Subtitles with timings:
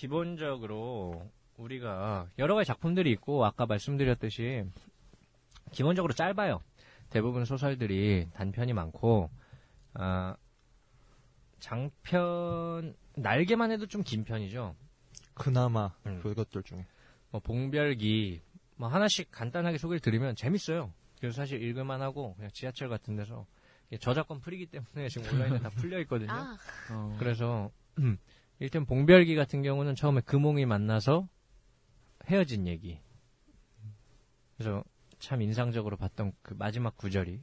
[0.00, 4.64] 기본적으로 우리가 여러 가지 작품들이 있고 아까 말씀드렸듯이
[5.72, 6.60] 기본적으로 짧아요.
[7.10, 9.28] 대부분 소설들이 단편이 많고
[9.92, 10.36] 아,
[11.58, 14.74] 장편 날개만 해도 좀 긴 편이죠.
[15.34, 16.18] 그나마 음.
[16.22, 16.86] 그것들 중에
[17.30, 18.40] 뭐 봉별기
[18.76, 20.94] 뭐 하나씩 간단하게 소개를 드리면 재밌어요.
[21.18, 23.44] 그래서 사실 읽을만 하고 그냥 지하철 같은 데서
[24.00, 26.32] 저작권 풀이기 때문에 지금 온라인에 다 풀려 있거든요.
[26.32, 26.56] 아,
[27.18, 28.16] 그래서 음,
[28.60, 31.28] 일단 봉별기 같은 경우는 처음에 금홍이 만나서
[32.26, 33.00] 헤어진 얘기.
[34.56, 34.84] 그래서
[35.18, 37.40] 참 인상적으로 봤던 그 마지막 구절이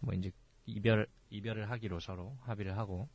[0.00, 0.30] 뭐 이제
[0.66, 3.08] 이별 이별을 하기로 서로 합의를 하고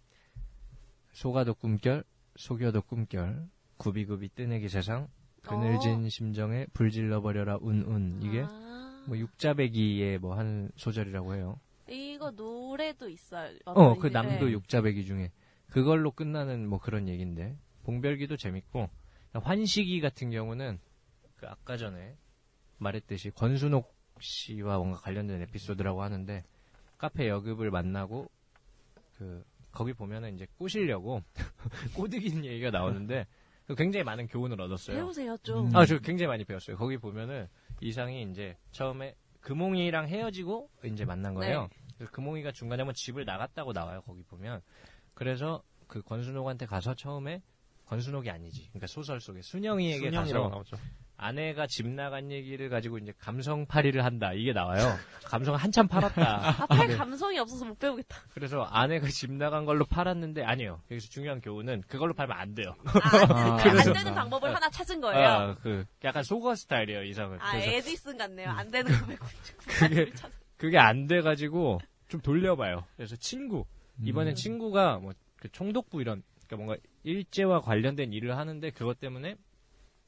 [1.13, 2.03] 속아도 꿈결
[2.35, 5.07] 속여도 꿈결 구비구비 뜨내기 세상
[5.43, 11.59] 그늘진 심정에 불질러 버려라 운운 이게 아, 뭐 육자배기의 뭐 한 소절이라고 해요.
[11.87, 13.55] 이거 노래도 있어요.
[13.65, 14.51] 어, 그 남도 네.
[14.51, 15.31] 육자배기 중에
[15.69, 18.89] 그걸로 끝나는 뭐 그런 얘기인데 봉별기도 재밌고
[19.33, 20.79] 환식이 같은 경우는
[21.35, 22.17] 그 아까 전에
[22.77, 26.43] 말했듯이 권순옥 씨와 뭔가 관련된 에피소드라고 하는데
[26.97, 28.29] 카페 여급을 만나고
[29.17, 31.21] 그 거기 보면은 이제 꼬시려고
[31.95, 33.27] 꼬드기는 얘기가 나오는데
[33.67, 34.97] 그 굉장히 많은 교훈을 얻었어요.
[34.97, 35.67] 배우세요 좀.
[35.67, 35.75] 음.
[35.75, 36.75] 아, 저 굉장히 많이 배웠어요.
[36.75, 37.47] 거기 보면은
[37.81, 41.69] 이상이 이제 처음에 금홍이랑 헤어지고 이제 만난 거예요.
[41.95, 44.01] 그래서 금홍이가 중간에 한번 집을 나갔다고 나와요.
[44.05, 44.61] 거기 보면.
[45.19, 47.41] 그래서 그 권순옥한테 가서 처음에
[47.87, 48.67] 권순옥이 아니지.
[48.69, 50.77] 그러니까 소설 속에 순영이에게 순영이라고 가서 나오죠.
[51.17, 54.31] 아내가 집 나간 얘기를 가지고 이제 감성팔이를 한다.
[54.31, 54.95] 이게 나와요.
[55.25, 56.63] 감성을 한참 팔았다.
[56.69, 56.95] 앞에 네.
[56.95, 58.15] 감성이 없어서 못 배우겠다.
[58.33, 60.81] 그래서 아내가 집 나간 걸로 팔았는데 아니에요.
[60.89, 62.73] 여기서 중요한 교훈은 그걸로 팔면 안 돼요.
[62.85, 62.93] 아,
[63.35, 65.27] 안, 그래서- 안 되는 방법을 하나 찾은 거예요.
[65.27, 67.37] 아, 그 약간 속어 스타일이에요, 이상은.
[67.41, 68.49] 아, 그래서 에디슨 같네요.
[68.49, 69.25] 안 되는 거 말고.
[69.67, 70.11] 그게
[70.55, 72.85] 그게 안 돼 가지고 좀 돌려봐요.
[72.95, 73.65] 그래서 친구
[74.03, 79.35] 이번엔 친구가 뭐 그 총독부 이런 그러니까 뭔가 일제와 관련된 일을 하는데 그것 때문에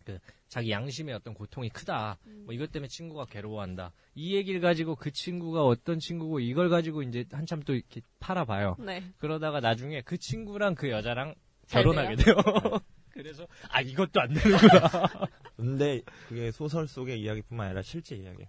[0.03, 2.17] 그 자기 양심의 어떤 고통이 크다.
[2.45, 3.93] 뭐 이것 때문에 친구가 괴로워한다.
[4.15, 8.77] 이 얘기를 가지고 그 친구가 어떤 친구고 이걸 가지고 이제 한참 또 이렇게 팔아봐요.
[8.79, 9.03] 네.
[9.17, 11.35] 그러다가 나중에 그 친구랑 그 여자랑
[11.67, 12.35] 잘 결혼하게 돼요.
[13.11, 15.29] 그래서 아 이것도 안 되는구나.
[15.55, 18.47] 근데 그게 소설 속의 이야기뿐만 아니라 실제 이야기예요.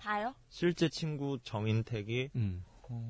[0.00, 0.34] 다요?
[0.48, 2.64] 실제 친구 정인택이 음,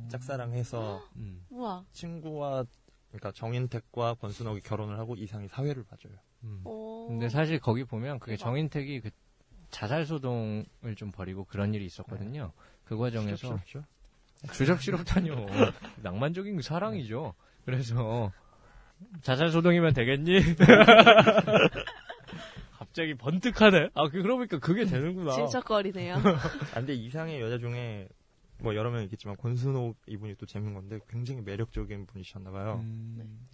[0.09, 1.85] 짝사랑해서 음, 우와.
[1.93, 2.65] 친구와
[3.09, 6.13] 그러니까 정인택과 권순옥이 결혼을 하고 이상이 사회를 봐줘요.
[6.45, 6.61] 음.
[6.65, 7.09] 오.
[7.09, 8.45] 근데 사실 거기 보면 그게 대박.
[8.51, 9.11] 정인택이 그
[9.71, 12.53] 자살 소동을 좀 벌이고 그런 일이 있었거든요.
[12.85, 13.59] 그 과정에서?
[14.53, 15.47] 주접스럽다뇨.
[16.03, 17.35] 낭만적인 그 사랑이죠.
[17.65, 18.31] 그래서
[19.23, 20.39] 자살 소동이면 되겠니?
[22.73, 23.91] 갑자기 번뜩하네.
[23.95, 25.33] 아, 그- 그러니까 그게 되는구나.
[25.35, 26.15] 질척거리네요.
[26.17, 28.09] 아, 근데 이상의 여자 중에
[28.65, 32.81] 뭐 여러 명 있겠지만 권순옥 이분이 또 재밌는 건데 굉장히 매력적인 분이셨나 봐요.
[32.83, 33.47] 음,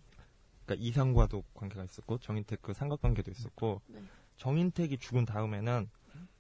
[0.65, 4.00] 그러니까 이상과도 관계가 있었고 정인택 그 삼각관계도 있었고 네.
[4.37, 5.91] 정인택이 죽은 다음에는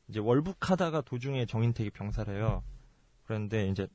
[0.08, 2.62] 이제 월북하다가 도중에 정인택이 병살해요.
[3.24, 3.88] 그런데 이제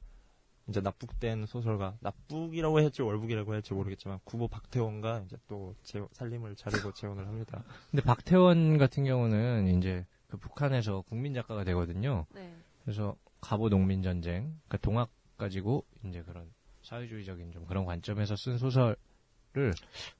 [0.68, 6.92] 이제 납북된 소설가 납북이라고 할지 월북이라고 할지 모르겠지만 구보 박태원과 이제 또 재- 살림을 차리고
[6.92, 7.64] 재혼을 합니다.
[7.92, 12.26] 근데 박태원 같은 경우는 이제 그 북한에서 국민 작가가 되거든요.
[12.34, 12.54] 네.
[12.84, 13.16] 그래서
[13.46, 18.96] 갑오 농민 전쟁, 그러니까 동학 가지고 이제 그런 사회주의적인 좀 그런 관점에서 쓴 소설을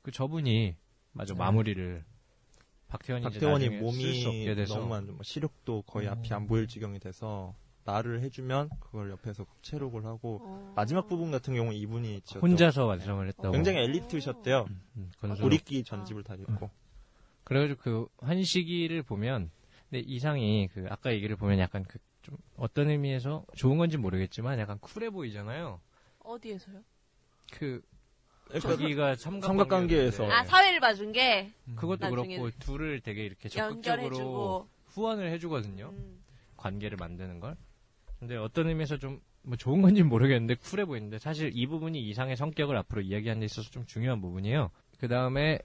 [0.04, 0.76] 그 저분이
[1.12, 1.40] 마저 네.
[1.40, 2.04] 마무리를
[2.88, 5.18] 박태원이 박태원이 나중에 쓸수 없게 몸이 돼서 너무 안 좋아.
[5.24, 7.56] 시력도 거의 앞이 안 보일 지경이 돼서
[7.86, 10.74] 말을 해주면 그걸 옆에서 체록을 하고 어.
[10.76, 12.40] 마지막 부분 같은 경우는 이분이 지었죠.
[12.40, 13.52] 혼자서 완성을 했다고.
[13.52, 14.68] 굉장히 엘리트셨대요.
[14.98, 15.12] 음.
[15.42, 16.70] 우리끼 전집을 다 읽고.
[17.44, 19.50] 그래가지고 그 환시기를 보면
[19.90, 24.80] 근데 이상이 그 아까 얘기를 보면 약간 그 좀 어떤 의미에서 좋은 건지 모르겠지만 약간
[24.80, 25.80] 쿨해 보이잖아요.
[26.20, 26.84] 어디에서요?
[27.52, 27.82] 그
[28.62, 30.30] 저기가 삼각관계에서.
[30.32, 34.70] 아, 사회를 봐준 게 그것도 나중에 그렇고 둘을 되게 이렇게 적극적으로 연결해주고.
[34.86, 35.90] 후원을 해주거든요.
[35.90, 36.24] 음.
[36.58, 37.58] 관계를 만드는 걸.
[38.20, 42.76] 근데 어떤 의미에서 좀 뭐 좋은 건지는 모르겠는데 쿨해 보이는데 사실 이 부분이 이상의 성격을
[42.78, 44.72] 앞으로 이야기하는 데 있어서 좀 중요한 부분이에요.
[44.98, 45.60] 그 다음에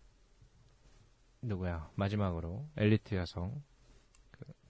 [1.43, 3.70] 누구야 마지막으로 엘리트 여성 그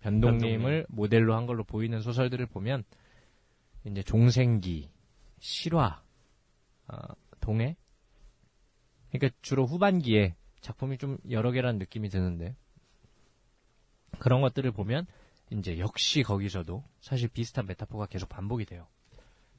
[0.00, 2.84] 변동님을 모델로 한 걸로 보이는 소설들을 보면
[3.84, 4.90] 이제 종생기,
[5.38, 6.02] 실화,
[6.88, 6.96] 어,
[7.40, 7.76] 동해
[9.10, 12.56] 그러니까 주로 후반기에 작품이 좀 여러 개라는 느낌이 드는데
[14.18, 15.06] 그런 것들을 보면
[15.50, 18.86] 이제 역시 거기서도 사실 비슷한 메타포가 계속 반복이 돼요.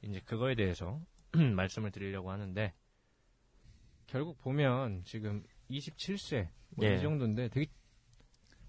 [0.02, 1.00] 이제 그거에 대해서
[1.56, 2.72] 말씀을 드리려고 하는데
[4.06, 6.96] 결국 보면 지금 27세 뭐 예.
[6.96, 7.70] 이 정도인데 되게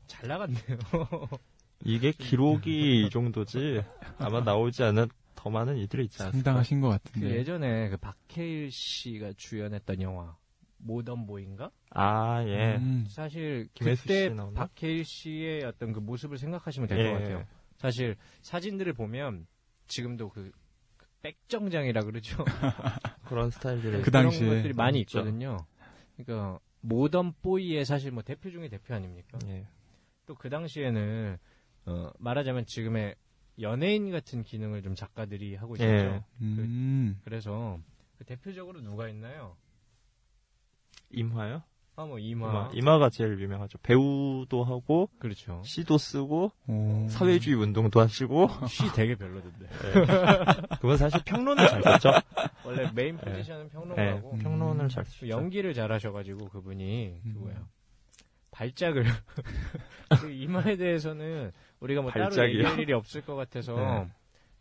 [0.08, 0.60] 잘 나갔네요.
[1.86, 3.84] 이게 기록이 이 정도지
[4.18, 6.38] 아마 나오지 않은 더 많은 이들이 있지 않을까.
[6.38, 7.30] 상당하신 것그 같은데.
[7.38, 10.36] 예전에 그 박해일 씨가 주연했던 영화
[10.78, 11.72] 모던 보인가?
[11.90, 12.76] 아 예.
[12.78, 13.06] 음.
[13.10, 14.34] 사실 김혜수 그때?
[14.54, 17.12] 박해일 씨의 어떤 그 모습을 생각하시면 될것 예.
[17.14, 17.46] 같아요.
[17.78, 19.48] 사실 사진들을 보면
[19.88, 20.52] 지금도 그,
[20.98, 22.44] 그 백정장이라 그러죠.
[23.26, 25.20] 그런 스타일들이 그 그런 당시에 것들이 많이 있죠.
[25.20, 25.58] 있거든요.
[26.16, 29.40] 그러니까 모던 보이의 사실 뭐 대표 중에 대표 아닙니까?
[29.48, 29.66] 예.
[30.26, 31.38] 또 그 당시에는
[31.86, 33.16] 어, 말하자면 지금의
[33.60, 35.90] 연예인 같은 기능을 좀 작가들이 하고 있었죠.
[35.92, 36.24] 예.
[36.42, 37.20] 음.
[37.24, 37.80] 그 래서
[38.18, 39.56] 그 대표적으로 누가 있나요?
[41.12, 41.64] 임화요?
[41.96, 42.50] 아 뭐 임화.
[42.50, 43.78] 이마 임화 가 제일 유명하죠.
[43.84, 45.62] 배우도 하고 그렇죠.
[45.64, 47.08] 시도 쓰고 오.
[47.08, 49.68] 사회주의 운동도 하시고 시 되게 별로던데.
[50.82, 52.10] 그건 사실 평론을 잘 썼죠.
[52.66, 53.70] 원래 메인 포지션은 네.
[53.70, 54.40] 평론가고 음.
[54.40, 55.28] 평론을 잘또 쓰죠.
[55.30, 57.34] 연기를 잘 하셔가지고 그분이 음.
[57.36, 57.64] 누구야?
[58.50, 59.04] 발작을
[60.22, 61.52] 그 이마에 대해서는
[61.84, 62.60] 우리가 뭐 따로 발작이요?
[62.60, 64.10] 얘기할 일이 없을 것 같아서 네.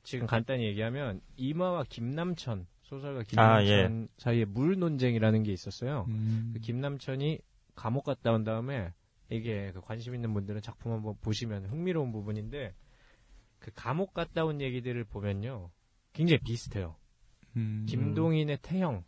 [0.02, 4.08] 지금 간단히 얘기하면 이마와 김남천 소설가 아, 김남천 예.
[4.18, 6.06] 사이에 물 논쟁이라는 게 있었어요.
[6.08, 6.50] 음.
[6.52, 7.38] 그 김남천이
[7.76, 8.92] 감옥 갔다 온 다음에
[9.30, 12.74] 이게 그 관심 있는 분들은 작품 한번 보시면 흥미로운 부분인데
[13.60, 15.70] 그 감옥 갔다 온 얘기들을 보면요
[16.12, 16.96] 굉장히 비슷해요.
[17.56, 17.86] 음.
[17.88, 19.04] 김동인의 태형,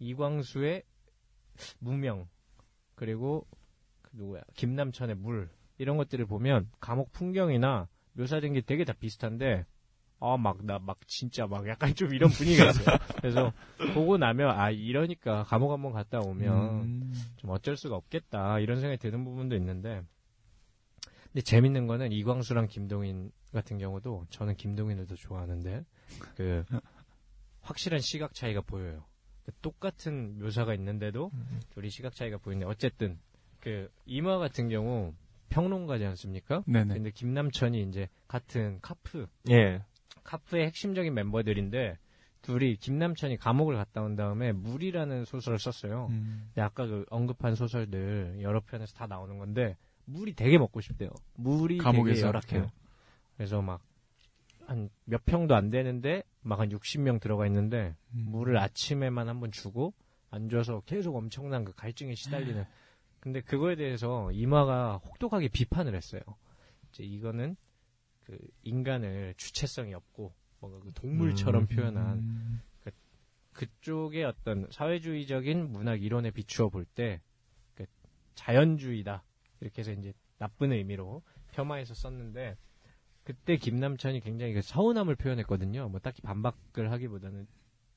[0.00, 0.82] 이광수의
[1.78, 2.28] 무명,
[2.96, 3.46] 그리고
[4.02, 9.66] 그 누구야 김남천의 물 이런 것들을 보면 감옥 풍경이나 묘사된 게 되게 다 비슷한데
[10.18, 12.96] 아 막나막 진짜 막 약간 좀 이런 분위기가 있어요.
[13.16, 13.52] 그래서
[13.94, 16.52] 보고 나면 아 이러니까 감옥 한번 갔다 오면
[16.82, 17.12] 음.
[17.36, 20.02] 좀 어쩔 수가 없겠다 이런 생각이 드는 부분도 있는데
[21.24, 25.84] 근데 재밌는 거는 이광수랑 김동인 같은 경우도 저는 김동인을 더 좋아하는데
[26.34, 26.64] 그
[27.60, 29.04] 확실한 시각 차이가 보여요.
[29.44, 31.30] 그 똑같은 묘사가 있는데도
[31.70, 33.18] 둘이 시각 차이가 보이는데 어쨌든
[33.60, 35.12] 그 이마 같은 경우
[35.48, 36.62] 평론가지 않습니까?
[36.66, 36.94] 네네.
[36.94, 39.82] 근데 김남천이 이제 같은 카프 예.
[40.24, 41.98] 카프의 핵심적인 멤버들인데
[42.42, 46.08] 둘이 김남천이 감옥을 갔다 온 다음에 물이라는 소설을 썼어요.
[46.10, 46.44] 음.
[46.48, 51.10] 근데 아까 그 언급한 소설들 여러 편에서 다 나오는 건데 물이 되게 먹고 싶대요.
[51.34, 52.26] 물이 되게 감옥에서?
[52.28, 52.62] 열악해요.
[52.62, 52.68] 네.
[53.36, 53.80] 그래서 막
[54.68, 58.26] 한 몇 평도 안 되는데 막 한 60명 들어가 있는데 음.
[58.30, 59.94] 물을 아침에만 한 번 주고
[60.30, 62.64] 안 줘서 계속 엄청난 그 갈증에 시달리는.
[63.26, 66.20] 근데 그거에 대해서 이마가 혹독하게 비판을 했어요.
[66.92, 67.56] 이제 이거는
[68.22, 71.66] 그 인간을 주체성이 없고 뭔가 그 동물처럼 음.
[71.66, 72.60] 표현한 음.
[73.52, 77.20] 그쪽의 어떤 사회주의적인 문학 이론에 비추어 볼 때
[77.74, 77.84] 그
[78.36, 79.24] 자연주의다
[79.60, 82.56] 이렇게 해서 이제 나쁜 의미로 폄하해서 썼는데
[83.24, 85.88] 그때 김남천이 굉장히 그 서운함을 표현했거든요.
[85.88, 87.48] 뭐 딱히 반박을 하기보다는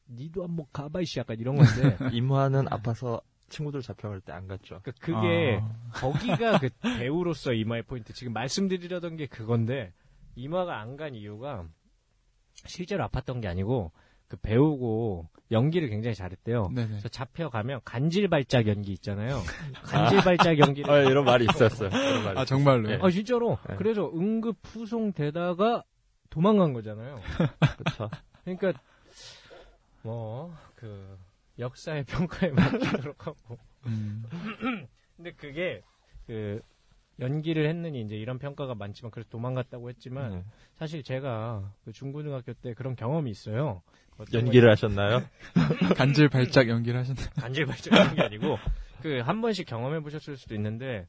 [0.09, 4.79] 니도 한번 가봐 이씨 약간 이런 건데 임화는 아파서 친구들 잡혀갈 때 안 갔죠.
[4.83, 5.89] 그러니까 그게 아.
[5.93, 8.13] 거기가 그 배우로서 이마의 포인트.
[8.13, 9.91] 지금 말씀드리려던 게 그건데
[10.35, 11.65] 이마가 안 간 이유가
[12.65, 13.91] 실제로 아팠던 게 아니고
[14.27, 16.69] 그 배우고 연기를 굉장히 잘했대요.
[16.75, 16.87] 네네.
[16.89, 19.41] 그래서 잡혀가면 간질발작 연기 있잖아요.
[19.83, 21.89] 간질발작 연기를 아, 이런 말이 있었어요.
[21.89, 22.93] 이런 말이 아 정말로요?
[22.93, 22.99] 예.
[23.01, 23.57] 아 진짜로.
[23.67, 23.75] 네.
[23.77, 25.83] 그래서 응급 후송되다가
[26.29, 27.19] 도망간 거잖아요.
[27.77, 28.09] 그렇죠.
[28.43, 28.73] 그러니까
[30.03, 31.17] 뭐 그
[31.59, 33.57] 역사의 평가에 맡기도록 하고.
[33.85, 34.23] 음.
[35.17, 35.81] 근데 그게
[36.25, 36.61] 그
[37.19, 40.43] 연기를 했느니 이제 이런 평가가 많지만 그래서 도망갔다고 했지만 네.
[40.77, 43.81] 사실 제가 그 중고등학교 때 그런 경험이 있어요.
[44.33, 45.21] 연기를 하셨나요?
[45.95, 47.21] 간질 발작 연기를 하셨나?
[47.37, 48.57] 간질 발작하는 게 아니고
[49.01, 51.07] 그 한 번씩 경험해 보셨을 수도 있는데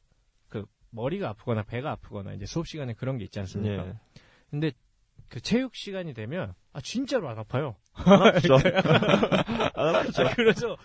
[0.49, 3.87] 그 머리가 아프거나 배가 아프거나 이제 수업 시간에 그런 게 있지 않습니까?
[3.87, 3.93] 예.
[4.49, 4.71] 근데
[5.29, 7.75] 그 체육 시간이 되면 아 진짜로 안 아파요.
[7.93, 8.55] 그렇죠.
[9.75, 10.23] 안 아프죠.
[10.23, 10.77] 아, 그래서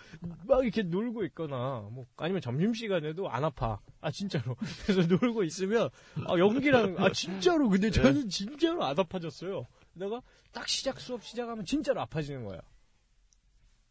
[0.45, 3.79] 막 이렇게 놀고 있거나 뭐 아니면 점심 시간에도 안 아파.
[4.01, 4.55] 아 진짜로.
[4.85, 5.89] 그래서 놀고 있으면
[6.27, 9.65] 아 연기랑 아 진짜로 근데 저는 진짜로 안 아파졌어요.
[9.93, 10.21] 내가
[10.51, 12.59] 딱 시작 수업 시작하면 진짜로 아파지는 거야.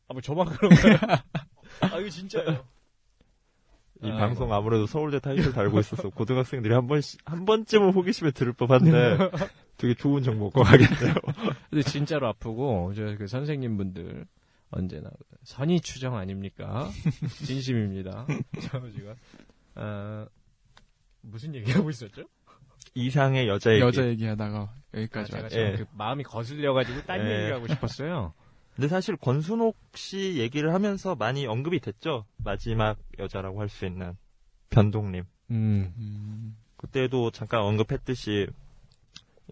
[0.09, 0.99] 아 뭐 저만 그런 거야?
[1.81, 2.65] 아 이거 진짜예요.
[4.03, 8.53] 이 아, 방송 아무래도 서울대 타이틀 달고 있어서 고등학생들이 한 번씩 한 번쯤은 호기심에 들을
[8.53, 9.19] 법한데
[9.79, 11.15] 되게 좋은 정보 얻고 가겠네요.
[11.71, 14.27] 근데 진짜로 아프고 저그 선생님 분들
[14.71, 15.11] 언제나
[15.45, 16.91] 선의 추정 아닙니까?
[17.45, 18.27] 진심입니다.
[18.61, 19.15] 저 지금
[19.75, 20.27] 아,
[21.23, 22.25] 무슨 얘기하고 있었죠?
[22.95, 23.83] 이상의 여자 얘기.
[23.83, 25.55] 여자 얘기하다가 아, 여기까지 제가 왔죠.
[25.55, 25.77] 지금 예.
[25.77, 27.25] 그 마음이 거슬려가지고 딴 예.
[27.25, 28.33] 얘기를 하고 싶었어요.
[28.77, 32.27] 근데 사실 권순옥 씨 얘기를 하면서 많이 언급이 됐죠.
[32.37, 34.13] 마지막 여자라고 할 수 있는
[34.71, 35.25] 변동님.
[35.51, 35.95] 음.
[35.97, 38.47] 음, 그때도 잠깐 언급했듯이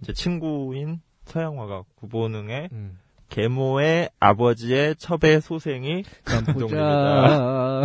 [0.03, 2.99] 이제 친구인 서양화가 구보능의 음.
[3.31, 6.05] 계모의 아버지의 첩의 소생이
[6.53, 6.77] 보자.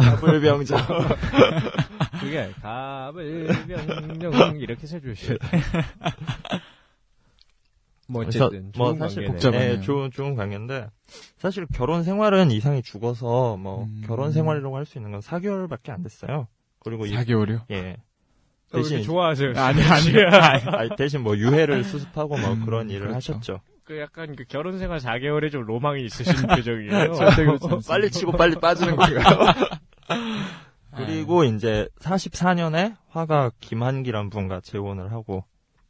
[0.01, 0.77] 가불병정.
[2.19, 5.61] 그게 가불병정 이렇게 해주셔야 돼.
[8.09, 9.25] 뭐 어쨌든 뭐 좋은 사실.
[9.25, 9.75] 복잡하네요.
[9.75, 10.87] 네, 좋은 좋은 관계인데
[11.37, 14.01] 사실 결혼 생활은 이상이 죽어서 뭐 음.
[14.05, 16.47] 결혼 생활이라고 할 수 있는 건 4개월밖에 안 됐어요.
[16.79, 17.61] 그리고 이 4개월이요?
[17.71, 17.97] 예.
[18.71, 19.53] 어, 대신 좋아하세요.
[19.57, 20.17] 아니, 아니.
[20.19, 23.33] 아니, 대신 뭐 유해를 수습하고 뭐 음, 그런 일을 그렇죠.
[23.33, 23.61] 하셨죠.
[23.83, 27.13] 그 약간 그 결혼 생활 4개월에 좀 로망이 있으신 표정이에요.
[27.87, 29.53] 빨리 치고 빨리 빠지는 건가요?
[30.95, 35.43] 그리고 이제 44년에 화가 김한기란 분과 재혼을 하고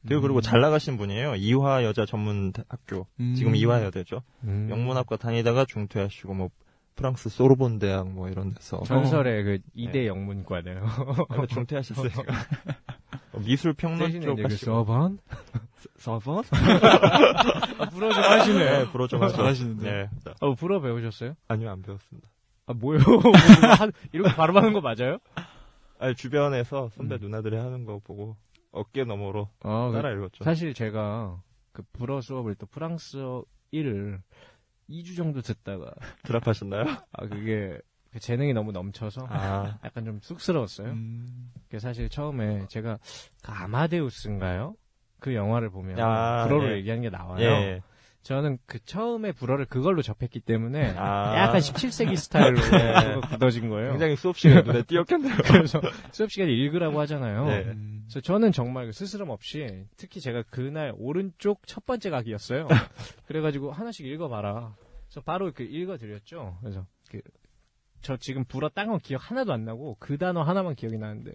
[0.08, 1.36] 그리고 그리고 잘 나가신 분이에요.
[1.36, 3.34] 이화 여자 전문 학교 음.
[3.36, 4.22] 지금 이화 여대죠.
[4.44, 4.68] 음.
[4.70, 6.50] 영문학과 다니다가 중퇴하시고 뭐
[6.96, 10.08] 프랑스 소르본 대학 뭐 이런 데서 전설의 그 이대 네.
[10.08, 10.86] 영문과네요.
[11.30, 12.24] 어, 중퇴하셨으니까
[13.34, 15.20] 어, 미술 평론 쪽그 하시고 서번
[15.98, 16.44] 서번
[17.80, 18.60] 아, 불어 좀 하시네.
[18.80, 19.36] 네, 불어 좀 하죠.
[19.36, 19.92] 잘하시는데.
[19.92, 20.10] 네.
[20.42, 21.36] 어, 불어 배우셨어요?
[21.48, 22.30] 아니요 안 배웠습니다.
[22.68, 23.00] 아, 뭐요?
[23.80, 25.20] 한- 이렇게 발음하는 거 맞아요?
[26.00, 27.20] 아니 주변에서 선배 음.
[27.22, 28.36] 누나들이 하는 거 보고
[28.72, 30.44] 어깨 너머로 아, 따라 읽었죠.
[30.44, 34.22] 사실 제가 그 불어 수업을 또 프랑스어 1을
[34.90, 35.92] 2주 정도 듣다가
[36.24, 36.86] 드랍하셨나요?
[37.12, 37.80] 아 그게
[38.12, 40.90] 그 재능이 너무 넘쳐서 아 약간 좀 쑥스러웠어요.
[40.90, 41.52] 음.
[41.78, 42.98] 사실 처음에 제가
[43.44, 44.76] 그 아마데우스인가요?
[45.20, 46.78] 그 영화를 보면 아, 불어로 예.
[46.78, 47.44] 얘기하는 게 나와요.
[47.44, 47.82] 예.
[48.30, 51.36] 저는 그 처음에 불어를 그걸로 접했기 때문에 아.
[51.36, 53.90] 약간 17세기 스타일로 그거 굳어진 거예요.
[53.90, 55.34] 굉장히 수업 시간에 눈에 띄었겠네요.
[55.52, 55.82] 그래서
[56.12, 57.46] 수업 시간에 읽으라고 하잖아요.
[57.48, 57.64] 네.
[57.72, 58.04] 음.
[58.04, 62.68] 그래서 저는 정말 그 스스럼 없이 특히 제가 그날 오른쪽 첫 번째 각이었어요.
[63.26, 64.76] 그래가지고 하나씩 읽어봐라.
[65.08, 66.60] 그래서 바로 그 읽어드렸죠.
[66.62, 67.22] 그래서 그
[68.02, 71.34] 저 지금 불어 딴 건 기억 하나도 안 나고 그 단어 하나만 기억이 나는데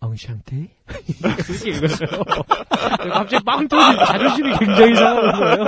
[0.00, 2.22] 엉샹테 그렇게 읽었어요.
[3.12, 5.64] 갑자기 빵 터지고 자존심이 굉장히 상하는 거예요.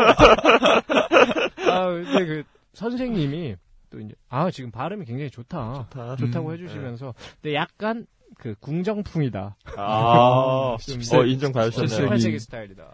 [1.72, 2.42] 아 근데 그
[2.74, 3.56] 선생님이
[3.90, 5.86] 또 이제 아 지금 발음이 굉장히 좋다.
[5.90, 6.16] 좋다.
[6.16, 8.06] 좋다고 음, 해주시면서 근데 약간
[8.38, 9.56] 그 궁정풍이다.
[9.76, 12.08] 아, 좀 어, 인정받으셨네요.
[12.10, 12.84] 18세기 스타일이다.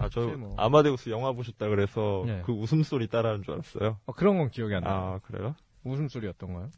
[0.00, 0.54] 아, 저 뭐.
[0.56, 2.42] 아마데우스 영화 보셨다 그래서 네.
[2.44, 3.98] 그 웃음소리 따라하는 줄 알았어요.
[4.06, 4.90] 어, 그런 건 기억이 안 나.
[4.90, 5.54] 요 아, 그래요?
[5.84, 6.70] 웃음소리였던가요?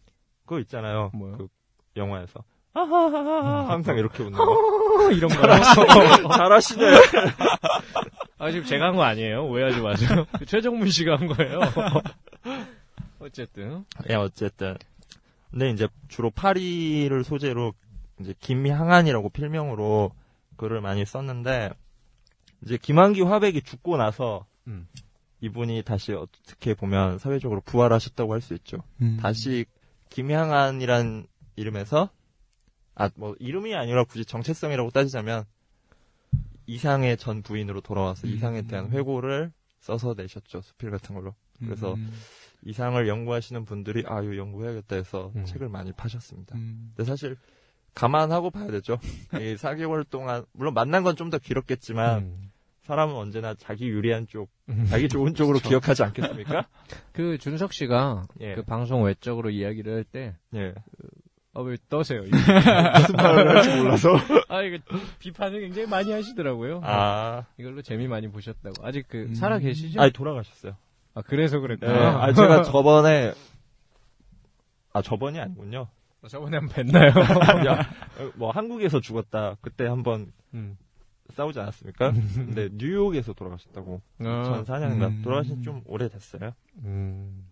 [0.45, 1.11] 그거 있잖아요.
[1.15, 1.39] 뭐요?
[1.39, 1.49] 그
[1.97, 2.43] 영화에서.
[2.75, 4.45] 하하하하 항상 이렇게 웃는 거.
[4.45, 5.61] 어, 이런 거요?
[6.37, 6.85] 잘하시네.
[8.39, 9.47] 아, 지금 제가 한 거 아니에요.
[9.47, 10.27] 오해하지 마세요.
[10.39, 11.61] 그 최정문 씨가 한 거예요.
[13.19, 13.85] 어쨌든.
[14.09, 14.77] 예, 어쨌든.
[15.51, 17.75] 근데 이제 주로 파리를 소재로
[18.21, 20.13] 이제 김향안이라고 필명으로
[20.57, 21.71] 글을 많이 썼는데
[22.65, 24.87] 이제 김한기 화백이 죽고 나서 음.
[25.41, 28.79] 이분이 다시 어떻게 보면 사회적으로 부활하셨다고 할 수 있죠.
[29.03, 29.19] 음.
[29.21, 29.65] 다시
[30.11, 32.11] 김향안이란 이름에서
[33.01, 35.45] 아 뭐 이름이 아니라 굳이 정체성이라고 따지자면
[36.67, 38.33] 이상의 전 부인으로 돌아와서 음.
[38.33, 42.13] 이상에 대한 회고를 써서 내셨죠 수필 같은 걸로 그래서 음.
[42.63, 45.45] 이상을 연구하시는 분들이 아 이거 연구해야겠다 해서 음.
[45.47, 46.57] 책을 많이 파셨습니다.
[46.57, 46.93] 음.
[46.95, 47.37] 근데 사실
[47.95, 48.99] 감안하고 봐야 되죠.
[49.35, 52.51] 이 4개월 동안 물론 만난 건 좀 더 길었겠지만 음.
[52.83, 54.85] 사람은 언제나 자기 유리한 쪽, 음.
[54.89, 56.67] 자기 좋은 쪽으로 기억하지 않겠습니까?
[57.13, 58.55] 그 준석 씨가 예.
[58.55, 60.75] 그 방송 외적으로 이야기를 할 때, 예.
[61.53, 62.23] 아, 왜 떠세요?
[62.23, 64.11] 무슨 말을 할지 몰라서.
[64.49, 64.79] 아, 이거
[65.19, 66.81] 비판을 굉장히 많이 하시더라고요.
[66.85, 68.87] 아, 이걸로 재미 많이 보셨다고.
[68.87, 69.35] 아직 그, 음.
[69.35, 70.01] 살아 계시죠?
[70.01, 70.77] 아니 돌아가셨어요.
[71.15, 71.63] 아, 그래서 네.
[71.63, 72.23] 그랬구나.
[72.23, 73.33] 아, 제가 저번에
[74.93, 75.89] 아 저번이 아니군요.
[76.29, 77.17] 저번에 한 번 뵀나요?
[77.67, 77.89] 야,
[78.37, 79.57] 뭐 한국에서 죽었다.
[79.61, 80.77] 그때 한 번 음.
[81.35, 82.13] 싸우지 않았습니까?
[82.35, 83.95] 근데 뉴욕에서 돌아가셨다고.
[84.21, 84.25] 어.
[84.25, 85.23] 2004년인가 음.
[85.25, 86.53] 돌아가신 지 좀 오래됐어요.
[86.85, 87.49] 음.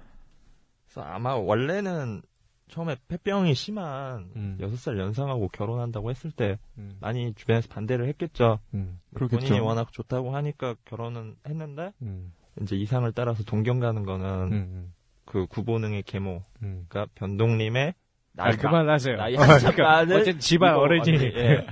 [0.87, 2.23] 그래서 아마 원래는
[2.69, 4.59] 처음에 폐병이 심한 음.
[4.61, 6.97] 6살 연상하고 결혼한다고 했을 때 음.
[7.01, 8.59] 많이 주변에서 반대를 했겠죠.
[8.75, 9.01] 음.
[9.15, 12.33] 본인이 워낙 좋다고 하니까 결혼은 했는데 음.
[12.61, 14.93] 이제 이상을 따라서 동경 가는 거는 음.
[15.25, 16.87] 그 구보능의 계모, 음.
[16.89, 17.95] 그러니까 변동님의
[18.39, 19.17] 아, 그만하세요.
[19.17, 21.11] 나이 어, 한참 그러니까 많은 어쨌든 집안 어른이.
[21.11, 21.67] 예.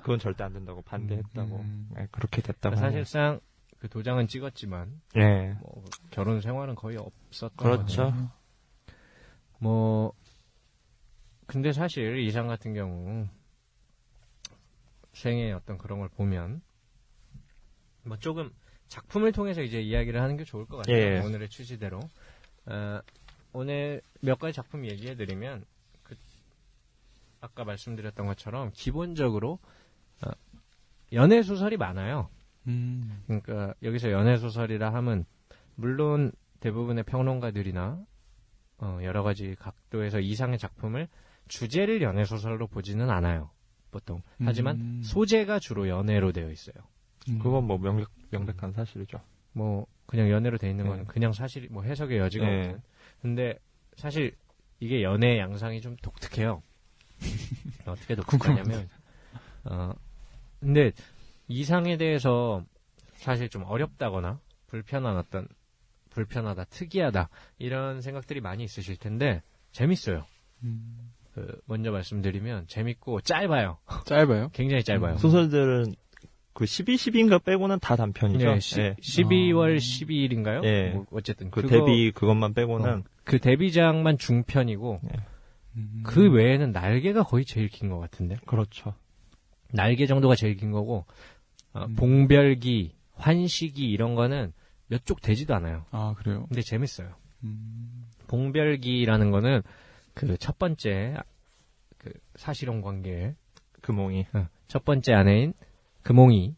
[0.00, 1.56] 그건 절대 안 된다고 반대했다고.
[1.56, 1.88] 음.
[1.98, 2.76] 예, 그렇게 됐다고.
[2.76, 3.40] 사실상
[3.78, 5.00] 그 도장은 찍었지만.
[5.16, 5.56] 예.
[5.60, 8.04] 뭐 결혼 생활은 거의 없었던 그렇죠.
[8.04, 8.30] 거죠.
[9.58, 10.12] 뭐
[11.46, 13.28] 근데 사실 이상 같은 경우
[15.12, 16.62] 생의 어떤 그런 걸 보면
[18.02, 18.50] 뭐 조금
[18.88, 20.96] 작품을 통해서 이제 이야기를 하는 게 좋을 것 같아요.
[20.96, 21.20] 예.
[21.20, 22.00] 오늘의 취지대로.
[22.66, 23.00] 어,
[23.52, 25.64] 오늘 몇 가지 작품 얘기해드리면
[26.02, 26.16] 그
[27.40, 29.58] 아까 말씀드렸던 것처럼 기본적으로
[30.24, 30.30] 어,
[31.12, 32.28] 연애 소설이 많아요.
[32.66, 33.22] 음.
[33.26, 35.24] 그러니까 여기서 연애 소설이라 함은
[35.76, 38.04] 물론 대부분의 평론가들이나
[38.78, 41.08] 어, 여러 가지 각도에서 이상의 작품을
[41.48, 43.50] 주제를 연애 소설로 보지는 않아요.
[43.90, 44.22] 보통.
[44.40, 45.02] 하지만 음.
[45.04, 46.74] 소재가 주로 연애로 되어 있어요.
[47.28, 47.38] 음.
[47.38, 49.20] 그건 뭐 명백, 명백한 사실이죠.
[49.52, 51.04] 뭐 그냥 연애로 되어 있는 건 네.
[51.06, 52.60] 그냥 사실 뭐 해석의 여지가 네.
[52.60, 52.82] 없는.
[53.22, 53.58] 근데
[53.96, 54.36] 사실
[54.80, 56.62] 이게 연애 양상이 좀 독특해요.
[57.86, 58.88] 어떻게 독특하냐면
[59.64, 59.92] 어
[60.60, 60.92] 근데
[61.46, 62.64] 이상에 대해서
[63.14, 65.46] 사실 좀 어렵다거나 불편한 어떤
[66.10, 70.24] 불편하다, 특이하다 이런 생각들이 많이 있으실 텐데 재밌어요.
[70.62, 71.13] 음.
[71.34, 73.78] 그 먼저 말씀드리면 재밌고 짧아요.
[74.06, 74.50] 짧아요?
[74.52, 75.18] 굉장히 짧아요.
[75.18, 75.94] 소설들은
[76.52, 78.46] 그 12, 10인가 빼고는 다 단편이죠.
[78.46, 78.94] 네, 시, 예.
[79.00, 79.78] 12월 아.
[79.78, 80.64] 12일인가요?
[80.64, 80.90] 예.
[80.94, 85.00] 뭐 어쨌든 그 그거- 데뷔 그것만 빼고는 어, 그 데뷔작만 중편이고
[85.76, 86.02] 음.
[86.04, 88.94] 그 외에는 날개가 거의 제일 긴 것 같은데 그렇죠.
[89.72, 91.04] 날개 정도가 제일 긴 거고
[91.72, 91.96] 어, 음.
[91.96, 94.52] 봉별기, 환식이 이런 거는
[94.86, 95.86] 몇 쪽 되지도 않아요.
[95.90, 96.44] 아, 그래요?
[96.48, 97.08] 근데 재밌어요.
[97.42, 98.04] 음.
[98.28, 99.62] 봉별기라는 거는
[100.14, 101.16] 그 첫 번째
[101.98, 103.34] 그 사실혼 관계
[103.80, 104.26] 금홍이.
[104.32, 105.52] 어, 첫 번째 아내인
[106.02, 106.54] 금홍이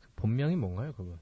[0.00, 1.18] 그 본명이 뭔가요, 그분?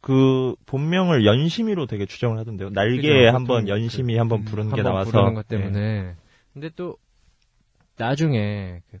[0.00, 2.70] 그 본명을 연심이로 되게 추정을 하던데요.
[2.70, 5.56] 날개에 그죠, 한번 연심이 한번 음, 부른 게 한번 나와서 부르는 것 예.
[5.56, 6.16] 때문에.
[6.52, 6.96] 근데 또
[7.96, 8.98] 나중에 그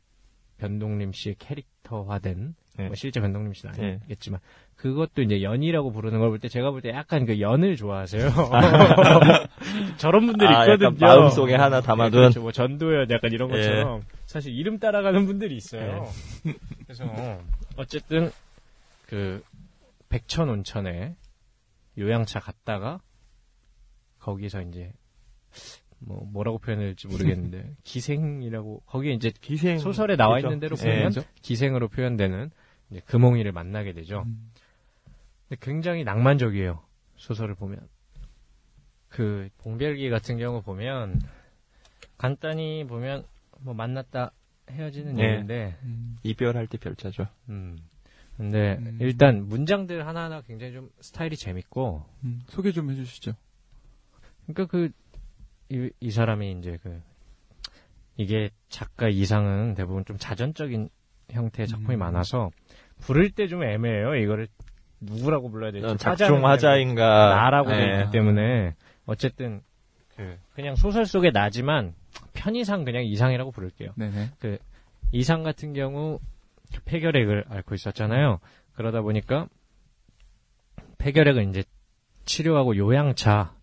[0.58, 2.86] 변동림 씨의 캐릭터화된 네.
[2.86, 3.98] 뭐 실제 변동림 씨는 네.
[4.00, 4.40] 아니겠지만
[4.82, 8.30] 그것도 이제 연이라고 부르는 걸 볼 때 제가 볼 때 약간 그 연을 좋아하세요.
[9.98, 10.90] 저런 분들이 아, 있거든요.
[10.98, 12.40] 마음속에 하나 네, 담아둔 그렇죠.
[12.42, 13.54] 뭐 전도연 약간 이런 예.
[13.56, 16.08] 것처럼 사실 이름 따라가는 분들이 있어요.
[16.84, 17.04] 그래서
[17.76, 18.32] 어쨌든
[19.06, 19.42] 그
[20.08, 21.14] 백천 온천에
[21.96, 23.00] 요양차 갔다가
[24.18, 24.92] 거기서 이제
[26.00, 30.40] 뭐 뭐라고 표현해야 될지 모르겠는데 기생이라고 거기에 이제 기생 소설에 나와?
[30.40, 31.04] 있는 대로 예.
[31.04, 32.50] 보면 기생으로 표현되는
[32.90, 34.24] 이제 금홍이를 만나게 되죠.
[34.26, 34.50] 음.
[35.60, 36.82] 굉장히 낭만적이에요.
[37.16, 37.88] 소설을 보면.
[39.08, 41.20] 그 봉별기 같은 경우 보면
[42.16, 43.24] 간단히 보면
[43.60, 44.32] 뭐 만났다
[44.70, 45.24] 헤어지는 네.
[45.24, 46.16] 얘기인데 음.
[46.22, 47.26] 이별할 때 별자죠.
[47.50, 47.78] 음.
[48.36, 48.98] 근데 음.
[49.00, 52.42] 일단 문장들 하나하나 굉장히 좀 스타일이 재밌고 음.
[52.48, 53.34] 소개 좀 해주시죠.
[54.46, 54.90] 그러니까 그
[55.68, 57.02] 이, 이 사람이 이제 그
[58.16, 60.88] 이게 작가 이상은 대부분 좀 자전적인
[61.30, 61.98] 형태의 작품이 음.
[61.98, 62.50] 많아서
[63.00, 64.14] 부를 때 좀 애매해요.
[64.16, 64.48] 이거를
[65.02, 65.96] 누구라고 불러야 될지.
[65.98, 68.00] 작중 화자인가 나라고 돼 예.
[68.00, 68.74] 있기 때문에
[69.06, 69.62] 어쨌든
[70.16, 71.94] 그 그냥 소설 속의 나지만
[72.32, 73.90] 편의상 그냥 이상이라고 부를게요.
[73.96, 74.30] 네네.
[75.12, 76.18] 이상 같은 경우
[76.74, 78.38] 그 폐결핵을 앓고 있었잖아요.
[78.74, 79.48] 그러다 보니까
[80.98, 81.64] 폐결핵을 이제
[82.24, 83.54] 치료하고 요양차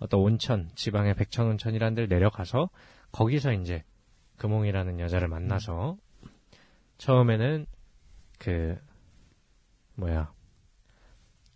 [0.00, 2.68] 어떤 온천 지방의 백천 온천이라는 데를 내려가서
[3.12, 3.84] 거기서 이제
[4.36, 5.96] 금홍이라는 여자를 만나서
[6.98, 7.66] 처음에는
[8.38, 8.76] 그
[9.94, 10.30] 뭐야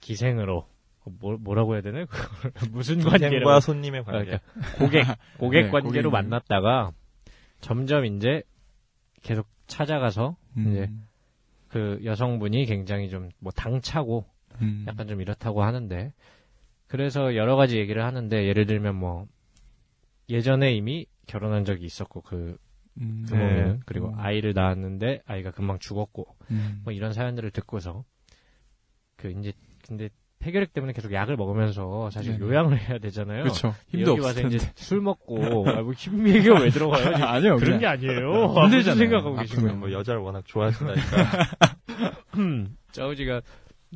[0.03, 0.69] 기생으로
[1.05, 4.39] 뭐, 뭐라고 해야 되나 그걸 무슨 관계로 기생과 손님의 관계.
[4.77, 5.07] 그러니까 고객
[5.39, 6.11] 고객 네, 관계로 고객님.
[6.11, 6.93] 만났다가
[7.63, 8.43] 점점 이제
[9.23, 10.71] 계속 찾아가서 음.
[10.71, 10.91] 이제
[11.69, 14.27] 그 여성분이 굉장히 좀 뭐 당차고
[14.61, 14.85] 음.
[14.87, 16.13] 약간 좀 이렇다고 하는데
[16.87, 19.27] 그래서 여러 가지 얘기를 하는데 예를 들면 뭐
[20.29, 22.59] 예전에 이미 결혼한 적이 있었고 그
[23.01, 23.25] 음.
[23.29, 23.81] 금홍이는 네.
[23.87, 24.19] 그리고 음.
[24.19, 26.83] 아이를 낳았는데 아이가 금방 죽었고 음.
[26.85, 28.05] 뭐 이런 사연들을 듣고서
[29.17, 29.53] 그 이제
[29.87, 32.45] 근데 폐결핵 때문에 계속 약을 먹으면서 사실 네네.
[32.45, 33.45] 요양을 해야 되잖아요.
[33.45, 33.75] 그렇죠.
[33.87, 34.57] 힘도 여기 와서 텐데.
[34.57, 37.05] 이제 술 먹고 아, 뭐 힘 얘기가 왜 들어가요?
[37.05, 37.57] 지금 아니요.
[37.57, 38.33] 그런 그냥 게 아니에요.
[38.47, 38.67] 힘들잖아요.
[38.69, 39.77] 무슨 생각하고 거예요?
[39.77, 41.17] 뭐 여자를 워낙 좋아하신다니까.
[42.39, 43.43] 음, 짜우지가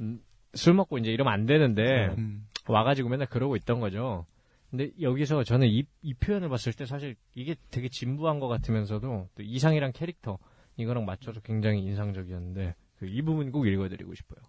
[0.01, 0.21] 음,
[0.55, 2.47] 술 먹고 이제 이러면 안 되는데 음.
[2.69, 4.27] 와가지고 맨날 그러고 있던 거죠.
[4.71, 9.43] 근데 여기서 저는 이, 이 표현을 봤을 때 사실 이게 되게 진부한 것 같으면서도 또
[9.43, 10.39] 이상이란 캐릭터
[10.77, 14.41] 이거랑 맞춰서 굉장히 인상적이었는데 그 이 부분 꼭 읽어드리고 싶어요.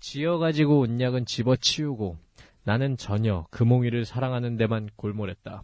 [0.00, 2.18] 지어가지고 온 약은 집어치우고
[2.64, 5.62] 나는 전혀 금홍이를 사랑하는 데만 골몰했다.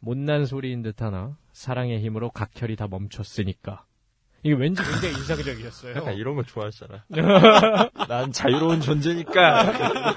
[0.00, 3.84] 못난 소리인 듯하나 사랑의 힘으로 각혈이 다 멈췄으니까.
[4.42, 5.94] 이게 왠지 굉장히 인상적이었어요.
[5.96, 7.04] 약간 이런 거 좋아하시잖아.
[8.08, 10.16] 난 자유로운 존재니까.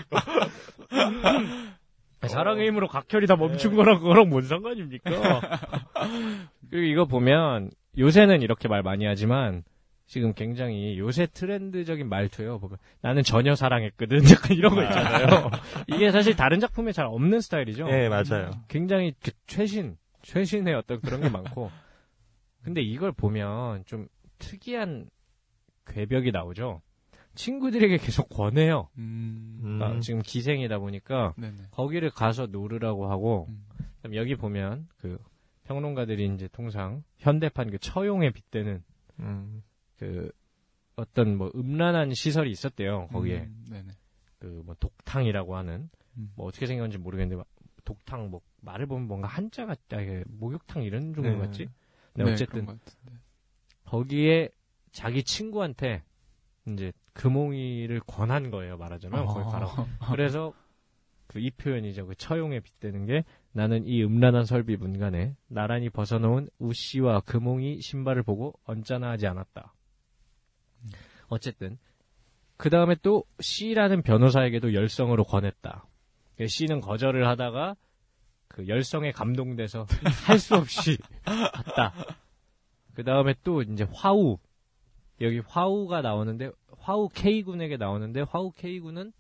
[2.28, 5.12] 사랑의 힘으로 각혈이 다 멈춘 거랑 그거랑 뭔 상관입니까?
[6.72, 9.64] 그리고 이거 보면 요새는 이렇게 말 많이 하지만
[10.06, 12.60] 지금 굉장히 요새 트렌드적인 말투예요.
[12.60, 14.20] 보면 나는 전혀 사랑했거든.
[14.32, 15.50] 약간 이런 거 있잖아요.
[15.88, 17.88] 이게 사실 다른 작품에 잘 없는 스타일이죠.
[17.88, 18.52] 네, 맞아요.
[18.68, 21.72] 굉장히 그 최신 최신의 어떤 그런 게 많고.
[22.64, 24.08] 근데 이걸 보면 좀
[24.40, 25.10] 특이한
[25.88, 26.82] 궤벽이 나오죠.
[27.36, 28.90] 친구들에게 계속 권해요.
[28.98, 29.60] 음.
[29.64, 29.82] 음.
[29.82, 31.68] 아, 지금 기생이다 보니까 네네.
[31.72, 34.16] 거기를 가서 놀으라고 하고 음.
[34.16, 35.20] 여기 보면 그
[35.66, 38.84] 평론가들이 이제 통상 현대판 그 처용에 빗대는
[39.20, 39.64] 음.
[39.98, 40.32] 그
[40.96, 43.88] 어떤 뭐 음란한 시설이 있었대요 거기에 음, 네네.
[44.40, 46.32] 그뭐 독탕이라고 하는 음.
[46.36, 47.48] 뭐 어떻게 생겼는지 모르겠는데 막
[47.84, 51.38] 독탕 뭐 말을 보면 뭔가 한자 같다 이게 목욕탕 이런 종류 네.
[51.38, 51.70] 같지
[52.14, 52.68] 네, 네, 어쨌든.
[53.86, 54.50] 거기에
[54.92, 56.04] 자기 친구한테
[56.68, 59.52] 이제 금홍이를 권한 거예요 말하자면 거기 아.
[59.52, 60.54] 가라고 그래서
[61.28, 62.08] 그 이 표현이죠.
[62.08, 68.54] 그 처용에 빗대는 게 나는 이 음란한 설비 문간에 나란히 벗어놓은 우씨와 금홍이 신발을 보고
[68.66, 69.74] 언짢아 하지 않았다.
[71.28, 71.78] 어쨌든
[72.58, 75.86] 그 다음에 또 C라는 변호사에게도 열성으로 권했다.
[76.38, 77.76] 그 C는 거절을 하다가
[78.48, 79.86] 그 열성에 감동돼서
[80.28, 81.94] 할 수 없이 갔다.
[82.94, 84.38] 그 다음에 또 이제 화우
[85.22, 89.12] 여기 화우가 나오는데 화우 K군에게 나오는데 화우 K군은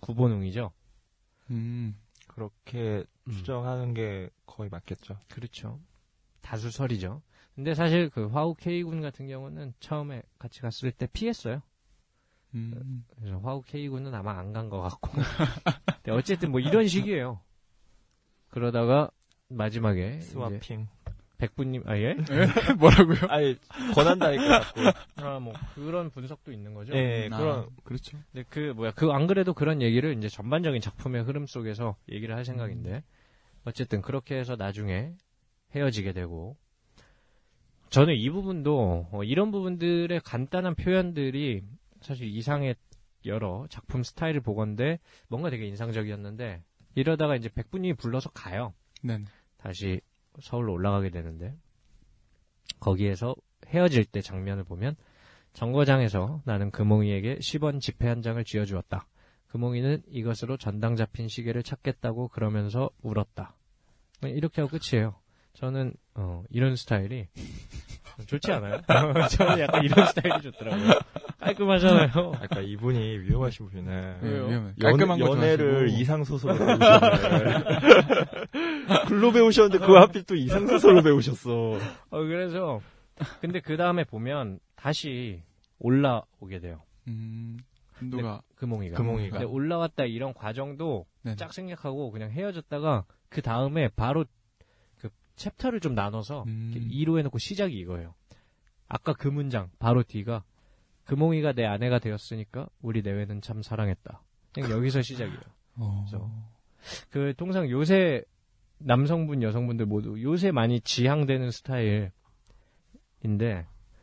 [0.00, 0.72] 구본웅이죠.
[1.50, 1.96] 음.
[2.28, 3.32] 그렇게 음.
[3.32, 5.16] 추정하는 게 거의 맞겠죠.
[5.28, 5.80] 그렇죠.
[6.40, 7.22] 다수설이죠.
[7.54, 11.60] 근데 사실 그 화우 K군 같은 경우는 처음에 같이 갔을 때 피했어요.
[12.54, 13.04] 음.
[13.18, 15.10] 그래서 화우 K군은 아마 안 간 것 같고.
[16.02, 17.40] 근데 어쨌든 뭐 이런 식이에요.
[18.48, 19.10] 그러다가
[19.48, 20.88] 마지막에 스와핑.
[21.38, 22.14] 백부님 아 예
[22.78, 23.16] 뭐라고요?
[23.28, 23.58] 아니
[23.94, 24.80] 권한다니까 자꾸.
[25.16, 26.94] 아뭐 그런 분석도 있는 거죠.
[26.94, 28.16] 예, 아, 그런 그렇죠.
[28.32, 32.44] 근데 그 뭐야 그 안 그래도 그런 얘기를 이제 전반적인 작품의 흐름 속에서 얘기를 할
[32.44, 33.02] 생각인데
[33.64, 35.14] 어쨌든 그렇게 해서 나중에
[35.74, 36.56] 헤어지게 되고
[37.92, 41.62] 저는 이 부분도 어, 이런 부분들의 간단한 표현들이
[42.00, 42.74] 사실 이상의
[43.26, 46.62] 여러 작품 스타일을 보건데 뭔가 되게 인상적이었는데
[46.94, 48.72] 이러다가 이제 백분이 불러서 가요.
[49.02, 49.26] 네네.
[49.58, 50.00] 다시
[50.40, 51.54] 서울로 올라가게 되는데
[52.80, 54.96] 거기에서 헤어질 때 장면을 보면
[55.52, 59.06] 정거장에서 나는 금홍이에게 10원 지폐 한 장을 쥐어주었다.
[59.48, 63.54] 금홍이는 이것으로 전당 잡힌 시계를 찾겠다고 그러면서 울었다.
[64.22, 65.21] 이렇게 하고 끝이에요.
[65.54, 67.28] 저는 어, 이런 스타일이
[68.26, 68.80] 좋지 않아요?
[69.30, 70.90] 저는 약간 이런 스타일이 좋더라고요.
[71.40, 72.32] 깔끔하잖아요.
[72.40, 74.18] 아까 이분이 위험하신 분이네.
[74.20, 74.46] 네, 왜요?
[74.46, 74.66] 위험해.
[74.68, 76.00] 연, 깔끔한 거 연애를 좋아하시고.
[76.00, 77.64] 이상 소설로 배우셨네.
[79.08, 81.50] 글로 배우셨는데 그 하필 또 이상 소설로 배우셨어.
[82.10, 82.80] 어, 그래서
[83.40, 85.42] 근데 그 다음에 보면 다시
[85.78, 86.82] 올라오게 돼요.
[87.08, 87.58] 음.
[88.00, 88.96] 누가 금홍이가.
[88.96, 89.38] 금홍이가.
[89.38, 91.36] 근데 올라왔다 이런 과정도 네.
[91.36, 94.28] 짝 생략하고 그냥 헤어졌다가 그 다음에 바로 그
[95.36, 96.72] 챕터를 좀 나눠서 음.
[96.74, 98.14] 이렇게 2로 해놓고 시작이 이거예요.
[98.88, 100.44] 아까 그 문장 바로 뒤가
[101.04, 104.22] 금홍이가 내 아내가 되었으니까 우리 내외는 참 사랑했다.
[104.52, 105.40] 그냥 여기서 시작이에요.
[105.76, 106.04] 어.
[106.06, 106.30] 그래서
[107.10, 108.22] 그 통상 요새
[108.78, 112.12] 남성분 여성분들 모두 요새 많이 지향되는 스타일인데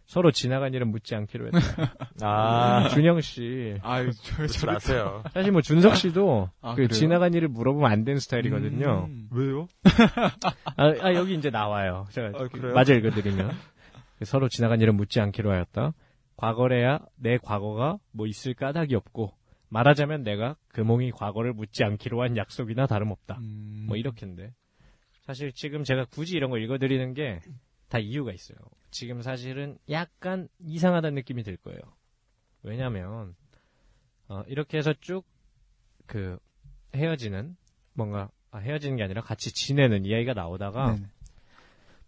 [0.10, 1.60] 서로 지나간 일은 묻지 않기로 했다.
[2.26, 5.24] 아, 준영 씨 아유, 저, 그러지 저, 마세요.
[5.32, 6.88] 사실 뭐 준석 씨도 아, 그?
[6.88, 9.06] 지나간 일을 물어보면 안 되는 스타일이거든요.
[9.08, 9.30] 음.
[9.32, 9.68] 왜요?
[10.78, 12.08] 아, 아, 여기 이제 나와요.
[12.10, 12.74] 제가 아, 그래요?
[12.74, 13.52] 맞아 읽어드리면
[14.24, 15.94] 서로 지나간 일은 묻지 않기로 하였다.
[16.38, 19.32] 과거래야 내 과거가 뭐 있을 까닭이 없고
[19.68, 23.38] 말하자면 내가 금홍이 과거를 묻지 않기로 한 약속이나 다름없다.
[23.42, 23.86] 음.
[23.88, 24.54] 뭐 이렇게인데
[25.28, 27.42] 사실 지금 제가 굳이 이런 거 읽어드리는 게
[27.90, 28.58] 다 이유가 있어요.
[28.92, 31.80] 지금 사실은 약간 이상하다는 느낌이 들 거예요.
[32.64, 33.36] 왜냐면
[34.28, 35.26] 어, 이렇게 해서 쭉
[36.10, 36.40] 그
[36.96, 37.56] 헤어지는
[37.94, 41.08] 뭔가 아, 헤어지는 게 아니라 같이 지내는 이야기가 나오다가 네네.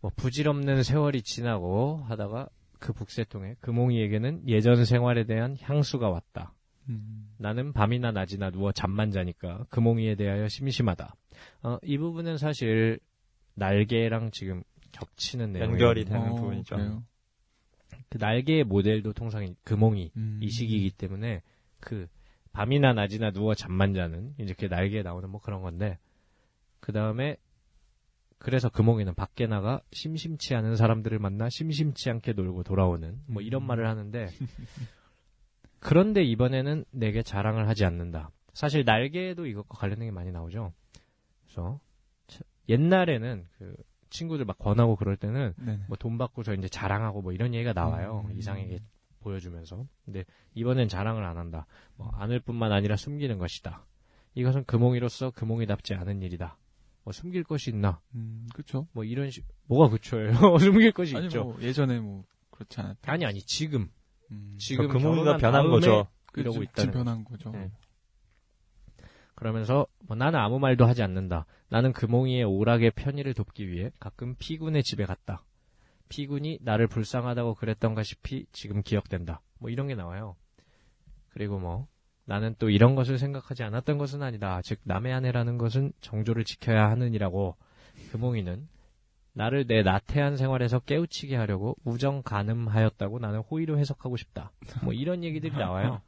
[0.02, 6.56] 뭐 부질없는 세월이 지나고 하다가 그 북새통에 금홍이에게는 예전 생활에 대한 향수가 왔다.
[6.90, 7.32] 음.
[7.38, 11.16] 나는 밤이나 낮이나 누워 잠만 자니까 금홍이에 대하여 심심하다.
[11.62, 13.00] 어, 이 부분은 사실
[13.54, 14.64] 날개랑 지금
[15.06, 15.72] 겹치는 내용이에요.
[15.72, 16.76] 연결이 되는 어, 부분이죠.
[16.76, 17.04] 그래요?
[18.10, 20.40] 그 날개의 모델도 통상 금홍이 음.
[20.42, 21.42] 이 시기이기 때문에
[21.80, 22.08] 그
[22.52, 25.98] 밤이나 낮이나 누워 잠만 자는 이제 그 날개에 나오는 뭐 그런 건데
[26.80, 27.38] 그 다음에
[28.38, 33.68] 그래서 금홍이는 밖에 나가 심심치 않은 사람들을 만나 심심치 않게 놀고 돌아오는 뭐 이런 음.
[33.68, 34.28] 말을 하는데
[35.80, 38.32] 그런데 이번에는 내게 자랑을 하지 않는다.
[38.54, 40.74] 사실 날개에도 이것과 관련된 게 많이 나오죠.
[41.44, 41.80] 그래서
[42.28, 43.76] 차- 옛날에는 그
[44.12, 45.54] 친구들 막 권하고 그럴 때는.
[45.88, 48.26] 뭐 돈 받고서 이제 자랑하고 뭐 이런 얘기가 나와요.
[48.30, 48.38] 음.
[48.38, 48.80] 이상하게
[49.22, 49.86] 보여주면서.
[50.06, 51.66] 근데 이번엔 자랑을 안 한다.
[51.96, 53.86] 뭐 안을 뿐만 아니라 숨기는 것이다.
[54.36, 56.58] 이것은 금홍이로서 금홍이답지 않은 일이다.
[57.04, 58.00] 뭐 숨길 것이 있나?
[58.14, 58.88] 음, 그쵸.
[58.94, 60.34] 뭐 이런 식 뭐가 그초예요?
[60.60, 61.44] 숨길 것이 아니, 있죠.
[61.46, 63.12] 뭐, 예전에 뭐, 그렇지 않았다.
[63.12, 63.90] 아니 아니 지금
[64.32, 64.56] 음.
[64.60, 66.08] 지금 그 금홍이가 변한 거죠.
[66.32, 67.50] 그 이러고 지- 있다는 변한 거죠.
[67.52, 67.72] 네.
[69.42, 71.48] 그러면서 뭐 나는 아무 말도 하지 않는다.
[71.68, 75.44] 나는 금홍이의 오락의 편의를 돕기 위해 가끔 피군의 집에 갔다.
[76.10, 79.42] 피군이 나를 불쌍하다고 그랬던가 싶이 지금 기억된다.
[79.58, 80.36] 뭐 이런 게 나와요.
[81.30, 81.88] 그리고 뭐
[82.26, 84.62] 나는 또 이런 것을 생각하지 않았던 것은 아니다.
[84.62, 87.56] 즉 남의 아내라는 것은 정조를 지켜야 하느니라고
[88.12, 88.68] 금홍이는
[89.34, 94.52] 나를 내 나태한 생활에서 깨우치게 하려고 우정 가늠하였다고 나는 호의로 해석하고 싶다.
[94.84, 96.00] 뭐 이런 얘기들이 나와요.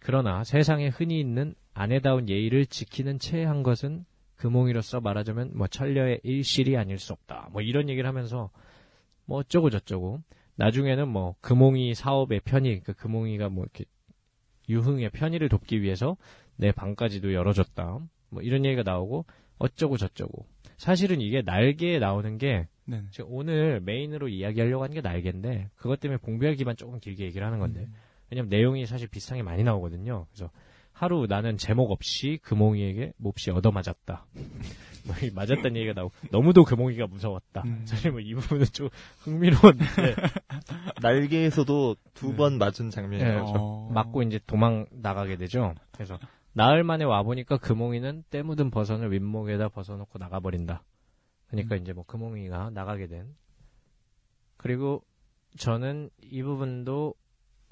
[0.00, 4.04] 그러나 세상에 흔히 있는 아내다운 예의를 지키는 체한 것은
[4.36, 7.48] 금홍이로서 말하자면 뭐 천려의 일실이 아닐 수 없다.
[7.52, 8.50] 뭐 이런 얘기를 하면서
[9.26, 10.20] 뭐 어쩌고 저쩌고
[10.56, 13.84] 나중에는 뭐 금홍이 사업의 편의, 그 금홍이가 뭐 이렇게
[14.68, 16.16] 유흥의 편의를 돕기 위해서
[16.56, 18.00] 내 방까지도 열어줬다.
[18.30, 19.26] 뭐 이런 얘기가 나오고
[19.58, 20.46] 어쩌고 저쩌고.
[20.76, 23.04] 사실은 이게 날개에 나오는 게 네네.
[23.10, 27.80] 지금 오늘 메인으로 이야기하려고 하는 게 날개인데 그것 때문에 봉별기만 조금 길게 얘기를 하는 건데
[27.80, 27.94] 음.
[28.30, 30.26] 왜냐면 내용이 사실 비슷하게 많이 나오거든요.
[30.30, 30.50] 그래서
[31.00, 34.26] 하루 나는 제목 없이 금홍이에게 몹시 얻어맞았다.
[35.08, 37.62] 뭐이 맞았다는 얘기가 나오고 너무도 금홍이가 무서웠다.
[37.64, 37.86] 음.
[37.86, 39.82] 사실 뭐 이 부분은 좀 흥미로운데
[41.00, 42.36] 날개에서도 두 네.
[42.36, 43.32] 번 맞은 장면이에요.
[43.32, 43.40] 네.
[43.56, 43.88] 어.
[43.94, 45.74] 맞고 이제 도망 나가게 되죠.
[45.92, 46.18] 그래서
[46.52, 50.82] 나흘 만에 와 보니까 금홍이는 때 묻은 버선을 윗목에다 벗어놓고 나가버린다.
[51.46, 51.80] 그러니까 음.
[51.80, 53.34] 이제 뭐 금홍이가 나가게 된.
[54.58, 55.02] 그리고
[55.56, 57.14] 저는 이 부분도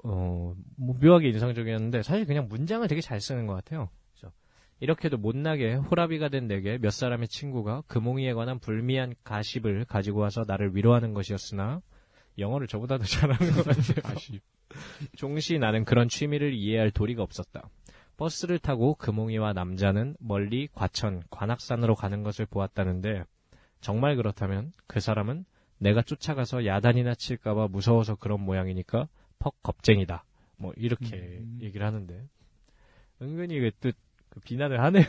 [0.03, 3.89] 어, 뭐 묘하게 인상적이었는데 사실 그냥 문장을 되게 잘 쓰는 것 같아요.
[4.11, 4.33] 그래서
[4.79, 10.75] 이렇게도 못나게 호라비가 된 내게 몇 사람의 친구가 금홍이에 관한 불미한 가십을 가지고 와서 나를
[10.75, 11.81] 위로하는 것이었으나
[12.37, 14.39] 영어를 저보다도 잘하는 것 같아요.
[15.15, 17.69] 종시 나는 그런 취미를 이해할 도리가 없었다.
[18.17, 23.23] 버스를 타고 금홍이와 남자는 멀리 과천, 관악산으로 가는 것을 보았다는데
[23.79, 25.45] 정말 그렇다면 그 사람은
[25.77, 29.07] 내가 쫓아가서 야단이나 칠까봐 무서워서 그런 모양이니까
[29.39, 30.23] 퍽 겁쟁이다.
[30.57, 31.59] 뭐 이렇게 음.
[31.61, 32.27] 얘기를 하는데
[33.21, 33.91] 은근히 그또
[34.45, 35.05] 비난을 하네요.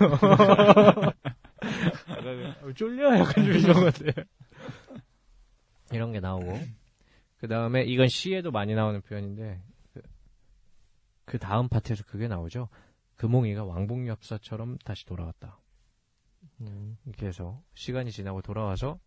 [2.08, 4.12] 약간 그 쫄려 약간 좀 이런 건데
[5.92, 6.58] 이런 게 나오고
[7.38, 9.62] 그 다음에 이건 시에도 많이 나오는 표현인데
[9.92, 10.02] 그,
[11.24, 12.68] 그 다음 파트에서 그게 나오죠.
[13.16, 15.58] 금홍이가 왕복엽사처럼 다시 돌아왔다.
[16.62, 16.96] 음.
[17.06, 18.98] 이렇게 해서 시간이 지나고 돌아와서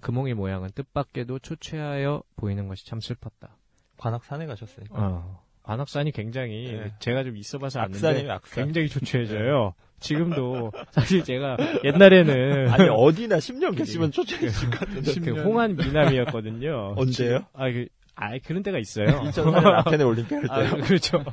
[0.00, 3.56] 금홍이 모양은 뜻밖에도 초췌하여 보이는 것이 참 슬펐다.
[3.96, 4.94] 관악산에 가셨으니까.
[4.96, 6.92] 어, 관악산이 굉장히 네.
[7.00, 8.64] 제가 좀 있어봐서 아는데 악산.
[8.66, 9.74] 굉장히 초췌해져요.
[9.98, 15.20] 지금도 사실 제가 옛날에는 아니 어디나 10년 계시면 초췌해질 것 같은데.
[15.20, 16.94] 그 홍한 미남이었거든요.
[16.96, 17.46] 언제요?
[17.54, 19.06] 아, 그, 아, 그런 때가 있어요.
[19.30, 20.82] 2004년 아테네 올림픽 할 아, 때요.
[20.84, 21.24] 그렇죠.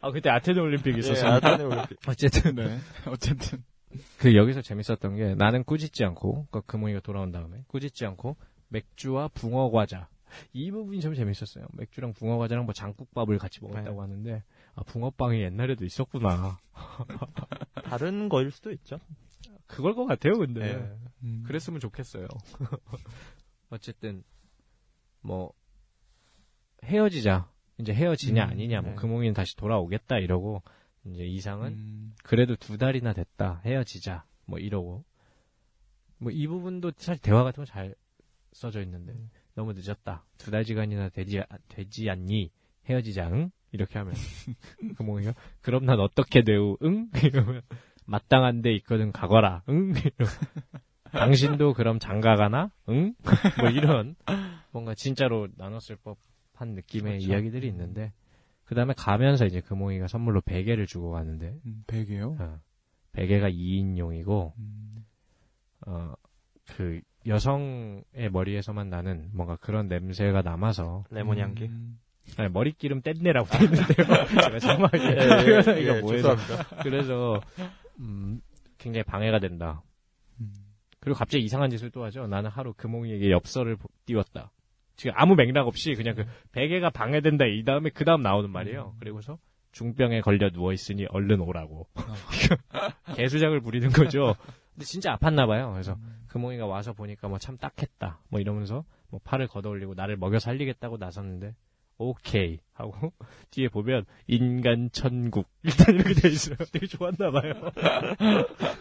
[0.00, 1.32] 아, 그때 아테네 올림픽 예, 있었어요.
[1.32, 1.98] 아테네 올림픽.
[2.08, 2.78] 어쨌든 네.
[3.06, 3.62] 어쨌든.
[4.18, 8.36] 그 여기서 재밌었던 게 나는 꾸짖지 않고 그 금홍이가 돌아온 다음에 꾸짖지 않고
[8.68, 10.08] 맥주와 붕어 과자
[10.52, 11.66] 이 부분이 좀 재밌었어요.
[11.72, 13.98] 맥주랑 붕어 과자랑 뭐 장국밥을 같이 먹었다고 네.
[14.00, 16.58] 하는데 아 붕어빵이 옛날에도 있었구나.
[17.84, 18.98] 다른 거일 수도 있죠.
[19.66, 20.76] 그걸 것 같아요, 근데.
[20.76, 20.96] 네.
[21.22, 21.42] 음.
[21.46, 22.26] 그랬으면 좋겠어요.
[23.70, 24.22] 어쨌든
[25.20, 25.52] 뭐
[26.84, 27.50] 헤어지자.
[27.78, 28.96] 이제 헤어지냐 음, 아니냐 뭐 네.
[28.96, 30.62] 금홍이는 다시 돌아오겠다 이러고
[31.06, 32.14] 이제 이상은 음.
[32.22, 33.60] 그래도 두 달이나 됐다.
[33.64, 34.24] 헤어지자.
[34.46, 35.04] 뭐 이러고.
[36.18, 37.94] 뭐 이 부분도 사실 대화 같은 거 잘
[38.52, 39.14] 써져 있는데
[39.54, 40.24] 너무 늦었다.
[40.38, 42.50] 두달 시간이나 되지 아- 되지 않니?
[42.88, 43.30] 헤어지자.
[43.32, 43.50] 응?
[43.70, 44.12] 이렇게 하면
[44.96, 46.76] 금홍이가 그럼 난 어떻게 되우?
[46.82, 47.08] 응?
[47.24, 47.62] 이러면
[48.06, 49.62] 마땅한 데 있거든 가거라.
[49.68, 49.92] 응?
[50.18, 50.30] 이러고.
[51.10, 52.70] 당신도 그럼 장가가나?
[52.88, 53.14] 응?
[53.60, 54.16] 뭐 이런
[54.70, 57.30] 뭔가 진짜로 나눴을 법한 느낌의 그렇죠.
[57.32, 58.12] 이야기들이 있는데
[58.64, 62.36] 그 다음에 가면서 이제 금홍이가 선물로 베개를 주고 가는데 음, 베개요?
[62.40, 62.60] 어,
[63.12, 65.04] 베개가 2인용이고 음.
[65.86, 66.14] 어,
[66.66, 71.64] 그 여성의 머리에서만 나는 뭔가 그런 냄새가 남아서 레몬 향기.
[71.64, 71.98] 음.
[72.38, 74.26] 아니, 머리기름 뗐네라고 돼 있는데요.
[74.42, 76.82] 제가 정말 예, 표현하기가 예, 뭐해서 죄송합니다.
[76.82, 77.40] 그래서
[78.00, 78.40] 음,
[78.78, 79.82] 굉장히 방해가 된다.
[80.40, 80.52] 음.
[81.00, 82.26] 그리고 갑자기 이상한 짓을 또 하죠.
[82.28, 84.52] 나는 하루 금홍이에게 엽서를 보- 띄웠다.
[84.94, 88.94] 지금 아무 맥락 없이 그냥 그 베개가 방해된다 이 다음에 그 다음 나오는 말이에요.
[89.00, 89.38] 그리고서
[89.72, 91.88] 중병에 걸려 누워 있으니 얼른 오라고
[93.16, 94.36] 개수작을 부리는 거죠.
[94.74, 95.70] 근데 진짜 아팠나 봐요.
[95.72, 95.96] 그래서
[96.32, 98.20] 금홍이가 와서 보니까 뭐 참 딱했다.
[98.28, 101.54] 뭐 이러면서 뭐 팔을 걷어올리고 나를 먹여 살리겠다고 나섰는데
[101.98, 103.12] 오케이 하고
[103.50, 106.56] 뒤에 보면 인간 천국 일단 이렇게 돼 있어요.
[106.72, 107.52] 되게 좋았나 봐요.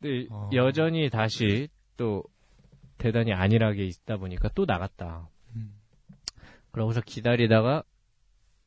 [0.00, 0.48] 근데 어.
[0.54, 2.22] 여전히 다시 또
[2.98, 5.28] 대단히 안일하게 있다 보니까 또 나갔다.
[5.56, 5.74] 음.
[6.70, 7.82] 그러고서 기다리다가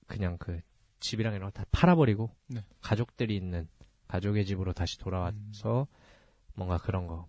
[0.08, 0.60] 그냥 그
[1.00, 2.63] 집이랑 이런 거 다 팔아버리고 네.
[2.82, 3.67] 가족들이 있는
[4.08, 5.88] 가족의 집으로 다시 돌아와서
[6.54, 7.28] 뭔가 그런 거.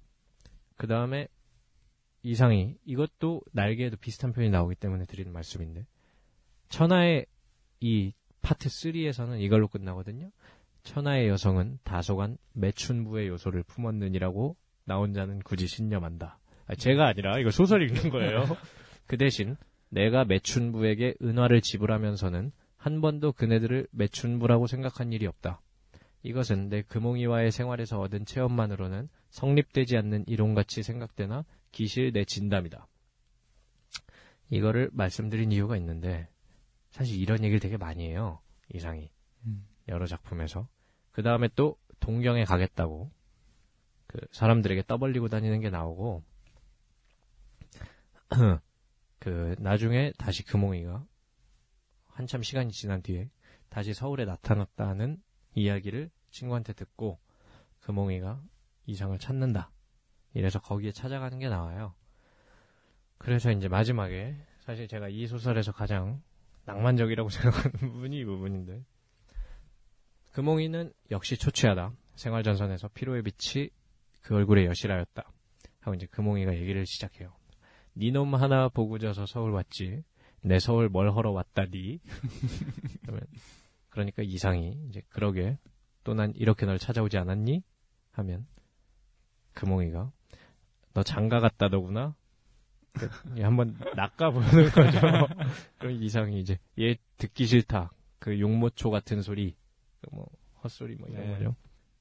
[0.82, 1.28] 그 다음에
[2.24, 5.86] 이상이 이것도 날개에도 비슷한 표현이 나오기 때문에 드리는 말씀인데
[6.70, 7.26] 천하의
[7.78, 10.32] 이 파트 3에서는 이걸로 끝나거든요.
[10.82, 16.40] 천하의 여성은 다소간 매춘부의 요소를 품었느니라고 나 혼자는 굳이 신념한다.
[16.66, 18.42] 아, 제가 아니라 이거 소설 읽는 거예요.
[19.06, 19.56] 그 대신
[19.88, 25.60] 내가 매춘부에게 은화를 지불하면서는 한 번도 그네들을 매춘부라고 생각한 일이 없다.
[26.24, 32.86] 이것은 내 금홍이와의 생활에서 얻은 체험만으로는 성립되지 않는 이론같이 생각되나 기실 내 진담이다.
[34.50, 36.28] 이거를 말씀드린 이유가 있는데
[36.90, 38.40] 사실 이런 얘기를 되게 많이 해요.
[38.74, 39.10] 이상이.
[39.46, 39.66] 음.
[39.88, 40.68] 여러 작품에서.
[41.10, 43.10] 그 다음에 또 동경에 가겠다고
[44.06, 46.22] 그 사람들에게 떠벌리고 다니는 게 나오고
[49.18, 51.06] 그 나중에 다시 금홍이가
[52.08, 53.30] 한참 시간이 지난 뒤에
[53.70, 55.22] 다시 서울에 나타났다는
[55.54, 57.18] 이야기를 친구한테 듣고
[57.80, 58.42] 금홍이가
[58.86, 59.70] 이상을 찾는다.
[60.34, 61.94] 이래서 거기에 찾아가는 게 나와요.
[63.18, 66.22] 그래서 이제 마지막에 사실 제가 이 소설에서 가장
[66.64, 68.84] 낭만적이라고 생각하는 부분이 이 부분인데
[70.32, 71.92] 금홍이는 역시 초췌하다.
[72.16, 73.68] 생활전선에서 피로의 빛이
[74.22, 75.30] 그 얼굴에 여실하였다.
[75.80, 77.34] 하고 이제 금홍이가 얘기를 시작해요.
[77.96, 80.02] 니놈 하나 보고 져서 서울 왔지.
[80.42, 82.00] 내 서울 뭘 하러 왔다니.
[83.90, 85.58] 그러니까 이상이 이제 그러게
[86.04, 87.62] 또 난 이렇게 널 찾아오지 않았니?
[88.12, 88.46] 하면
[89.54, 90.10] 금홍이가
[90.94, 92.14] 너 장가 갔다더구나.
[92.92, 93.08] 그,
[93.40, 95.00] 한번 낚아보는 거죠.
[95.78, 97.92] 그럼 이상이 이제 얘 듣기 싫다.
[98.18, 99.56] 그 용모초 같은 소리,
[100.02, 100.26] 그뭐
[100.62, 101.32] 헛소리 뭐 이런 네.
[101.32, 101.56] 거죠.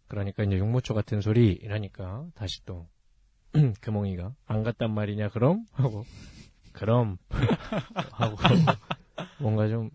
[0.08, 2.88] 그러니까 이제 용모초 같은 소리 이러니까 다시 또
[3.82, 6.06] 금홍이가 안 갔단 말이냐 그럼 하고
[6.74, 7.18] 그럼
[8.12, 8.36] 하고
[9.40, 9.90] 뭔가 좀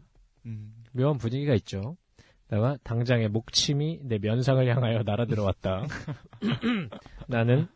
[0.46, 0.84] 음.
[0.92, 1.96] 묘한 분위기가 있죠.
[2.48, 5.86] 다가 당장의 목침이 내 면상을 향하여 날아들어왔다.
[7.26, 7.66] 나는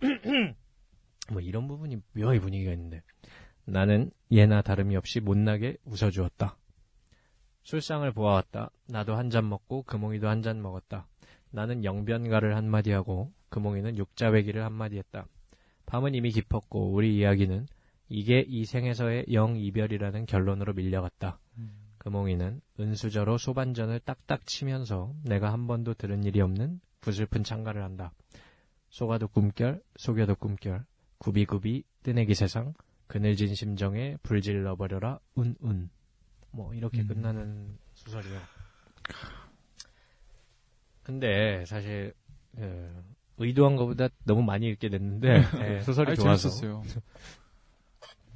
[1.30, 3.02] 뭐 이런 부분이 묘하게 분위기가 있는데
[3.64, 6.56] 나는 예나 다름이 없이 못나게 웃어주었다.
[7.62, 8.70] 술상을 보아왔다.
[8.88, 11.06] 나도 한 잔 먹고 금홍이도 한 잔 먹었다.
[11.50, 15.26] 나는 영변가를 한마디 하고 금홍이는 육자배기를 한마디 했다.
[15.86, 17.66] 밤은 이미 깊었고 우리 이야기는
[18.08, 21.38] 이게 이 생에서의 영 이별이라는 결론으로 밀려갔다.
[22.06, 28.12] 금홍이는 은수저로 소반전을 딱딱 치면서 내가 한 번도 들은 일이 없는 구슬픈 창가를 한다.
[28.90, 30.84] 속아도 꿈결, 속여도 꿈결,
[31.18, 32.74] 구비구비 뜨내기 세상,
[33.08, 35.90] 그늘진 심정에 불질러 버려라 운운.
[36.52, 37.08] 뭐 이렇게 음.
[37.08, 38.40] 끝나는 소설이에요.
[41.02, 42.14] 근데 사실
[42.54, 43.04] 그,
[43.38, 46.82] 의도한 것보다 너무 많이 읽게 됐는데 예, 소설이 아니, 좋아서 재밌었어요.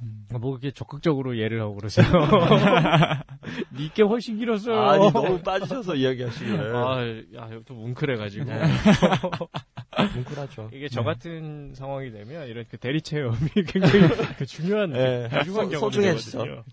[0.01, 0.27] 음.
[0.41, 2.05] 뭐 이렇게 적극적으로 예를 하고 그러세요.
[3.77, 4.79] 니께 훨씬 길었어요.
[4.79, 8.45] 아니 너무 빠지셔서 이야기하시길래 아, 야, 또 뭉클해가지고.
[8.45, 8.61] 네.
[10.15, 10.69] 뭉클하죠.
[10.73, 13.37] 이게 저 같은 상황이 되면 이런 그 대리 체험이
[13.67, 15.29] 굉장히 그 중요한, 네.
[15.43, 16.37] 중요한 소- 경험이 소중해지죠.
[16.43, 16.63] 되거든요.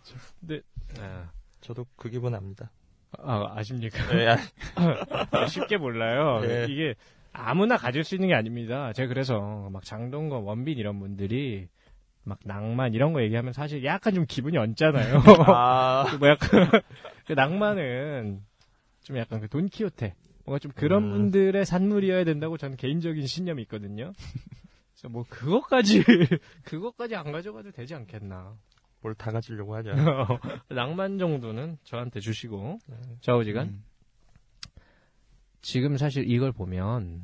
[0.41, 0.61] 근데,
[1.01, 2.71] 아, 저도 그 기분 압니다.
[3.19, 3.99] 아, 아십니까?
[4.15, 4.37] 네,
[5.49, 6.41] 쉽게 몰라요.
[6.41, 6.67] 네.
[6.69, 6.95] 이게
[7.33, 8.93] 아무나 가질 수 있는 게 아닙니다.
[8.93, 11.69] 제가 그래서 막 장동건, 원빈 이런 분들이
[12.29, 15.23] 막 낭만 이런 거 얘기하면 사실 약간 좀 기분이 얹잖아요.
[15.49, 16.71] 아, 그뭐 약간
[17.27, 18.43] 그 낭만은
[19.03, 20.15] 좀 약간 그 돈키호테
[20.45, 21.11] 뭔가 좀 그런 음.
[21.11, 24.13] 분들의 산물이어야 된다고 저는 개인적인 신념이 있거든요.
[24.93, 26.03] 그래서 뭐 그것까지
[26.65, 28.55] 그것까지 안 가져가도 되지 않겠나.
[29.01, 29.95] 뭘 다 가지려고 하냐.
[30.71, 32.79] 낭만 정도는 저한테 주시고
[33.21, 33.85] 좌우지간 음.
[35.61, 37.23] 지금 사실 이걸 보면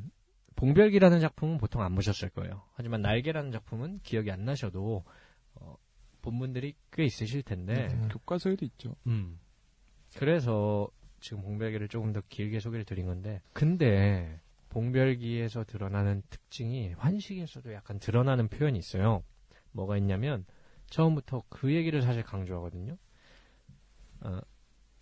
[0.55, 2.63] 봉별기라는 작품은 보통 안 보셨을 거예요.
[2.73, 5.03] 하지만 날개라는 작품은 기억이 안 나셔도
[5.55, 5.75] 어,
[6.21, 8.95] 본 분들이 꽤 있으실 텐데 네, 교과서에도 있죠.
[9.07, 9.39] 음.
[10.17, 10.89] 그래서
[11.19, 14.39] 지금 봉별기를 조금 더 길게 소개를 드린 건데, 근데
[14.69, 19.23] 봉별기에서 드러나는 특징이 환식에서도 약간 드러나는 표현이 있어요.
[19.71, 20.45] 뭐가 있냐면
[20.87, 22.97] 처음부터 그 얘기를 사실 강조하거든요.
[24.21, 24.41] 아,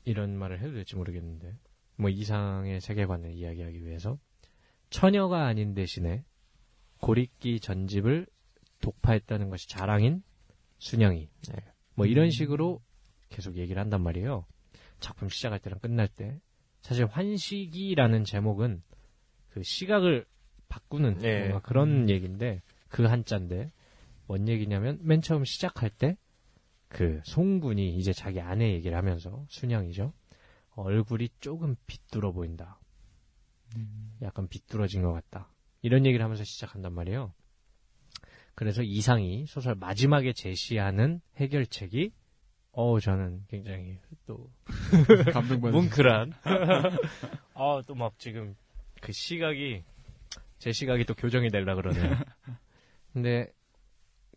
[0.05, 1.57] 이런 말을 해도 될지 모르겠는데,
[1.97, 4.17] 뭐 이상의 세계관을 이야기하기 위해서
[4.93, 6.23] 처녀가 아닌 대신에
[6.99, 8.27] 고리끼 전집을
[8.81, 10.23] 독파했다는 것이 자랑인
[10.79, 11.29] 순영이.
[11.49, 11.55] 네.
[11.95, 12.81] 뭐 이런 식으로
[13.29, 14.45] 계속 얘기를 한단 말이에요.
[14.99, 16.39] 작품 시작할 때랑 끝날 때.
[16.81, 18.83] 사실 환식이라는 제목은
[19.49, 20.25] 그 시각을
[20.69, 21.59] 바꾸는 네.
[21.63, 23.71] 그런 얘기인데 그 한자인데
[24.27, 26.17] 뭔 얘기냐면 맨 처음 시작할 때
[26.93, 30.13] 그 송군이 이제 자기 아내 얘기를 하면서 순영이죠.
[30.75, 32.79] 얼굴이 조금 비뚤어 보인다.
[34.21, 35.49] 약간 비뚤어진 것 같다.
[35.81, 37.33] 이런 얘기를 하면서 시작한단 말이에요.
[38.55, 42.11] 그래서 이상이 소설 마지막에 제시하는 해결책이
[42.71, 44.51] 어 저는 굉장히 또
[45.33, 45.71] 감동받는.
[45.79, 46.33] 뭉클한
[47.55, 48.55] 아또 막 지금
[49.01, 49.83] 그 시각이
[50.59, 52.15] 제 시각이 또 교정이 되려 그러네요.
[53.13, 53.51] 근데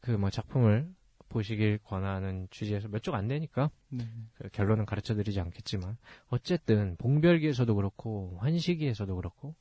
[0.00, 0.88] 그 뭐 작품을
[1.28, 4.04] 보시길 권하는 취지에서 몇 쪽 안 되니까 네.
[4.34, 5.96] 그 결론은 가르쳐 드리지 않겠지만
[6.28, 9.54] 어쨌든 봉별기에서도 그렇고 환시기에서도 그렇고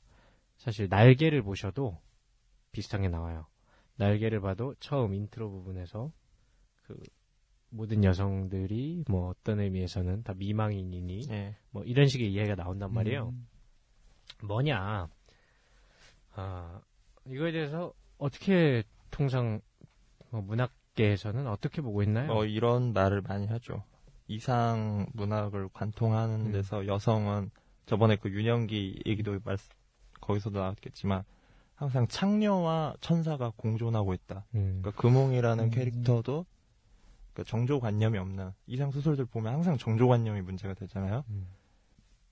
[0.56, 1.98] 사실 날개를 보셔도
[2.72, 3.46] 비슷한 게 나와요.
[3.96, 6.12] 날개를 봐도 처음 인트로 부분에서
[6.82, 6.98] 그
[7.70, 11.56] 모든 여성들이 뭐 어떤 의미에서는 다 미망인이니 예.
[11.70, 13.28] 뭐 이런 식의 이해가 나온단 말이에요.
[13.28, 13.48] 음.
[14.44, 15.08] 뭐냐?
[16.34, 16.80] 아,
[17.26, 19.60] 이거에 대해서 어떻게 통상
[20.30, 20.42] 뭐
[20.96, 22.32] 문학계에서는 어떻게 보고 있나요?
[22.32, 23.84] 어, 이런 말을 많이 하죠.
[24.26, 26.52] 이상 문학을 관통하는 음.
[26.52, 27.50] 데서 여성은
[27.84, 29.56] 저번에 그 윤영기 얘기도 말
[30.20, 31.22] 거기서도 나왔겠지만
[31.76, 34.46] 항상 창녀와 천사가 공존하고 있다.
[34.54, 35.70] 음, 그러니까 금홍이라는 음.
[35.70, 36.46] 캐릭터도
[37.34, 41.22] 그 정조관념이 없는 이상 소설들 보면 항상 정조관념이 문제가 되잖아요.
[41.28, 41.46] 음.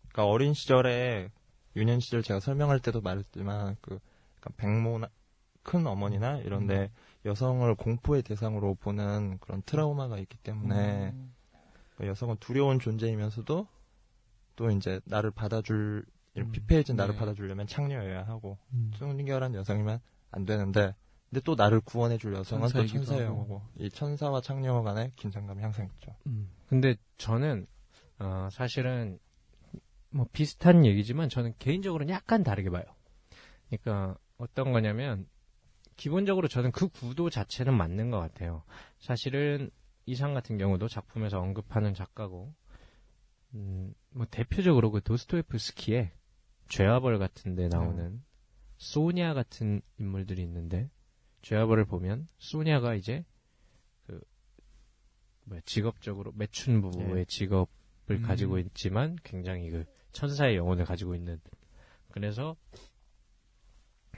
[0.08, 1.30] 그러니까 어린 시절에
[1.76, 4.00] 유년 시절 제가 설명할 때도 말했지만 그
[4.38, 5.08] 약간 백모나
[5.62, 6.90] 큰 어머니나 이런데
[7.24, 11.34] 여성을 공포의 대상으로 보는 그런 트라우마가 있기 때문에 음.
[11.94, 13.66] 그러니까 여성은 두려운 존재이면서도
[14.56, 16.04] 또 이제 나를 받아줄
[16.36, 17.20] 음, 피폐해진 나를 네.
[17.20, 18.90] 받아주려면 창녀여야 하고 음.
[18.96, 20.00] 순결한 여성이면
[20.32, 20.94] 안 되는데
[21.30, 23.40] 근데 또 나를 구원해줄 여성은 또 천사이기도 천사여야 하고.
[23.40, 26.14] 하고 이 천사와 창녀 간의 긴장감이 항상 있죠.
[26.26, 26.50] 음.
[26.68, 27.66] 근데 저는
[28.18, 29.18] 어, 사실은
[30.10, 32.84] 뭐 비슷한 얘기지만 저는 개인적으로는 약간 다르게 봐요.
[33.68, 35.26] 그러니까 어떤 거냐면
[35.96, 38.62] 기본적으로 저는 그 구도 자체는 맞는 것 같아요.
[38.98, 39.70] 사실은
[40.06, 42.52] 이상 같은 경우도 작품에서 언급하는 작가고
[43.54, 46.10] 음, 뭐 대표적으로 그 도스토예프스키의
[46.68, 48.22] 죄와 벌 같은 데 나오는
[48.76, 50.90] 소냐 같은 인물들이 있는데
[51.42, 53.24] 죄와 벌을 보면 소냐가 이제
[54.06, 54.20] 그
[55.44, 57.24] 뭐야, 직업적으로 매춘 부부의 예.
[57.26, 57.68] 직업을
[58.10, 58.22] 음.
[58.22, 61.40] 가지고 있지만 굉장히 그 천사의 영혼을 가지고 있는
[62.10, 62.56] 그래서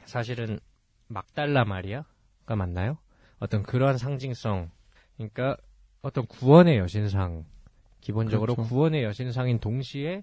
[0.04, 0.60] 사실은
[1.08, 2.98] 막달라 마리아가 맞나요?
[3.38, 4.70] 어떤 그러한 상징성
[5.16, 5.56] 그러니까
[6.02, 7.44] 어떤 구원의 여신상
[8.00, 8.68] 기본적으로 그렇죠.
[8.68, 10.22] 구원의 여신상인 동시에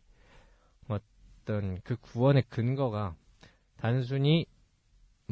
[0.88, 3.16] 어떤 그 구원의 근거가
[3.78, 4.46] 단순히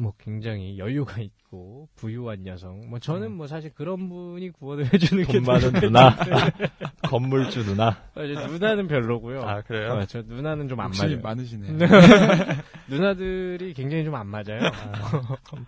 [0.02, 3.32] 뭐 굉장히 여유가 있고 부유한 여성 뭐 저는 음.
[3.36, 6.16] 뭐 사실 그런 분이 구원을 해주는 게돈 많은 더 누나,
[7.08, 8.02] 건물주 누나.
[8.14, 9.42] 사실 누나는 별로고요.
[9.42, 9.92] 아 그래요?
[9.92, 11.20] 어, 저 누나는 좀 안 맞아요.
[11.20, 11.68] 많으시네.
[12.88, 14.60] 누나들이 굉장히 좀 안 맞아요.
[14.64, 15.22] 아,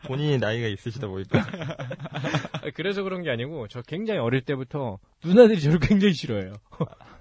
[0.06, 5.78] 본인이 나이가 있으시다 보니까 아, 그래서 그런 게 아니고 저 굉장히 어릴 때부터 누나들이 저를
[5.78, 6.54] 굉장히 싫어해요.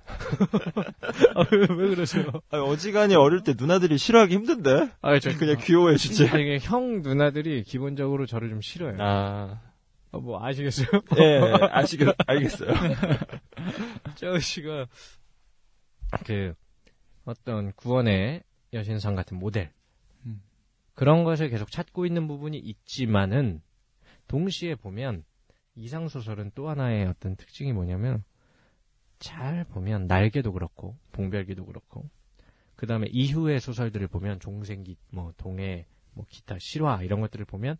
[1.35, 2.25] 아, 왜, 왜 그러세요?
[2.49, 6.27] 아니, 어지간히 어릴 때 누나들이 싫어하기 힘든데 아, 저 그냥 귀여워해 주지.
[6.27, 8.97] 아니, 그냥 형 누나들이 기본적으로 저를 좀 싫어해요.
[8.99, 9.61] 아,
[10.11, 10.87] 어, 뭐 아시겠어요?
[11.19, 11.39] 예,
[11.71, 12.69] 아시겠, 알겠어요.
[14.15, 14.87] 저 씨가
[16.25, 16.53] 그
[17.25, 18.43] 어떤 구원의
[18.73, 19.71] 여신상 같은 모델
[20.25, 20.41] 음.
[20.93, 23.61] 그런 것을 계속 찾고 있는 부분이 있지만은
[24.27, 25.23] 동시에 보면
[25.75, 28.23] 이상 소설은 또 하나의 어떤 특징이 뭐냐면
[29.19, 32.09] 잘 보면 날개도 그렇고 봉별기도 그렇고
[32.75, 37.77] 그 다음에 이후의 소설들을 보면 종생기 뭐 동해 뭐 기타 실화 이런 것들을 보면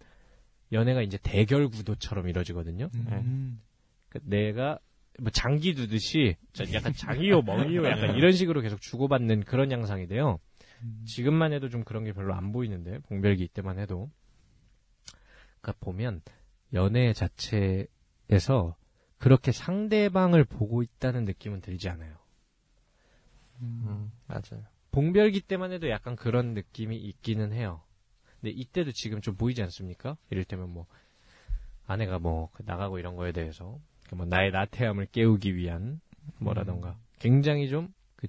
[0.71, 2.89] 연애가 이제 대결 구도처럼 이루어지거든요.
[2.95, 3.61] 음.
[4.09, 4.79] 그 내가
[5.19, 10.39] 뭐 장기 두듯이 저 약간 장이요 멍이요 약간 이런 식으로 계속 주고받는 그런 양상이 돼요.
[10.81, 11.03] 음.
[11.05, 14.09] 지금만 해도 좀 그런 게 별로 안 보이는데 봉별기 때만 해도
[15.61, 16.21] 그러니까 보면
[16.73, 18.75] 연애 자체에서
[19.23, 22.17] 그렇게 상대방을 보고 있다는 느낌은 들지 않아요.
[23.61, 24.65] 음, 맞아요.
[24.91, 27.81] 봉별기 때만 해도 약간 그런 느낌이 있기는 해요.
[28.41, 30.17] 근데 이때도 지금 좀 보이지 않습니까?
[30.29, 30.87] 이를테면 뭐
[31.87, 33.79] 아내가 뭐 나가고 이런 거에 대해서
[34.11, 36.01] 뭐 나의 나태함을 깨우기 위한
[36.39, 38.27] 뭐라던가 굉장히 좀 그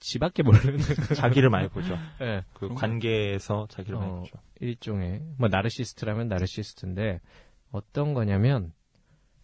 [0.00, 0.78] 지밖에 모르는
[1.16, 1.96] 자기를 많이 보죠.
[2.20, 4.38] 예, 그 그런 관계에서 자기를 많이 어, 보죠.
[4.60, 7.20] 일종의 뭐 나르시스트라면 나르시스트인데
[7.70, 8.72] 어떤 거냐면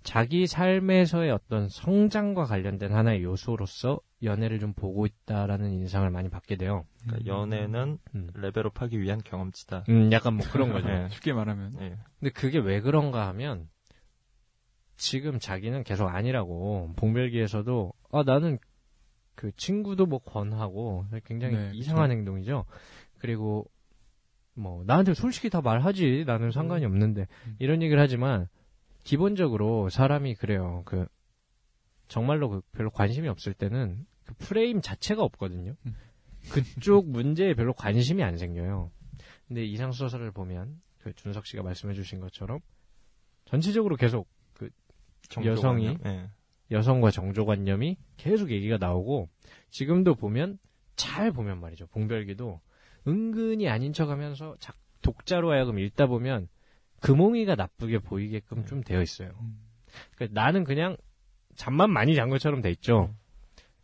[0.02, 6.84] 자기 삶에서의 어떤 성장과 관련된 하나의 요소로서 연애를 좀 보고 있다라는 인상을 많이 받게 돼요.
[7.02, 8.30] 그러니까 연애는 음.
[8.34, 9.84] 레벨업하기 위한 경험치다.
[9.88, 10.88] 음, 약간 뭐 그런 거죠.
[10.88, 11.08] 네.
[11.12, 11.96] 쉽게 말하면 예.
[12.18, 13.68] 근데 그게 왜 그런가 하면
[14.96, 18.58] 지금 자기는 계속 아니라고 봉별기에서도 아 나는
[19.34, 22.66] 그 친구도 뭐 권하고 굉장히 네, 이상한 행동이죠.
[23.18, 23.70] 그리고
[24.54, 27.56] 뭐 나한테 솔직히 다 말하지 나는 상관이 없는데 음.
[27.58, 28.48] 이런 얘기를 하지만
[29.04, 30.82] 기본적으로 사람이 그래요.
[30.84, 31.06] 그
[32.08, 35.76] 정말로 그 별로 관심이 없을 때는 그 프레임 자체가 없거든요.
[35.86, 35.94] 음.
[36.50, 38.90] 그쪽 문제에 별로 관심이 안 생겨요.
[39.46, 42.60] 근데 이상 소설을 보면 그 준석 씨가 말씀해 주신 것처럼
[43.44, 44.28] 전체적으로 계속
[45.44, 45.86] 여성이?
[45.86, 45.98] 정조관념.
[46.06, 46.30] 예.
[46.70, 49.28] 여성과 정조관념이 계속 얘기가 나오고
[49.70, 50.58] 지금도 보면
[50.96, 51.86] 잘 보면 말이죠.
[51.88, 52.60] 봉별기도
[53.06, 54.56] 은근히 아닌 척하면서
[55.02, 56.48] 독자로 하여금 읽다 보면
[57.00, 59.30] 금홍이가 나쁘게 보이게끔 좀 되어 있어요.
[59.40, 59.58] 음.
[60.14, 60.96] 그러니까 나는 그냥
[61.56, 63.14] 잠만 많이 잔 것처럼 돼 있죠.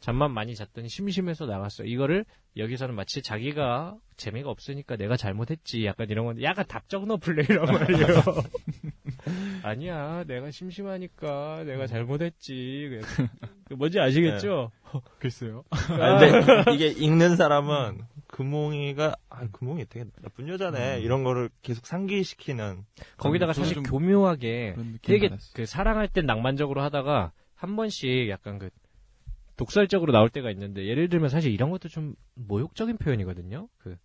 [0.01, 1.85] 잠만 많이 잤더니 심심해서 나갔어.
[1.85, 2.25] 이거를
[2.57, 5.85] 여기서는 마치 자기가 재미가 없으니까 내가 잘못했지.
[5.85, 8.07] 약간 이런 건데, 약간 답정너 플레이란 말이에요.
[9.63, 13.01] 아니야, 내가 심심하니까 내가 잘못했지.
[13.69, 14.71] 그 뭔지 아시겠죠?
[15.19, 15.65] 글쎄요.
[15.71, 17.99] 아, 근데 이게 읽는 사람은
[18.37, 21.03] 금홍이가 아 금홍이 되게 나쁜 여자네 음.
[21.03, 22.85] 이런 거를 계속 상기시키는
[23.17, 25.31] 거기다가 저는 사실 좀 교묘하게 되게.
[25.55, 28.69] 그 사랑할 땐 낭만적으로 하다가 한 번씩 약간 그
[29.57, 33.71] 독설적으로 나올 때가 있는데 예를 들면 사실 이런 것도 좀 모욕적인 표현이거든요.
[33.79, 33.97] 그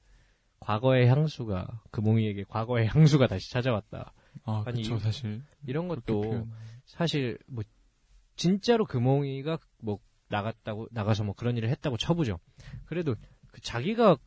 [0.61, 4.13] 과거의 향수가 금홍이에게 과거의 향수가 다시 찾아왔다.
[4.45, 5.41] 아, 아니, 그쵸, 사실.
[5.67, 6.47] 이런 것도.
[6.85, 7.65] 사실 뭐
[8.37, 12.39] 진짜로 금홍이가 뭐 나갔다고 나가서 뭐 그런 일을 했다고 쳐보죠.
[12.85, 13.15] 그래도
[13.51, 14.17] 그 자기가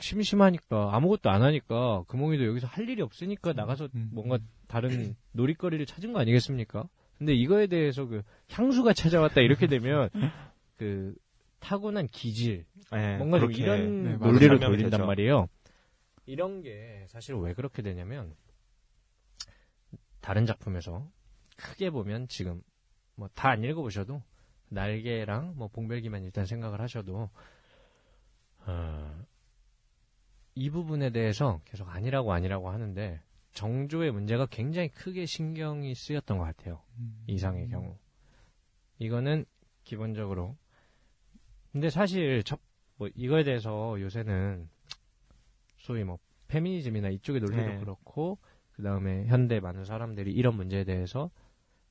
[0.00, 4.10] 심심하니까 아무것도 안 하니까 금홍이도 여기서 할 일이 없으니까 나가서 음.
[4.12, 6.88] 뭔가 다른 놀이거리를 찾은 거 아니겠습니까?
[7.18, 10.08] 근데 이거에 대해서 그 향수가 찾아왔다 이렇게 되면
[10.76, 11.16] 그
[11.58, 14.16] 타고난 기질 네, 뭔가 좀 이런 네.
[14.16, 15.06] 논리를 돌린단 되죠.
[15.06, 15.48] 말이에요.
[16.26, 18.36] 이런 게 사실 왜 그렇게 되냐면
[20.20, 21.08] 다른 작품에서
[21.56, 22.62] 크게 보면 지금
[23.16, 24.22] 뭐 다 안 읽어보셔도
[24.68, 27.30] 날개랑 뭐 봉별기만 일단 생각을 하셔도
[28.68, 29.24] 어,
[30.54, 33.20] 이 부분에 대해서 계속 아니라고 아니라고 하는데
[33.52, 36.82] 정조의 문제가 굉장히 크게 신경이 쓰였던 것 같아요.
[36.98, 37.24] 음.
[37.26, 37.96] 이상의 경우.
[38.98, 39.46] 이거는
[39.84, 40.56] 기본적으로.
[41.72, 42.60] 근데 사실 첫,
[42.96, 44.68] 뭐 이거에 대해서 요새는
[45.78, 47.78] 소위 뭐 페미니즘이나 이쪽의 논리도 네.
[47.78, 48.38] 그렇고
[48.72, 51.30] 그 다음에 현대 많은 사람들이 이런 문제에 대해서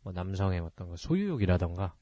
[0.04, 1.96] 뭐 남성의 어떤 거 소유욕이라던가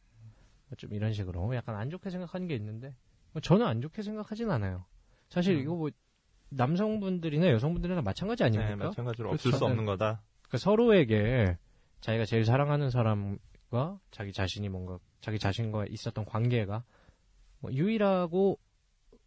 [0.70, 3.05] 뭐좀 이런 식으로 약간 안 좋게 생각하는 게 있는데 뭐
[3.42, 4.86] 저는 안 좋게 생각하진 않아요.
[5.30, 5.62] 사실 음.
[5.62, 5.90] 이거 뭐
[6.50, 8.70] 남성분들이나 여성분들이나 마찬가지 아닙니까?
[8.70, 9.50] 네, 마찬가지로 그렇죠.
[9.50, 10.22] 없을 수 없는 거다.
[10.44, 11.58] 그러니까 서로에게
[12.02, 16.84] 자기가 제일 사랑하는 사람과 자기 자신이 뭔가 자기 자신과 있었던 관계가
[17.60, 18.60] 뭐 유일하고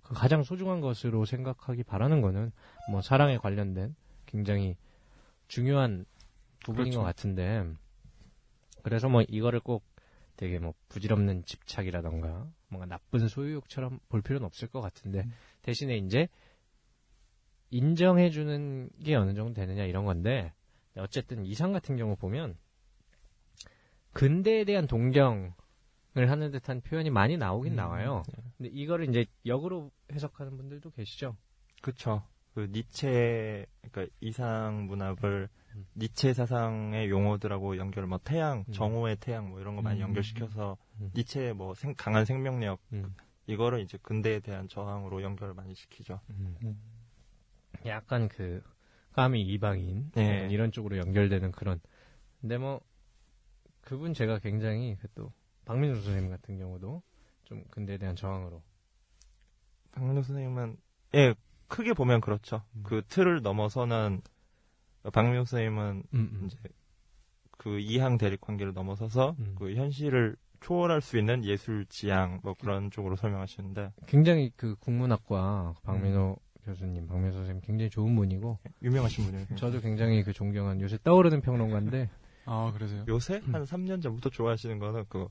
[0.02, 2.52] 그 가장 소중한 것으로 생각하기 바라는 거는
[2.90, 3.94] 뭐 사랑에 관련된
[4.26, 4.76] 굉장히
[5.48, 6.06] 중요한
[6.60, 7.00] 부분인 그렇죠.
[7.00, 7.66] 것 같은데
[8.82, 9.84] 그래서 뭐 이거를 꼭
[10.38, 15.32] 되게 뭐 부질없는 집착이라던가 뭔가 나쁜 소유욕처럼 볼 필요는 없을 것 같은데 음.
[15.62, 16.28] 대신에 이제
[17.70, 20.52] 인정해주는 게 어느 정도 되느냐 이런 건데
[20.96, 22.56] 어쨌든 이상 같은 경우 보면
[24.12, 25.50] 근대에 대한 동경을
[26.14, 28.22] 하는 듯한 표현이 많이 나오긴 음, 나와요.
[28.56, 31.36] 근데 이거를 이제 역으로 해석하는 분들도 계시죠.
[31.82, 32.22] 그쵸.
[32.54, 35.57] 그 니체, 그러니까 이상 문학을 음.
[35.96, 38.72] 니체 사상의 용어들하고 연결, 뭐 태양, 음.
[38.72, 40.08] 정오의 태양, 뭐 이런 거 많이 음.
[40.08, 41.10] 연결시켜서 음.
[41.14, 43.14] 니체의 뭐 생- 강한 생명력 음.
[43.46, 46.20] 이거를 이제 근대에 대한 저항으로 연결을 많이 시키죠.
[46.30, 46.78] 음.
[47.86, 48.62] 약간 그
[49.12, 50.48] 까미 이방인 네.
[50.50, 51.80] 이런 쪽으로 연결되는 그런.
[52.40, 52.80] 근데 뭐
[53.80, 55.32] 그분 제가 굉장히 그또
[55.64, 57.02] 박민수 선생님 같은 경우도
[57.44, 58.62] 좀 근대에 대한 저항으로
[59.92, 60.76] 박민호 선생님은
[61.14, 61.34] 예
[61.68, 62.62] 크게 보면 그렇죠.
[62.76, 62.82] 음.
[62.84, 64.22] 그 틀을 넘어서는
[65.10, 66.56] 박민호 선생님은 음, 이제
[67.58, 69.54] 그 이항 대립 관계를 넘어서서 음.
[69.58, 76.36] 그 현실을 초월할 수 있는 예술 지향 뭐 그런 쪽으로 설명하시는데 굉장히 그 국문학과 박민호
[76.64, 79.46] 교수님, 박민호 선생님 굉장히 좋은 분이고 유명하신 분이에요.
[79.56, 82.10] 저도 굉장히 그 존경한 요새 떠오르는 평론가인데
[82.44, 83.04] 아, 그러세요?
[83.08, 83.54] 요새 음.
[83.54, 85.28] 한 3년 전부터 좋아하시는 거는 그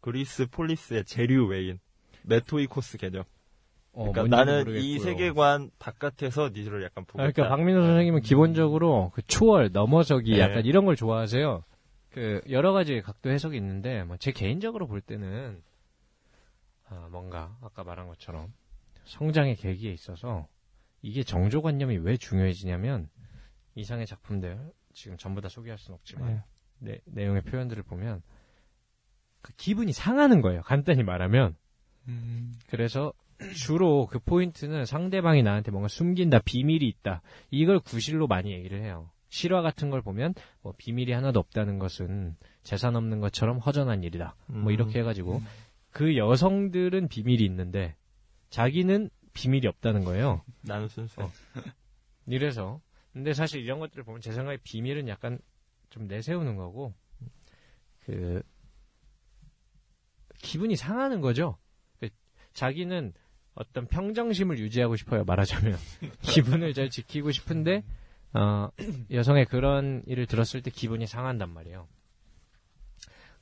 [0.00, 1.78] 그리스 폴리스의 재류 외인
[2.22, 3.24] 메토이코스 개념.
[3.96, 4.78] 어, 그러니까 나는 모르겠고요.
[4.80, 7.48] 이 세계관 바깥에서 니들을 약간 보고 아, 그러니까.
[7.48, 10.38] 박민호 선생님은 기본적으로 그 초월 넘어서기 네.
[10.40, 11.64] 약간 이런 걸 좋아하세요.
[12.10, 15.62] 그 여러 가지 각도 해석이 있는데 뭐 제 개인적으로 볼 때는
[16.88, 18.52] 아, 뭔가 아까 말한 것처럼
[19.04, 20.46] 성장의 계기에 있어서
[21.02, 23.08] 이게 정조관념이 왜 중요해지냐면
[23.74, 26.42] 이상의 작품들 지금 전부 다 소개할 수는 없지만
[26.80, 26.92] 네.
[26.92, 28.22] 내, 내용의 표현들을 보면
[29.40, 30.62] 그 기분이 상하는 거예요.
[30.62, 31.56] 간단히 말하면
[32.08, 32.52] 음.
[32.68, 33.12] 그래서
[33.54, 37.22] 주로 그 포인트는 상대방이 나한테 뭔가 숨긴다, 비밀이 있다.
[37.50, 39.10] 이걸 구실로 많이 얘기를 해요.
[39.28, 44.36] 실화 같은 걸 보면 뭐 비밀이 하나도 없다는 것은 재산 없는 것처럼 허전한 일이다.
[44.46, 44.70] 뭐 음.
[44.70, 45.42] 이렇게 해가지고
[45.90, 47.96] 그 여성들은 비밀이 있는데
[48.50, 50.42] 자기는 비밀이 없다는 거예요.
[50.62, 51.20] 나는 순수.
[51.20, 51.30] 어.
[52.26, 52.80] 이래서
[53.12, 55.38] 근데 사실 이런 것들을 보면 제 생각에 비밀은 약간
[55.90, 56.94] 좀 내세우는 거고
[58.04, 58.42] 그
[60.38, 61.56] 기분이 상하는 거죠.
[61.98, 62.08] 그
[62.52, 63.12] 자기는
[63.56, 65.24] 어떤 평정심을 유지하고 싶어요.
[65.24, 65.76] 말하자면
[66.22, 67.82] 기분을 잘 지키고 싶은데
[68.34, 68.68] 어,
[69.10, 71.88] 여성의 그런 일을 들었을 때 기분이 상한단 말이에요.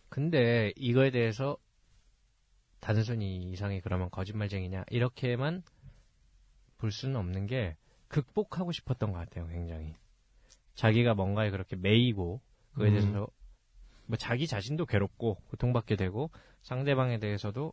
[0.09, 1.57] 근데 이거에 대해서
[2.79, 5.63] 단순히 이상이 그러면 거짓말쟁이냐 이렇게만
[6.79, 9.95] 볼 수는 없는 게 극복하고 싶었던 것 같아요, 굉장히.
[10.75, 12.41] 자기가 뭔가에 그렇게 매이고
[12.73, 12.93] 그거에 음.
[12.93, 13.27] 대해서
[14.07, 16.31] 뭐 자기 자신도 괴롭고 고통받게 되고
[16.63, 17.73] 상대방에 대해서도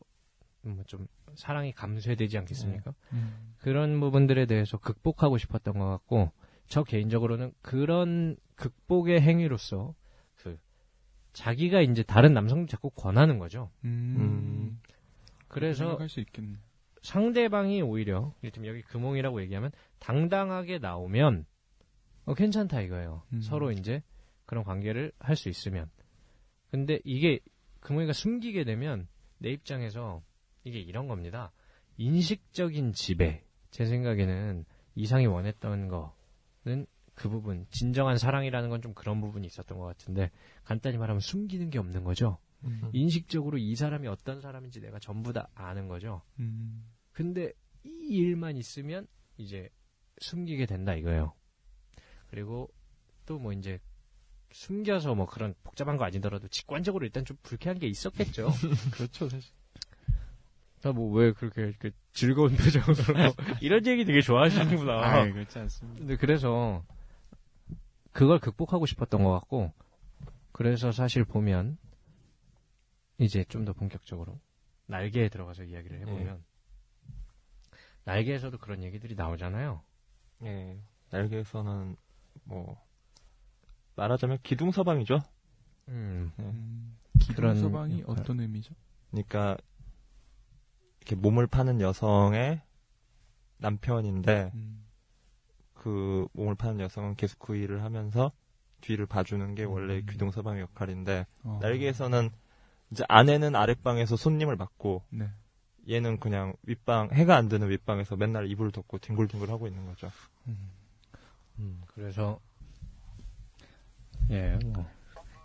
[0.63, 2.93] 뭐 좀 사랑이 감쇄되지 않겠습니까?
[3.13, 3.53] 음.
[3.59, 6.31] 그런 부분들에 대해서 극복하고 싶었던 것 같고
[6.67, 9.95] 저 개인적으로는 그런 극복의 행위로서
[10.35, 10.57] 그
[11.33, 13.71] 자기가 이제 다른 남성들 자꾸 권하는 거죠.
[13.85, 14.79] 음.
[15.47, 16.57] 그래서 수 있겠네.
[17.01, 21.45] 상대방이 오히려 이를테면 여기 금홍이라고 얘기하면 당당하게 나오면
[22.25, 23.23] 어, 괜찮다 이거예요.
[23.33, 23.41] 음.
[23.41, 24.03] 서로 이제
[24.45, 25.89] 그런 관계를 할 수 있으면.
[26.69, 27.39] 근데 이게
[27.79, 29.07] 금홍이가 숨기게 되면
[29.39, 30.21] 내 입장에서
[30.63, 31.51] 이게 이런 겁니다.
[31.97, 33.43] 인식적인 지배.
[33.71, 39.85] 제 생각에는 이상이 원했던 거는 그 부분 진정한 사랑이라는 건 좀 그런 부분이 있었던 것
[39.85, 40.31] 같은데
[40.63, 42.37] 간단히 말하면 숨기는 게 없는 거죠.
[42.63, 42.89] 음.
[42.93, 46.21] 인식적으로 이 사람이 어떤 사람인지 내가 전부 다 아는 거죠.
[46.39, 46.85] 음.
[47.11, 47.51] 근데
[47.83, 49.07] 이 일만 있으면
[49.37, 49.69] 이제
[50.19, 51.33] 숨기게 된다 이거예요.
[52.29, 52.69] 그리고
[53.25, 53.79] 또 뭐 이제
[54.51, 58.49] 숨겨서 뭐 그런 복잡한 거 아니더라도 직관적으로 일단 좀 불쾌한 게 있었겠죠.
[58.91, 59.53] 그렇죠, 사실.
[60.91, 62.95] 뭐 왜 그렇게 이렇게 즐거운 표정으로
[63.61, 64.93] 이런 얘기 되게 좋아하시는구나.
[64.93, 65.99] 아, 그렇지 않습니다.
[65.99, 66.83] 근데 그래서
[68.11, 69.71] 그걸 극복하고 싶었던 것 같고
[70.51, 71.77] 그래서 사실 보면
[73.17, 74.39] 이제 좀 더 본격적으로
[74.87, 76.43] 날개에 들어가서 이야기를 해보면
[78.03, 79.81] 날개에서도 그런 얘기들이 나오잖아요.
[80.43, 80.81] 예.
[81.11, 81.95] 날개에서는
[82.45, 82.81] 뭐
[83.95, 85.19] 말하자면 기둥 서방이죠.
[85.89, 86.97] 음, 음.
[87.35, 88.19] 그런 기본 서방이 역할.
[88.19, 88.73] 어떤 의미죠?
[89.11, 89.55] 그러니까
[91.01, 92.61] 이렇게 몸을 파는 여성의
[93.57, 94.85] 남편인데 음.
[95.73, 98.31] 그 몸을 파는 여성은 계속 그 일을 하면서
[98.81, 100.05] 뒤를 봐주는 게 원래 음.
[100.09, 101.59] 귀동 서방의 역할인데 어.
[101.61, 102.29] 날개에서는
[102.91, 105.29] 이제 아내는 아랫방에서 손님을 맡고 네.
[105.89, 110.11] 얘는 그냥 윗방 해가 안 드는 윗방에서 맨날 이불을 덮고 뒹굴뒹굴 하고 있는 거죠.
[111.57, 112.39] 음, 그래서
[114.29, 114.87] 예, 뭐,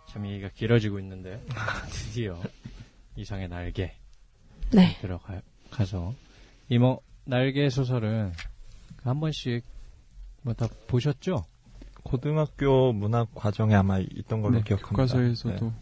[0.07, 1.43] 참 얘기가 길어지고 있는데
[1.89, 2.39] 드디어
[3.15, 3.95] 이상의 날개
[4.71, 4.97] 네.
[5.01, 6.13] 들어가서
[6.69, 8.31] 이뭐 날개 소설은
[9.03, 9.63] 한 번씩
[10.43, 11.45] 뭐 다 보셨죠?
[12.03, 14.89] 고등학교 문학 과정에 아마 있던 걸로 네, 기억합니다.
[14.91, 15.73] 교과서에서도 네.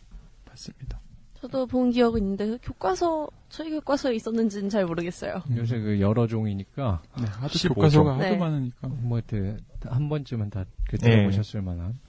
[0.45, 0.99] 봤습니다.
[1.39, 5.43] 저도 본 기억은 있는데 그 교과서 저희 교과서에 있었는지는 잘 모르겠어요.
[5.55, 7.75] 요새 그 여러 종이니까 네, 하도 15종.
[7.75, 8.37] 교과서가 하도 네.
[8.37, 8.87] 많으니까.
[8.87, 10.97] 뭐한 번쯤은 다그 네.
[10.97, 11.99] 들어보셨을 만한.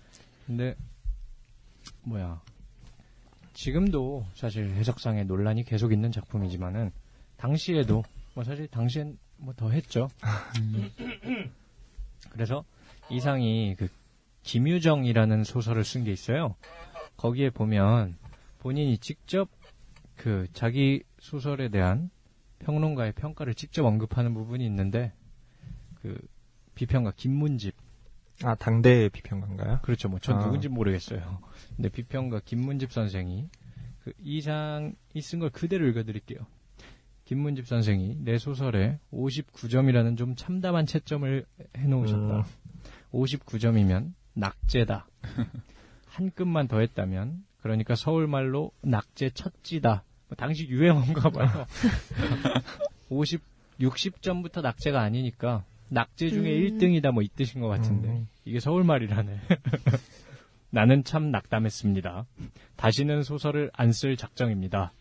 [0.46, 0.74] 근데
[2.04, 2.40] 뭐야
[3.56, 6.90] 지금도 사실 해석상의 논란이 계속 있는 작품이지만은
[7.38, 8.02] 당시에도
[8.34, 10.08] 뭐 사실 당시엔 뭐 더 했죠.
[10.60, 10.90] 음.
[12.30, 12.64] 그래서
[13.08, 13.88] 이상이 그
[14.42, 16.54] 김유정이라는 소설을 쓴 게 있어요.
[17.16, 18.16] 거기에 보면
[18.58, 19.48] 본인이 직접
[20.16, 22.10] 그 자기 소설에 대한
[22.58, 25.12] 평론가의 평가를 직접 언급하는 부분이 있는데
[26.02, 26.18] 그
[26.74, 27.74] 비평가 김문집
[28.42, 29.80] 아 당대 비평가인가요?
[29.82, 30.08] 그렇죠.
[30.08, 30.44] 뭐 전 아.
[30.44, 31.38] 누군지 모르겠어요.
[31.76, 33.48] 근데 비평가 김문집 선생이
[34.04, 36.40] 그 이상이 쓴 걸 그대로 읽어드릴게요.
[37.24, 41.44] 김문집 선생이 내 소설에 59점이라는 좀 참담한 채점을
[41.76, 42.36] 해놓으셨다.
[42.38, 42.42] 음.
[43.12, 45.08] 59점이면 낙제다.
[46.06, 50.04] 한 끔만 더 했다면 그러니까 서울말로 낙제 첫지다.
[50.28, 51.66] 뭐 당시 유행어인가 봐요.
[53.08, 53.40] 50,
[53.80, 56.78] 60점부터 낙제가 아니니까 낙제 중에 음.
[56.78, 58.28] 1등이다 뭐 이 뜻인 것 같은데 음.
[58.44, 59.40] 이게 서울말이라네.
[60.70, 62.26] 나는 참 낙담했습니다.
[62.76, 64.92] 다시는 소설을 안 쓸 작정입니다.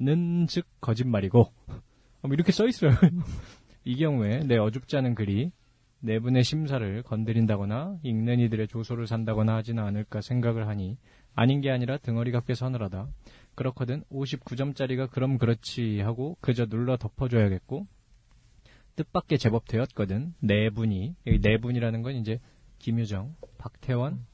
[0.00, 1.80] 는 즉 거짓말이고 어,
[2.22, 2.90] 뭐 이렇게 써 있어요.
[3.84, 5.50] 이 경우에 내 어줍지 않은 글이
[6.00, 10.98] 내 분의 심사를 건드린다거나 읽는 이들의 조소를 산다거나 하지는 않을까 생각을 하니
[11.34, 13.08] 아닌 게 아니라 등어리 같게 서늘하다.
[13.54, 17.86] 그렇거든 59점짜리가 그럼 그렇지 하고 그저 눌러 덮어줘야겠고
[18.96, 22.38] 뜻밖의 제법 되었거든 네 분이 여기 네 분이라는 건 이제
[22.78, 24.26] 김유정, 박태원,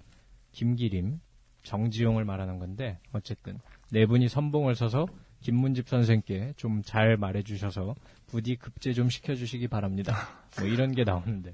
[0.53, 1.21] 김기림,
[1.63, 3.59] 정지용을 말하는 건데 어쨌든
[3.91, 5.07] 네 분이 선봉을 서서
[5.41, 7.95] 김문집 선생께 좀 잘 말해주셔서
[8.27, 10.15] 부디 급제 좀 시켜주시기 바랍니다.
[10.59, 11.53] 뭐 이런 게 나오는데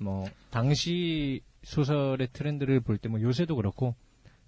[0.00, 3.94] 뭐 당시 소설의 트렌드를 볼 때 뭐 요새도 그렇고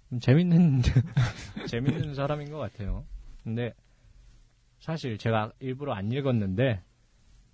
[0.09, 0.81] 좀 재밌는
[1.69, 3.05] 재밌는 사람인 것 같아요.
[3.43, 3.73] 근데
[4.79, 6.81] 사실 제가 일부러 안 읽었는데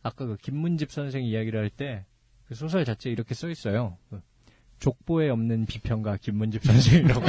[0.06, 2.06] 아까 그 김문집 선생 이야기를 할 때
[2.48, 3.98] 그 소설 자체에 이렇게 써 있어요.
[4.10, 4.22] 그
[4.78, 7.22] 족보에 없는 비평가 김문집 선생이라고.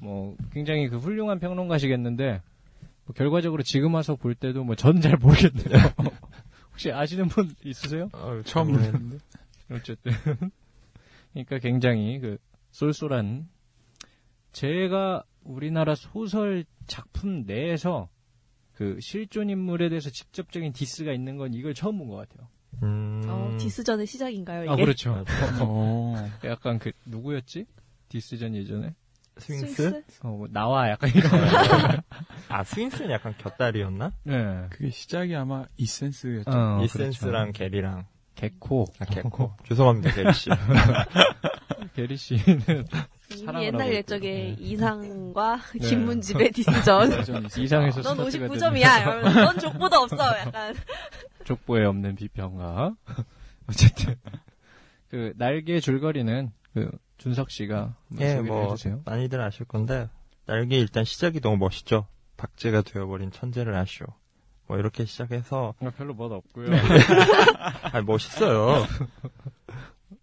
[0.00, 2.42] 뭐 굉장히 그 훌륭한 평론가시겠는데
[3.06, 5.92] 뭐 결과적으로 지금 와서 볼 때도 뭐 전 잘 모르겠네요.
[6.72, 8.08] 혹시 아시는 분 있으세요?
[8.12, 9.18] 어, 처음 저는 듣는데.
[9.70, 10.12] 어쨌든
[11.32, 12.38] 그러니까 굉장히 그
[12.72, 13.48] 쏠쏠한
[14.52, 18.08] 제가 우리나라 소설 작품 내에서
[18.74, 22.48] 그 실존 인물에 대해서 직접적인 diss가 있는 건 이걸 처음 본 것 같아요.
[22.82, 23.22] 음.
[23.26, 24.72] 어, diss전의 시작인가요, 이게?
[24.72, 25.24] 아 그렇죠.
[25.60, 26.30] 어.
[26.44, 27.66] 약간 그 누구였지?
[28.08, 28.94] diss전 예전에?
[29.38, 30.02] 스윙스?
[30.22, 31.30] 어, 뭐 나와 약간 이런.
[32.48, 34.12] 아 스윙스는 약간 곁다리였나?
[34.24, 34.66] 네.
[34.70, 36.50] 그게 시작이 아마 이센스였죠.
[36.50, 38.86] 어, 이센스랑 게리랑 개코.
[38.98, 39.54] 아, 개코.
[39.68, 40.50] 죄송합니다 게리 씨.
[41.94, 42.86] 게리 씨는
[43.36, 44.62] 이미 옛날 옛적에 있고.
[44.62, 45.88] 이상과 네.
[45.88, 47.20] 김문집의 디스전.
[47.20, 47.62] 있어요.
[47.64, 49.34] 이상에서 넌 스타트가 59점이야.
[49.34, 50.16] 넌 족보도 없어.
[50.38, 50.74] 약간.
[51.44, 52.94] 족보에 없는 비평가.
[53.68, 54.16] 어쨌든
[55.08, 59.02] 그 날개 줄거리는 그 준석 씨가 예, 뭐 해주세요.
[59.04, 60.08] 많이들 아실 건데
[60.46, 62.06] 날개 일단 시작이 너무 멋있죠.
[62.36, 64.06] 박제가 되어버린 천재를 아시오.
[64.66, 66.68] 뭐 이렇게 시작해서 아, 별로 멋 없고요.
[67.92, 68.86] 아 멋있어요.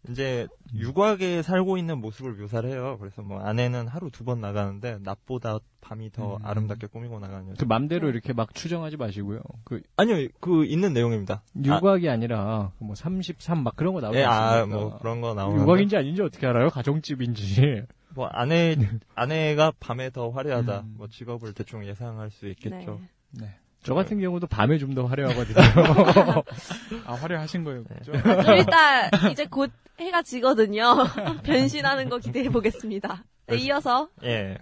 [0.09, 2.97] 이제 육악에 살고 있는 모습을 묘사를 해요.
[2.99, 6.45] 그래서 뭐 아내는 하루 두 번 나가는데 낮보다 밤이 더 음.
[6.45, 7.65] 아름답게 꾸미고 나가는 그 여자.
[7.65, 9.41] 맘대로 이렇게 막 추정하지 마시고요.
[9.63, 11.41] 그 아니요, 그 있는 내용입니다.
[11.63, 14.65] 육악이 아, 니라뭐 33 막 그런 거 나오지 예, 아?
[14.65, 16.69] 뭐 그런 거 나오는데 육악인지 아닌지 어떻게 알아요?
[16.69, 17.83] 가정집인지.
[18.15, 18.75] 뭐 아내
[19.15, 20.79] 아내가 밤에 더 화려하다.
[20.81, 20.95] 음.
[20.97, 22.99] 뭐 직업을 대충 예상할 수 있겠죠.
[23.31, 23.45] 네.
[23.45, 23.55] 네.
[23.83, 25.55] 저 같은 경우도 밤에 좀 더 화려하거든요.
[27.05, 27.83] 아, 화려하신 거예요.
[27.83, 28.11] 그죠?
[28.15, 30.95] 아, 좀 이따 이제 곧 해가 지거든요.
[31.43, 33.23] 변신하는 거 기대해 보겠습니다.
[33.47, 34.57] 네, 이어서 예.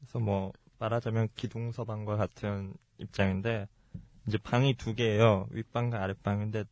[0.00, 3.66] 그래서 뭐 말하자면 기둥서방과 같은 입장인데
[4.26, 5.46] 이제 방이 두 개예요.
[5.50, 6.64] 윗방과 아랫방인데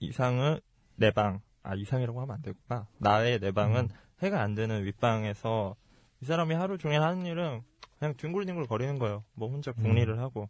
[0.00, 0.60] 이상은
[0.96, 1.40] 내 방.
[1.62, 2.86] 아 이상이라고 하면 안 되구나.
[2.98, 3.88] 나의 내 방은
[4.22, 5.74] 해가 안 되는 윗방에서
[6.22, 7.62] 이 사람이 하루 종일 하는 일은
[7.98, 9.24] 그냥 뒹굴뒹굴 거리는 거예요.
[9.34, 10.48] 뭐 혼자 궁리를 하고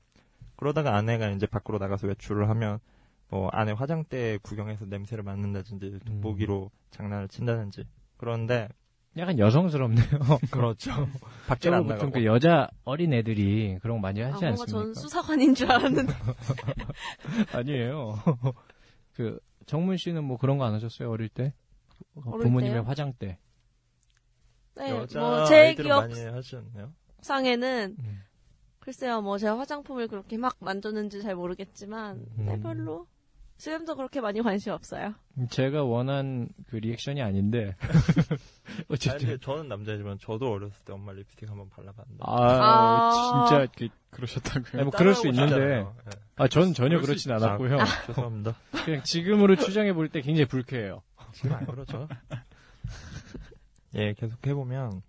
[0.57, 2.79] 그러다가 아내가 이제 밖으로 나가서 외출을 하면
[3.29, 7.85] 뭐 아내 화장대 구경해서 냄새를 맡는다든지 돋보기로 장난을 친다든지
[8.17, 8.69] 그런데
[9.19, 10.07] 약간 여성스럽네요.
[10.51, 10.91] 그렇죠.
[11.49, 14.71] 밖에 안 보통 나가고 그 여자 어린 애들이 그런 거 많이 아, 하지 뭔가 않습니까?
[14.85, 16.13] 전 수사관인 줄 알았는데
[17.53, 18.17] 아니에요.
[19.15, 21.53] 그 정문 씨는 뭐 그런 거 안 하셨어요 어릴 때?
[22.27, 22.83] 어릴 부모님의 때요?
[22.83, 23.39] 화장대.
[24.77, 26.93] 네, 여자 뭐제 아이들은 기억?
[27.23, 28.23] 상에는 음.
[28.87, 32.63] 글쎄요, 뭐 제가 화장품을 그렇게 막 만졌는지 잘 모르겠지만, 네, 음.
[32.63, 33.07] 별로
[33.57, 35.13] 수염도 그렇게 많이 관심 없어요.
[35.51, 41.51] 제가 원한 그 리액션이 아닌데 아니, 어쨌든 근데 저는 남자지만 저도 어렸을 때 엄마 립스틱
[41.51, 42.23] 한번 발라봤는데.
[42.25, 43.47] 아, 아.
[43.49, 44.71] 진짜 그, 그러셨다고요?
[44.75, 45.57] 아니, 뭐 그럴 수 있는데.
[45.79, 45.87] 예.
[46.37, 47.33] 아 저는 전혀 그렇진.
[47.33, 47.81] 않았고요.
[47.81, 48.55] 아, 죄송합니다.
[48.85, 51.03] 그냥 지금으로 추정해 볼 때 굉장히 불쾌해요.
[51.33, 52.07] 지금 안 그러죠.
[53.97, 55.03] 예, 계속 해보면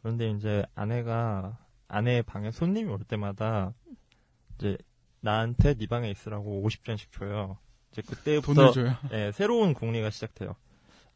[0.00, 1.58] 그런데 이제 아내가
[1.88, 3.74] 아내의 방에 손님이 올 때마다
[4.56, 4.76] 이제
[5.20, 7.58] 나한테 네 방에 있으라고 50전씩 줘요.
[7.92, 8.72] 이제 그때부터?
[9.12, 10.56] 예, 새로운 궁리가 시작돼요.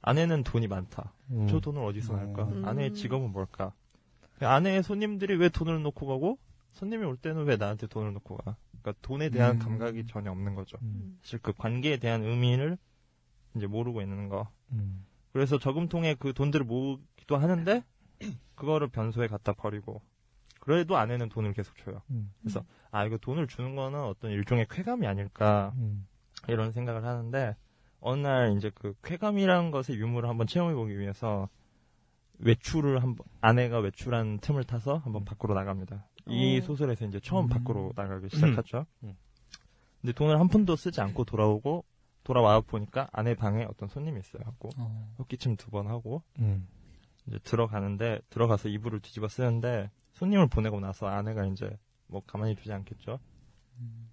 [0.00, 1.12] 아내는 돈이 많다.
[1.30, 1.46] 음.
[1.48, 2.44] 저 돈을 어디서 날까?
[2.44, 2.64] 음.
[2.64, 3.72] 아내의 직업은 뭘까?
[4.40, 6.38] 아내의 손님들이 왜 돈을 놓고 가고
[6.72, 8.56] 손님이 올 때는 왜 나한테 돈을 놓고 가?
[8.80, 9.58] 그러니까 돈에 대한 음.
[9.58, 10.78] 감각이 전혀 없는 거죠.
[10.82, 11.18] 음.
[11.22, 12.78] 사실 그 관계에 대한 의미를
[13.56, 14.48] 이제 모르고 있는 거.
[14.70, 15.04] 음.
[15.32, 17.84] 그래서 저금통에 그 돈들을 모으기도 하는데
[18.54, 20.00] 그거를 변소에 갖다 버리고
[20.68, 22.02] 그래도 아내는 돈을 계속 줘요.
[22.10, 22.30] 음.
[22.42, 26.06] 그래서 아 이거 돈을 주는 거는 어떤 일종의 쾌감이 아닐까 음.
[26.46, 27.56] 이런 생각을 하는데
[28.00, 31.48] 어느 날 이제 그 쾌감이라는 것의 유무를 한번 체험해 보기 위해서
[32.40, 36.06] 외출을 한번 아내가 외출한 틈을 타서 한번 밖으로 나갑니다.
[36.26, 36.60] 이 오.
[36.60, 37.48] 소설에서 이제 처음 음.
[37.48, 38.84] 밖으로 나가기 시작하죠.
[39.04, 39.14] 음.
[40.02, 41.86] 근데 돈을 한 푼도 쓰지 않고 돌아오고
[42.24, 44.42] 돌아와 보니까 아내 방에 어떤 손님이 있어요.
[44.44, 45.14] 하고 어.
[45.18, 46.68] 헛기침 두 번 하고 음.
[47.26, 53.20] 이제 들어가는데 들어가서 이불을 뒤집어 쓰는데 손님을 보내고 나서 아내가 이제 뭐 가만히 두지 않겠죠.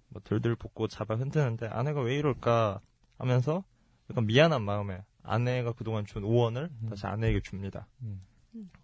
[0.08, 2.80] 뭐 들들 볶고 잡아 흔드는데 아내가 왜 이럴까
[3.18, 3.64] 하면서
[4.10, 6.88] 약간 미안한 마음에 아내가 그동안 준 5원을 음.
[6.88, 7.88] 다시 아내에게 줍니다.
[8.02, 8.22] 음.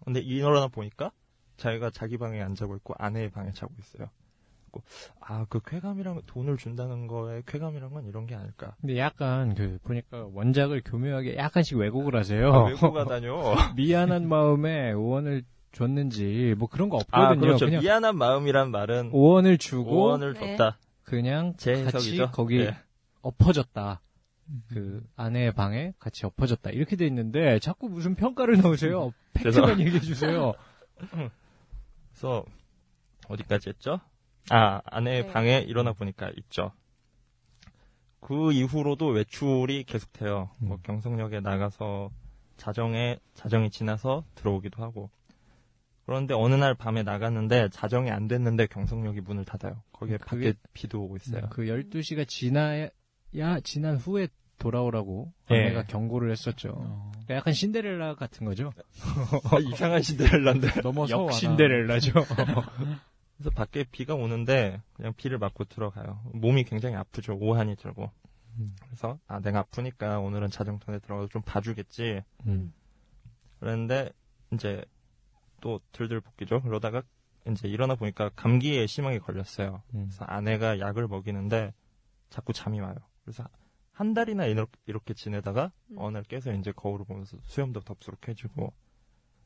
[0.03, 1.11] 근데 일어나 보니까
[1.57, 4.09] 자기가 자기 방에 안 자고 있고 아내의 방에 자고 있어요.
[5.21, 8.75] 아, 그 쾌감이란 돈을 준다는 거에 쾌감이란 건 이런 게 아닐까.
[8.81, 12.51] 근데 약간 그 보니까 원작을 교묘하게 약간씩 왜곡을 하세요.
[12.51, 13.53] 아, 가다뇨.
[13.77, 17.27] 미안한 마음에 5원을 줬는지 뭐 그런 거 없거든요.
[17.27, 17.65] 아, 그렇죠.
[17.65, 20.55] 그냥 미안한 마음이란 말은 5원을 주고 5원을 네.
[20.57, 20.77] 줬다.
[21.03, 22.31] 그냥 제 같이 해석이죠.
[22.31, 22.77] 거기 예.
[23.21, 24.01] 엎어졌다.
[24.69, 26.69] 그 아내의 방에 같이 엎어졌다.
[26.71, 29.13] 이렇게 돼 있는데 자꾸 무슨 평가를 넣으세요.
[29.33, 30.53] 팩트만 얘기해 주세요.
[32.11, 32.45] 그래서
[33.27, 33.99] 어디까지 했죠?
[34.49, 35.31] 아, 아내의 네.
[35.31, 36.71] 방에 일어나 보니까 있죠.
[38.19, 40.49] 그 이후로도 외출이 계속돼요.
[40.57, 40.81] 뭐 음.
[40.83, 42.09] 경성역에 나가서
[42.57, 45.09] 자정에 자정이 지나서 들어오기도 하고.
[46.05, 49.81] 그런데 어느 날 밤에 나갔는데 자정이 안 됐는데 경성역이 문을 닫아요.
[49.93, 51.47] 거기에 그게- 밖에 비도 오고 있어요.
[51.49, 52.89] 그 12시가 지나야
[53.63, 54.27] 지난 후에
[54.59, 55.55] 돌아오라고 예.
[55.55, 56.73] 아내가 경고를 했었죠.
[56.77, 57.11] 어.
[57.13, 58.71] 그러니까 약간 신데렐라 같은 거죠.
[59.51, 60.67] 아, 이상한 신데렐라인데.
[60.83, 61.31] 넘어서 역.
[61.33, 62.11] 신데렐라죠.
[63.37, 66.21] 그래서 밖에 비가 오는데 그냥 비를 맞고 들어가요.
[66.33, 67.35] 몸이 굉장히 아프죠.
[67.39, 68.11] 오한이 들고.
[68.59, 68.75] 음.
[68.85, 72.21] 그래서 아 내가 아프니까 오늘은 자정통에 들어가서 좀 봐주겠지.
[72.45, 72.73] 음.
[73.59, 74.11] 그런데
[74.51, 74.83] 이제
[75.63, 76.61] 또 들들 볶이죠.
[76.61, 77.01] 그러다가
[77.49, 79.81] 이제 일어나 보니까 감기에 심하게 걸렸어요.
[79.93, 80.07] 음.
[80.09, 81.73] 그래서 아내가 약을 먹이는데
[82.29, 82.95] 자꾸 잠이 와요.
[83.23, 83.47] 그래서
[83.93, 85.95] 한 달이나 이렇게, 이렇게 지내다가 음.
[85.99, 88.73] 어느 날 깨서 이제 거울을 보면서 수염도 덥수룩해지고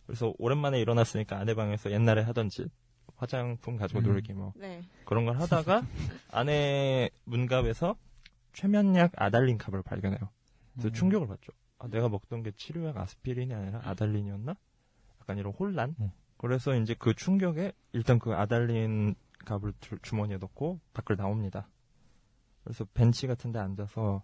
[0.07, 2.67] 그래서 오랜만에 일어났으니까 아내 방에서 옛날에 하던 짓
[3.15, 4.03] 화장품 가지고 음.
[4.05, 4.81] 놀기 뭐 네.
[5.05, 5.83] 그런 걸 하다가
[6.31, 7.95] 아내 문갑에서
[8.53, 10.29] 최면약 아달린 값을 발견해요.
[10.73, 10.93] 그래서 음.
[10.93, 11.51] 충격을 받죠.
[11.77, 14.55] 아, 내가 먹던 게 치료약 아스피린이 아니라 아달린이었나?
[15.27, 15.93] 약간 이런 혼란.
[15.99, 16.11] 음.
[16.37, 19.15] 그래서 이제 그 충격에 일단 그 아달린
[19.45, 21.67] 값을 주, 주머니에 넣고 밖을 나옵니다.
[22.63, 24.23] 그래서 벤치 같은 데 앉아서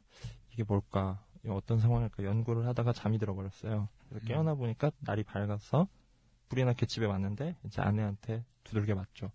[0.52, 1.24] 이게 뭘까?
[1.50, 2.24] 어떤 상황일까?
[2.24, 3.90] 연구를 하다가 잠이 들어버렸어요.
[4.08, 4.28] 그래서 음.
[4.28, 5.88] 깨어나 보니까 날이 밝아서
[6.48, 9.32] 불이 나게 집에 왔는데 이제 아내한테 두들겨 맞죠.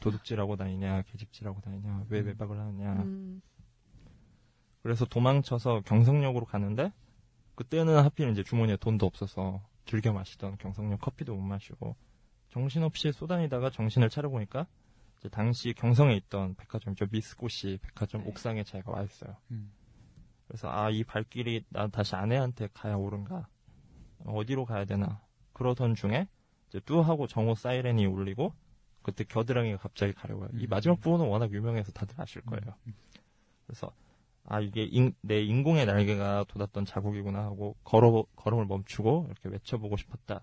[0.00, 2.26] 도둑질하고 다니냐, 개집질하고 다니냐, 왜 음.
[2.26, 2.92] 외박을 하느냐.
[3.02, 3.42] 음.
[4.82, 6.90] 그래서 도망쳐서 경성역으로 가는데
[7.54, 11.96] 그때는 하필 이제 주머니에 돈도 없어서 즐겨 마시던 경성역 커피도 못 마시고
[12.50, 14.66] 정신없이 쏘다니다가 정신을 차려보니까
[15.18, 19.36] 이제 당시 경성에 있던 백화점이죠 미스코시 백화점 옥상에 자기가 와 있어요.
[19.50, 19.72] 음.
[20.48, 23.46] 그래서 아 이 발길이 나 다시 아내한테 가야 옳은가
[24.24, 25.22] 어디로 가야 되나
[25.52, 26.26] 그러던 중에
[26.68, 28.52] 이제 뚜하고 정오 사이렌이 울리고
[29.02, 30.48] 그때 겨드랑이가 갑자기 가려워요.
[30.54, 30.66] 이 음.
[30.68, 32.74] 마지막 부분은 워낙 유명해서 다들 아실 거예요.
[32.86, 32.94] 음.
[33.66, 33.92] 그래서
[34.52, 40.42] 아 이게 인- 내 인공의 날개가 돋았던 자국이구나 하고 걸어 걸음을 멈추고 이렇게 외쳐보고 싶었다.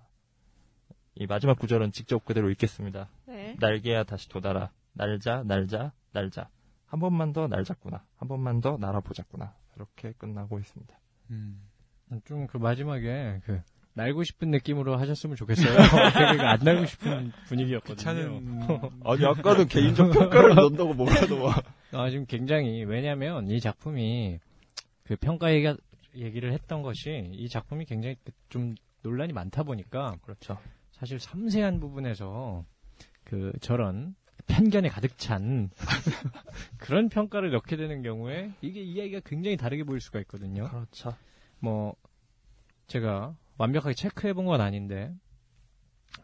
[1.15, 3.09] 이 마지막 구절은 직접 그대로 읽겠습니다.
[3.25, 3.57] 네.
[3.59, 4.71] 날개야 다시 돋아라.
[4.93, 6.49] 날자 날자 날자.
[6.85, 8.05] 한 번만 더 날잡구나.
[8.15, 9.53] 한 번만 더 날아보자꾸나.
[9.75, 10.97] 이렇게 끝나고 있습니다.
[11.31, 11.61] 음.
[12.23, 13.61] 좀 그 마지막에 그
[13.97, 15.75] 날고 싶은 느낌으로 하셨으면 좋겠어요.
[15.75, 17.95] 되게 안 날고 싶은 분위기였거든요.
[17.95, 18.61] 귀찮은
[19.03, 21.55] 아니 아까는 개인적 평가를 넣는다고 뭐가 나와.
[21.93, 24.37] 아, 지금 굉장히 왜냐하면 이 작품이
[25.03, 25.75] 그 평가 얘기,
[26.15, 30.59] 얘기를 했던 것이 이 작품이 굉장히 그좀 논란이 많다 보니까 그렇죠.
[30.91, 32.63] 사실 섬세한 부분에서
[33.23, 34.13] 그 저런
[34.45, 35.71] 편견에 가득 찬
[36.77, 40.69] 그런 평가를 넣게 되는 경우에 이게 이야기가 굉장히 다르게 보일 수가 있거든요.
[40.69, 41.15] 그렇죠.
[41.59, 41.95] 뭐
[42.85, 45.13] 제가 완벽하게 체크해 본 건 아닌데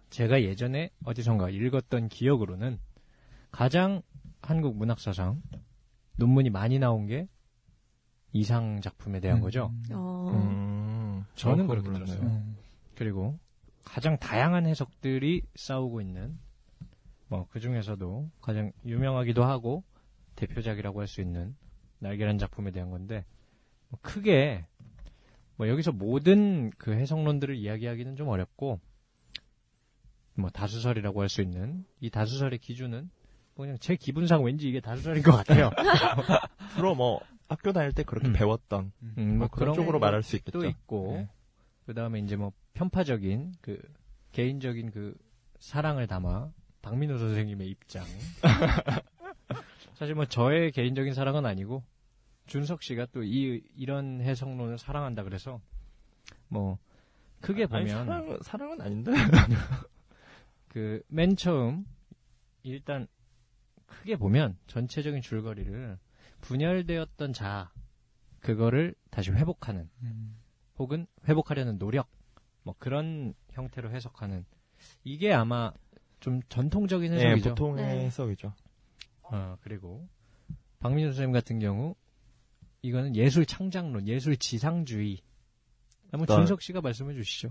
[0.10, 2.80] 제가 예전에 어디선가 읽었던 기억으로는
[3.52, 4.02] 가장
[4.42, 5.42] 한국 문학사상
[6.18, 7.28] 논문이 많이 나온 게
[8.32, 9.72] 이상 작품에 대한 거죠.
[9.92, 10.32] 어.
[10.34, 12.18] 음, 저는 어, 그렇게 그건 몰랐어요.
[12.20, 12.38] 들었어요.
[12.38, 12.58] 음.
[12.96, 13.40] 그리고
[13.84, 16.38] 가장 다양한 해석들이 싸우고 있는
[17.28, 19.84] 뭐 그 중에서도 가장 유명하기도 하고
[20.36, 21.56] 대표작이라고 할 수 있는
[22.00, 23.26] 날개란 작품에 대한 건데
[23.90, 24.66] 뭐 크게
[25.56, 28.80] 뭐 여기서 모든 그 해석론들을 이야기하기는 좀 어렵고
[30.36, 33.10] 뭐 다수설이라고 할 수 있는 이 다수설의 기준은
[33.56, 35.70] 뭐 그냥 제 기분상 왠지 이게 다수설인 것 같아요.
[36.76, 38.34] 주로 뭐 학교 다닐 때 그렇게 음.
[38.34, 40.60] 배웠던 음, 뭐 그런 쪽으로 말할 수 있겠죠.
[40.60, 41.30] 또 있고 네.
[41.86, 43.80] 그 다음에 이제 뭐 편파적인 그
[44.32, 45.16] 개인적인 그
[45.60, 46.52] 사랑을 담아
[46.82, 48.04] 박민호 선생님의 입장.
[49.94, 51.84] 사실 뭐 저의 개인적인 사랑은 아니고
[52.46, 55.62] 준석 씨가 또 이 이런 해석론을 사랑한다 그래서
[56.48, 56.78] 뭐
[57.42, 59.12] 크게 아니, 보면 사랑은, 사랑은 아닌데.
[60.70, 61.86] 그 맨 처음
[62.64, 63.08] 일단
[63.86, 65.98] 크게 보면 전체적인 줄거리를
[66.42, 67.72] 분열되었던 자
[68.40, 70.38] 그거를 다시 회복하는 음.
[70.78, 72.10] 혹은 회복하려는 노력
[72.64, 74.46] 뭐 그런 형태로 해석하는
[75.04, 75.72] 이게 아마
[76.20, 77.50] 좀 전통적인 네, 해석이죠.
[77.52, 78.06] 보통의 네.
[78.06, 78.54] 해석이죠.
[79.24, 80.08] 어, 그리고
[80.80, 81.96] 박민수 선생님 같은 경우
[82.84, 85.20] 이거는 예술 창작론, 예술 지상주의.
[86.12, 87.50] 한번 나- 준석 씨가 말씀해 주시죠.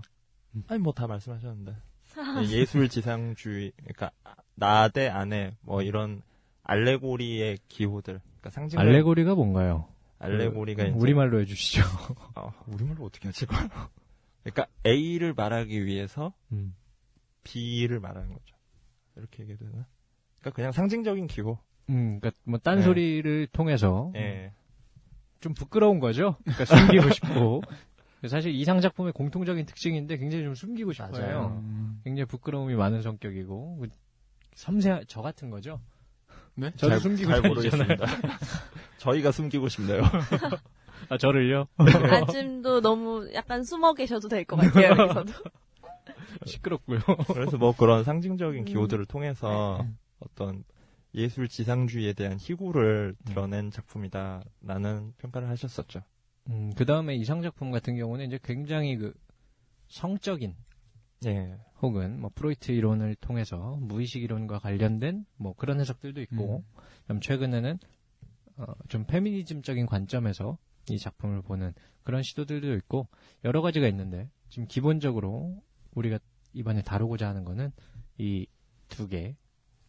[0.67, 4.11] 아니 뭐 다 말씀하셨는데 네, 예술 지상주의 그러니까
[4.55, 6.21] 나대 아내 뭐 이런
[6.61, 9.89] 알레고리의 기호들 그러니까 상징 알레고리가 뭔가요?
[10.19, 11.81] 알레고리가 그, 이제 우리말로 해주시죠.
[12.35, 16.75] 어, 우리말로 어떻게 하지 그러니까 A를 말하기 위해서 음.
[17.43, 18.55] B를 말하는 거죠
[19.17, 19.87] 이렇게 얘기해도 되나
[20.39, 21.57] 그러니까 그냥 상징적인 기호
[21.89, 24.53] 음, 그러니까 뭐 딴소리를 통해서 예
[25.43, 26.37] 좀 부끄러운 거죠.
[26.45, 27.61] 그러니까 숨기고 싶고.
[28.29, 31.11] 사실 이상 작품의 공통적인 특징인데 굉장히 좀 숨기고 싶어요.
[31.11, 31.61] 맞아요.
[31.61, 31.99] 음.
[32.05, 33.89] 굉장히 부끄러움이 많은 성격이고 그
[34.55, 35.81] 섬세한 저 같은 거죠.
[36.55, 36.71] 네?
[36.77, 37.41] 저도 잘, 숨기고 잘.
[37.41, 38.05] 모르겠습니다
[38.99, 40.03] 저희가 숨기고 싶네요
[41.09, 41.65] 아 저를요?
[41.77, 45.33] 아침도 너무 약간 숨어 계셔도 될 것 같아요, 여기서도.
[46.45, 46.99] 시끄럽고요.
[47.33, 48.65] 그래서 뭐 그런 상징적인 음.
[48.65, 49.83] 기호들을 통해서
[50.19, 50.63] 어떤
[51.15, 56.01] 예술 지상주의에 대한 희구를 드러낸 작품이다라는 평가를 하셨었죠.
[56.49, 59.13] 음, 그 다음에 이상 작품 같은 경우는 이제 굉장히 그
[59.87, 60.55] 성적인
[61.25, 61.57] 예.
[61.81, 66.63] 혹은 뭐 프로이트 이론을 통해서 무의식 이론과 관련된 뭐 그런 해석들도 있고
[67.01, 67.77] 그다음 최근에는
[68.57, 70.57] 어, 좀 페미니즘적인 관점에서
[70.89, 73.07] 이 작품을 보는 그런 시도들도 있고
[73.45, 75.61] 여러 가지가 있는데 지금 기본적으로
[75.91, 76.19] 우리가
[76.53, 77.71] 이번에 다루고자 하는 거는
[78.17, 78.45] 이
[78.93, 79.35] 두 개.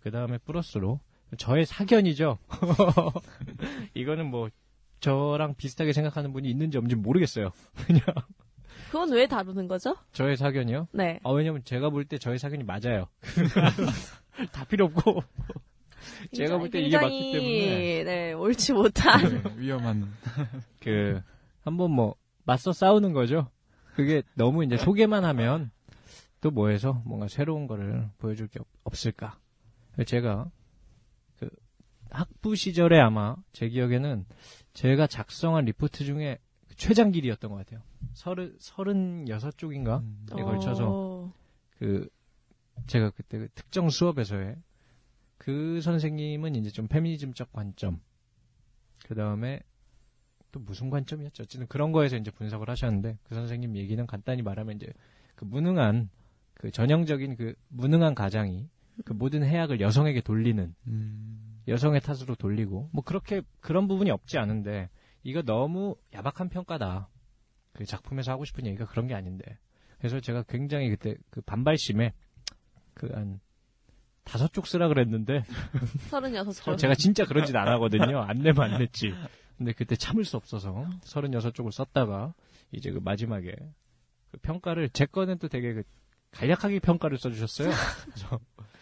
[0.01, 1.01] 그 다음에 플러스로
[1.39, 2.39] 저의 사견이죠.
[3.95, 4.49] 이거는 뭐
[5.01, 7.51] 저랑 비슷하게 생각하는 분이 있는지 없는지 모르겠어요.
[7.87, 8.03] 그냥
[8.91, 9.97] 그건 왜 다루는 거죠?
[10.13, 10.89] 저의 사견이요.
[10.93, 11.19] 네.
[11.25, 13.09] 아, 왜냐면 제가 볼 때 저의 사견이 맞아요.
[14.53, 15.23] 다 필요 없고
[16.35, 19.43] 제가 볼 때 이게 맞기 때문에 네, 옳지 못한.
[19.43, 20.13] 네, 위험한.
[20.81, 21.21] 그
[21.63, 22.15] 한번 뭐
[22.45, 23.49] 맞서 싸우는 거죠.
[23.95, 25.71] 그게 너무 이제 소개만 하면
[26.41, 29.39] 또 뭐해서 뭔가 새로운 거를 보여줄 게 없, 없을까.
[30.07, 30.51] 제가 그
[32.15, 34.25] 학부 시절에 아마 제 기억에는
[34.73, 36.39] 제가 작성한 리포트 중에
[36.77, 37.83] 최장 길이었던 것 같아요.
[38.13, 40.27] 서른 서른여섯 쪽인가 음.
[40.37, 41.33] 에 걸쳐서 어,
[41.79, 42.09] 그
[42.87, 44.57] 제가 그때 그 특정 수업에서의
[45.39, 48.01] 그 선생님은 이제 좀 페미니즘적 관점
[49.07, 49.61] 그 다음에
[50.53, 51.43] 또 무슨 관점이었죠?
[51.43, 54.93] 어쨌든 그런 거에서 이제 분석을 하셨는데 그 선생님 얘기는 간단히 말하면 이제
[55.35, 56.11] 그 무능한
[56.55, 58.69] 그 전형적인 그 무능한 가장이
[59.05, 61.44] 그 모든 해악을 여성에게 돌리는 음.
[61.69, 64.91] 여성의 탓으로 돌리고 뭐 그렇게 그런 부분이 없지 않은데
[65.23, 67.09] 이거 너무 야박한 평가다.
[67.73, 69.59] 그 작품에서 하고 싶은 얘기가 그런 게 아닌데.
[69.99, 72.13] 그래서 제가 굉장히 그때 그 반발심에
[72.95, 73.41] 그 한
[74.25, 75.45] 다섯 쪽 쓰라 그랬는데
[76.11, 76.79] 36쪽.
[76.79, 78.21] 제가 진짜 그런 짓 안 하거든요.
[78.21, 79.13] 안 내면 안 냈지.
[79.59, 82.35] 근데 그때 참을 수 없어서 36쪽을 썼다가
[82.73, 83.55] 이제 그 마지막에
[84.31, 85.83] 그 평가를 제 거는 또 되게 그
[86.33, 87.71] 간략하게 평가를 써주셨어요.
[88.05, 88.41] 그래서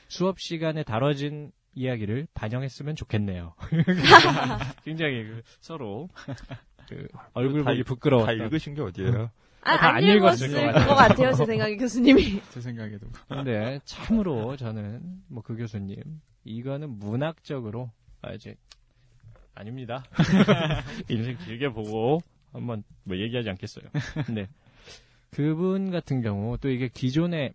[0.08, 3.54] 수업 시간에 다뤄진 이야기를 반영했으면 좋겠네요.
[4.84, 6.08] 굉장히 그 서로
[6.88, 8.26] 그 얼굴 다 보기 읽- 부끄러워.
[8.26, 9.30] 다 읽으신 게 어디예요?
[9.64, 12.42] 아, 다안안 읽었을 것것 같아요, 제 생각에 교수님이.
[12.50, 13.06] 제 생각에도.
[13.28, 15.96] 근데 참으로 저는 뭐 그 교수님
[16.44, 17.90] 이거는 문학적으로
[18.22, 18.56] 아 이제
[19.54, 20.02] 아닙니다.
[21.08, 22.20] 인생 길게 보고
[22.52, 23.84] 한번 뭐 얘기하지 않겠어요.
[24.26, 24.48] 근데
[25.30, 27.54] 그분 같은 경우 또 이게 기존에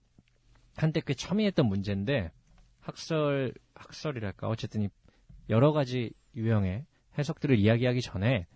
[0.77, 2.31] 한때 꽤 첨예했던 문제인데
[2.79, 4.89] 학설 학설이랄까 어쨌든 이
[5.49, 6.85] 여러 가지 유형의
[7.17, 8.47] 해석들을 이야기하기 전에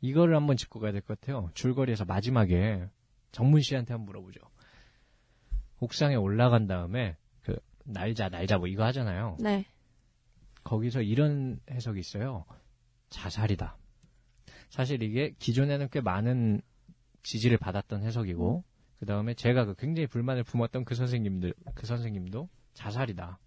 [0.00, 1.50] 이거를 한번 짚고 가야 될 것 같아요.
[1.54, 2.88] 줄거리에서 마지막에
[3.30, 4.40] 정문 씨한테 한번 물어보죠.
[5.80, 9.36] 옥상에 올라간 다음에 그 날자 날자 뭐 이거 하잖아요.
[9.40, 9.64] 네.
[10.64, 12.44] 거기서 이런 해석이 있어요.
[13.10, 13.76] 자살이다.
[14.70, 16.60] 사실 이게 기존에는 꽤 많은
[17.22, 18.64] 지지를 받았던 해석이고
[18.98, 23.38] 그 다음에 제가 그 굉장히 불만을 품었던 그 선생님들 그 선생님도 자살이다.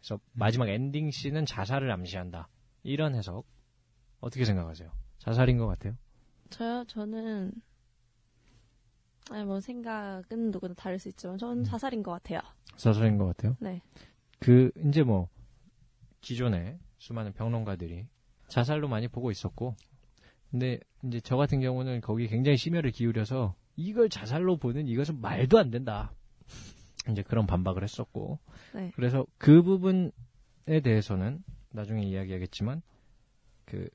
[0.00, 2.48] 그래서 마지막 엔딩 씬은 자살을 암시한다.
[2.82, 3.46] 이런 해석
[4.20, 4.90] 어떻게 생각하세요?
[5.18, 5.96] 자살인 것 같아요.
[6.50, 7.52] 저요, 저는,
[9.30, 12.40] 아니, 뭐, 생각은 누구나 다를 수 있지만, 저는 자살인 것 같아요.
[12.76, 13.56] 자살인 것 같아요.
[13.60, 13.82] 네.
[14.40, 15.28] 그 이제 뭐
[16.20, 18.06] 기존에 수많은 평론가들이
[18.48, 19.76] 자살로 많이 보고 있었고
[20.50, 25.70] 근데 이제 저 같은 경우는 거기 굉장히 심혈을 기울여서 이걸 자살로 보는 이것은 말도 안
[25.70, 26.12] 된다.
[27.08, 28.38] 이제 그런 반박을 했었고
[28.74, 28.92] 네.
[28.94, 30.10] 그래서 그 부분에
[30.82, 32.82] 대해서는 나중에 이야기하겠지만
[33.64, 33.88] 그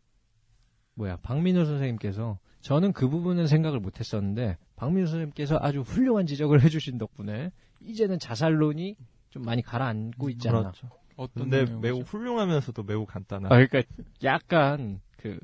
[0.95, 7.51] 뭐야 박민호 선생님께서 저는 그 부분은 생각을 못했었는데 박민호 선생님께서 아주 훌륭한 지적을 해주신 덕분에
[7.81, 8.95] 이제는 자살론이
[9.29, 10.61] 좀 많이 가라앉고 있지 않나.
[10.61, 10.89] 그렇죠.
[11.17, 11.71] 어떤 근데?
[11.79, 13.51] 매우 훌륭하면서도 매우 간단한.
[13.51, 13.83] 아, 그러니까
[14.23, 15.37] 약간 그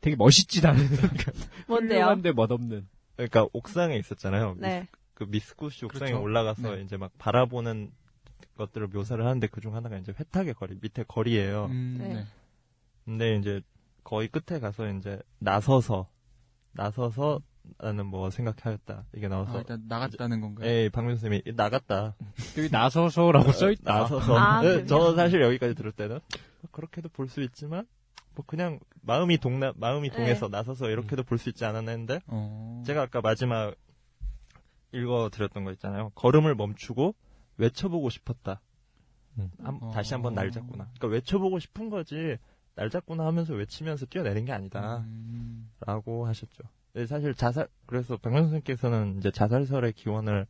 [0.00, 0.78] 되게 멋있진 않은
[1.66, 2.00] 뭔데요?
[2.00, 2.86] 훌륭한데 멋없는.
[3.16, 4.56] 그러니까 옥상에 있었잖아요.
[4.58, 4.86] 네.
[5.16, 6.22] 그 미스쿠시 옥상에 그렇죠.
[6.22, 6.82] 올라가서 네.
[6.82, 7.90] 이제 막 바라보는
[8.58, 11.64] 것들을 묘사를 하는데 그중 하나가 이제 회탁의 거리, 밑에 거리예요.
[11.66, 12.08] 음, 네.
[12.14, 12.24] 네.
[13.04, 13.60] 근데 이제
[14.04, 16.08] 거의 끝에 가서 이제 나서서
[16.72, 17.40] 나서서
[17.78, 20.68] 나는 뭐 생각하였다 이게 아, 나와서 일단 나갔다는 건가요?
[20.70, 22.14] 에이 박민수 선생님이 나갔다
[22.58, 23.92] 여기 나서서라고 써 있다.
[24.00, 24.86] 나서서 아, 네, 그래요?
[24.86, 26.20] 저 사실 여기까지 들을 때는
[26.60, 27.86] 뭐 그렇게도 볼 수 있지만
[28.36, 30.16] 뭐 그냥 마음이 동나 마음이 네.
[30.16, 32.82] 동해서 나서서 이렇게도 볼 수 있지 않았나 했는데 어.
[32.86, 33.74] 제가 아까 마지막
[34.96, 37.14] 읽어 드렸던 거 있잖아요 걸음을 멈추고
[37.58, 38.60] 외쳐보고 싶었다
[39.38, 39.50] 음.
[39.62, 39.90] 한- 어.
[39.92, 42.36] 다시 한번 날 잡구나 그러니까 외쳐보고 싶은 거지
[42.74, 46.62] 날 잡구나 하면서 외치면서 뛰어내린 게 아니다 음, 라고 하셨죠.
[46.92, 50.46] 네, 사실 자살 그래서 박명 선생님께서는 이제 자살설의 기원을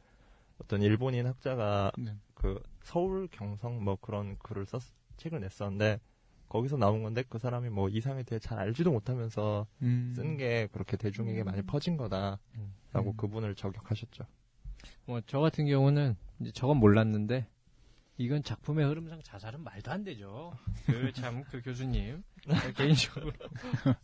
[0.60, 2.16] 어떤 일본인 학자가 네.
[2.34, 4.82] 그 서울 경성 뭐 그런 글을 썼
[5.18, 6.00] 책을 냈었는데
[6.48, 10.12] 거기서 나온 건데 그 사람이 뭐 이상에 대해 잘 알지도 못하면서 음.
[10.16, 13.16] 쓴게 그렇게 대중에게 많이 퍼진 거다라고 음.
[13.16, 14.24] 그분을 저격하셨죠.
[15.06, 17.46] 뭐 저 같은 경우는 이제 저건 몰랐는데
[18.18, 20.56] 이건 작품의 흐름상 자살은 말도 안 되죠.
[20.86, 22.22] 그 참 그 교수님.
[22.76, 23.32] 개인적으로.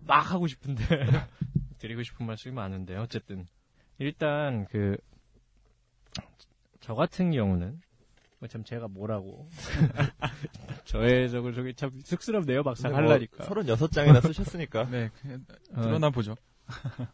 [0.00, 0.82] 막 하고 싶은데
[1.78, 3.46] 드리고 싶은 말씀이 많은데 어쨌든.
[3.98, 4.96] 일단 그
[6.80, 7.78] 저 같은 경우는
[8.38, 9.50] 뭐참 제가 뭐라고.
[10.86, 13.44] 저의 적을 저기 참 쑥스럽네요 막상 하려니까.
[13.44, 14.84] 36장이나 쓰셨으니까.
[14.88, 15.44] 네, 그냥
[15.74, 16.36] 어, 드러나 보죠.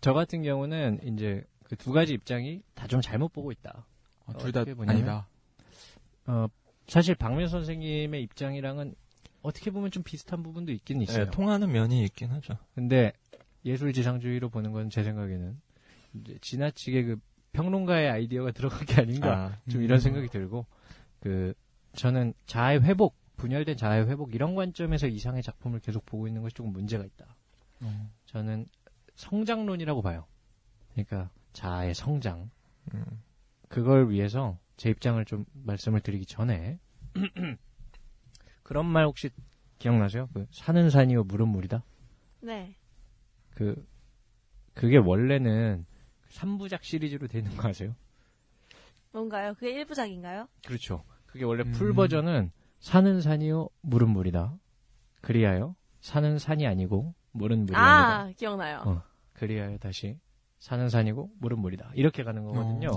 [0.01, 3.87] 저 같은 경우는 이제 그 두 가지 입장이 다 좀 잘못 보고 있다.
[4.27, 5.29] 어, 둘다 어떻게 보냐면- 아니다.
[6.27, 6.47] 어,
[6.89, 8.95] 사실 박명 선생님의 입장이랑은
[9.43, 11.25] 어떻게 보면 좀 비슷한 부분도 있긴 있어요.
[11.27, 12.57] 네, 통하는 면이 있긴 하죠.
[12.75, 13.12] 근데
[13.64, 15.61] 예술지상주의로 보는 건 제 생각에는
[16.14, 17.21] 이제 지나치게 그
[17.53, 18.53] 평론가의 아이디어가
[18.85, 19.85] 들어간 게 아닌가 아, 좀 음.
[19.85, 20.67] 이런 생각이 들고
[21.21, 21.55] 그
[21.95, 26.73] 저는 자아의 회복 분열된 자아의 회복 이런 관점에서 이상의 작품을 계속 보고 있는 것이 조금
[26.73, 27.37] 문제가 있다.
[27.83, 28.11] 어.
[28.27, 28.67] 저는
[29.17, 30.27] 성장론이라고 봐요.
[30.93, 32.51] 그러니까 자아의 성장
[32.93, 33.23] 음.
[33.69, 36.79] 그걸 위해서 제 입장을 좀 말씀을 드리기 전에
[38.63, 39.31] 그런 말 혹시
[39.79, 40.29] 기억나세요?
[40.35, 41.83] 그 사는 산이요 물은 물이다.
[42.43, 42.77] 네.
[43.55, 43.87] 그
[44.75, 45.87] 그게 원래는
[46.29, 47.97] 3부작 시리즈로 되는 거 아세요?
[49.13, 49.55] 뭔가요?
[49.55, 50.49] 그게 일부작인가요?
[50.67, 51.05] 그렇죠.
[51.25, 51.73] 그게 원래 음.
[51.73, 54.59] 풀 버전은 사는 산이요 물은 물이다.
[55.23, 58.21] 그리하여 사는 산이 아니고 물은 물이 아니다.
[58.25, 58.83] 아, 기억나요.
[58.85, 59.03] 어.
[59.33, 60.19] 그리하여 다시
[60.59, 61.93] 사는 산이고 물은 물이다.
[61.95, 62.91] 이렇게 가는 거거든요.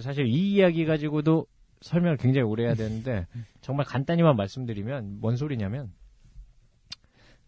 [0.00, 1.46] 사실 이 이야기 가지고도
[1.80, 3.26] 설명을 굉장히 오래 해야 되는데
[3.60, 5.92] 정말 간단히만 말씀드리면 뭔 소리냐면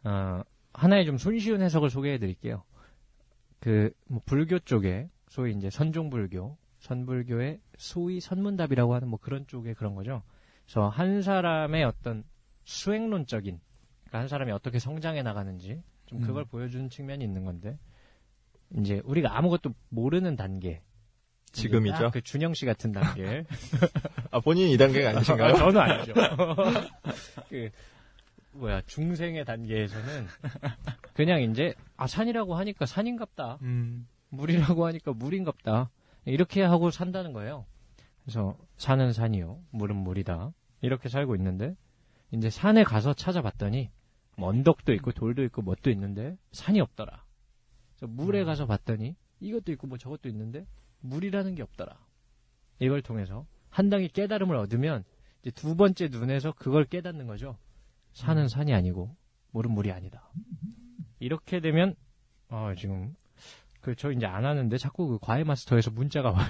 [0.05, 2.63] 어, 하나의 좀 손쉬운 해석을 소개해 드릴게요.
[3.61, 9.95] 그 뭐 불교 쪽에 소위 이제 선종불교, 선불교의 소위 선문답이라고 하는 뭐 그런 쪽의 그런
[9.95, 10.23] 거죠.
[10.65, 12.25] 그래서 한 사람의 어떤
[12.65, 13.61] 수행론적인
[14.05, 16.47] 그러니까 한 사람이 어떻게 성장해 나가는지 좀 그걸 음.
[16.47, 17.79] 보여주는 측면이 있는 건데
[18.77, 20.83] 이제 우리가 아무것도 모르는 단계
[21.53, 21.97] 지금이죠.
[21.97, 23.45] 딱그 준영 씨 같은 단계
[24.31, 25.55] 아, 본인이 이 단계가 아니신가요?
[25.55, 26.13] 아, 저는 아니죠.
[27.49, 27.71] 그
[28.53, 30.27] 뭐야 중생의 단계에서는
[31.15, 33.59] 그냥 이제 아 산이라고 하니까 산인갑다.
[33.63, 34.07] 음.
[34.31, 35.91] 물이라고 하니까 물인갑다.
[36.27, 37.65] 이렇게 하고 산다는 거예요.
[38.23, 40.53] 그래서 산은 산이요, 물은 물이다.
[40.83, 41.75] 이렇게 살고 있는데
[42.31, 43.91] 이제 산에 가서 찾아봤더니
[44.37, 47.25] 뭐 언덕도 있고 돌도 있고 뭣도 있는데 산이 없더라.
[48.07, 50.67] 물에 가서 봤더니 이것도 있고 뭐 저것도 있는데
[51.01, 51.99] 물이라는 게 없더라.
[52.81, 55.05] 이걸 통해서 한 단계 깨달음을 얻으면
[55.43, 57.57] 이제 두 번째 눈에서 그걸 깨닫는 거죠.
[58.13, 59.15] 산은 산이 아니고
[59.53, 60.31] 물은 물이 아니다.
[61.21, 61.95] 이렇게 되면
[62.49, 63.15] 아 지금
[63.81, 66.47] 그 저 이제 안 하는데 자꾸 그 과외 마스터에서 문자가 와요.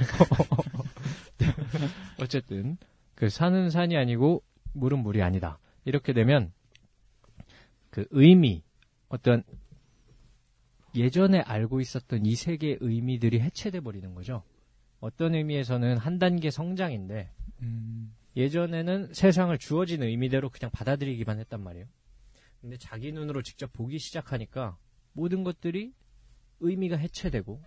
[2.21, 2.77] 어쨌든
[3.15, 4.43] 그 산은 산이 아니고
[4.73, 5.59] 물은 물이 아니다.
[5.85, 6.53] 이렇게 되면
[7.91, 8.63] 그 의미
[9.09, 9.43] 어떤
[10.95, 14.43] 예전에 알고 있었던 이 세계의 의미들이 해체돼 버리는 거죠.
[15.01, 17.31] 어떤 의미에서는 한 단계 성장인데
[17.63, 18.15] 음.
[18.37, 21.87] 예전에는 세상을 주어진 의미대로 그냥 받아들이기만 했단 말이에요.
[22.61, 24.77] 근데 자기 눈으로 직접 보기 시작하니까
[25.13, 25.93] 모든 것들이
[26.61, 27.63] 의미가 해체되고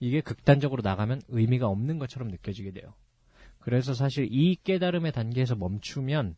[0.00, 2.94] 이게 극단적으로 나가면 의미가 없는 것처럼 느껴지게 돼요.
[3.58, 6.36] 그래서 사실 이 깨달음의 단계에서 멈추면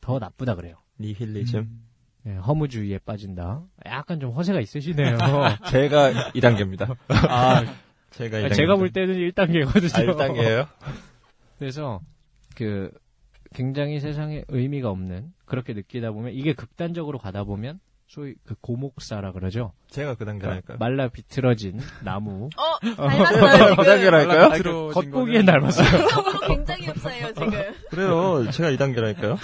[0.00, 0.76] 더 나쁘다 그래요.
[0.98, 1.60] 니힐리즘.
[1.60, 1.89] 음.
[2.26, 3.62] 예, 허무주의에 빠진다.
[3.86, 5.16] 약간 좀 허세가 있으시네요.
[5.70, 6.96] 제가 2단계입니다.
[7.08, 7.64] 아,
[8.10, 8.54] 제가 2단계.
[8.54, 9.94] 제가 볼 때는 1단계거든요.
[9.96, 10.68] 아, 1단계예요?
[11.58, 12.00] 그래서
[12.56, 12.90] 그
[13.54, 19.72] 굉장히 세상에 의미가 없는 그렇게 느끼다 보면 이게 극단적으로 가다 보면 소위 그 고목사라 그러죠.
[19.88, 20.78] 제가 그 단계랄까요?
[20.78, 22.48] 말라 비틀어진 나무.
[22.58, 23.82] 어, 닮았어요, 그.
[23.84, 24.42] 단계랄까요?
[24.46, 26.08] 아, 겉보기엔 닮았어요.
[26.08, 27.50] 너무 굉장히 흡사해요, 지금.
[27.90, 28.50] 그래요.
[28.50, 29.38] 제가 2단계라니까요.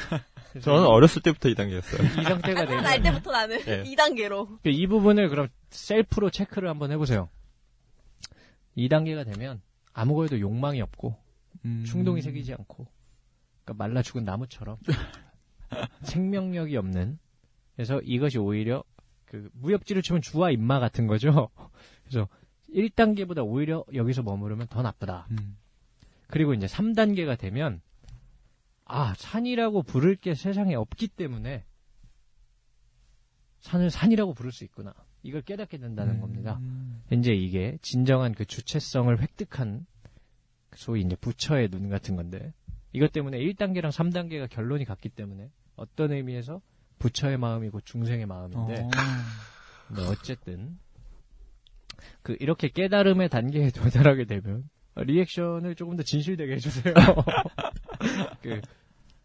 [0.61, 2.20] 저는 어렸을 때부터 2단계였어요.
[2.20, 3.82] 이 상태가 날 되면 때부터 나는 예.
[3.84, 4.62] 2단계로.
[4.62, 7.28] 그이 부분을 그럼 셀프로 체크를 한번 해보세요.
[8.76, 9.61] 2단계가 되면
[9.92, 11.16] 아무거에도 욕망이 없고
[11.64, 11.84] 음.
[11.86, 12.86] 충동이 생기지 않고
[13.64, 14.76] 그러니까 말라 죽은 나무처럼
[16.02, 17.18] 생명력이 없는
[17.74, 18.84] 그래서 이것이 오히려
[19.24, 21.48] 그 무협지를 치면 주와 입마 같은 거죠.
[22.04, 22.28] 그래서
[22.72, 25.26] 1단계보다 오히려 여기서 머무르면 더 나쁘다.
[25.30, 25.57] 음.
[26.28, 27.80] 그리고 이제 3단계가 되면
[28.87, 31.64] 아 산이라고 부를 게 세상에 없기 때문에
[33.61, 34.95] 산을 산이라고 부를 수 있구나.
[35.22, 36.58] 이걸 깨닫게 된다는 겁니다.
[36.61, 37.03] 음.
[37.13, 39.87] 이제 이게 진정한 그 주체성을 획득한
[40.75, 42.53] 소위 이제 부처의 눈 같은 건데
[42.92, 46.61] 이것 때문에 1단계랑 3단계가 결론이 같기 때문에 어떤 의미에서
[47.00, 48.91] 부처의 마음이고 중생의 마음인데 어.
[49.96, 50.79] 네, 어쨌든
[52.22, 56.95] 그 이렇게 깨달음의 단계에 도달하게 되면 리액션을 조금 더 진실되게 해주세요.
[58.42, 58.61] 그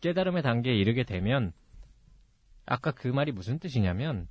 [0.02, 1.54] 깨달음의 단계에 이르게 되면
[2.66, 4.28] 아까 그 말이 무슨 뜻이냐면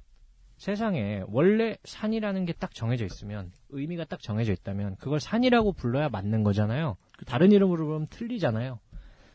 [0.56, 6.42] 세상에 원래 산이라는 게 딱 정해져 있으면 의미가 딱 정해져 있다면 그걸 산이라고 불러야 맞는
[6.42, 6.96] 거잖아요.
[7.26, 8.78] 다른 이름으로 부르면 틀리잖아요.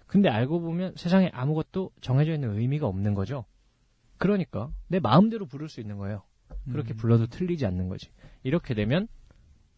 [0.06, 3.46] 근데 알고 보면 세상에 아무것도 정해져 있는 의미가 없는 거죠.
[4.18, 6.22] 그러니까 내 마음대로 부를 수 있는 거예요.
[6.72, 6.98] 그렇게 음.
[6.98, 8.10] 불러도 틀리지 않는 거지.
[8.44, 9.08] 이렇게 되면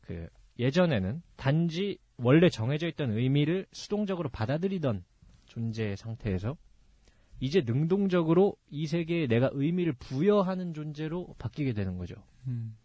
[0.02, 0.28] 그
[0.60, 5.06] 예전에는 단지 원래 정해져 있던 의미를 수동적으로 받아들이던
[5.62, 6.56] 존재의 상태에서
[7.40, 12.14] 이제 능동적으로 이 세계에 내가 의미를 부여하는 존재로 바뀌게 되는 거죠.
[12.48, 12.78] 음.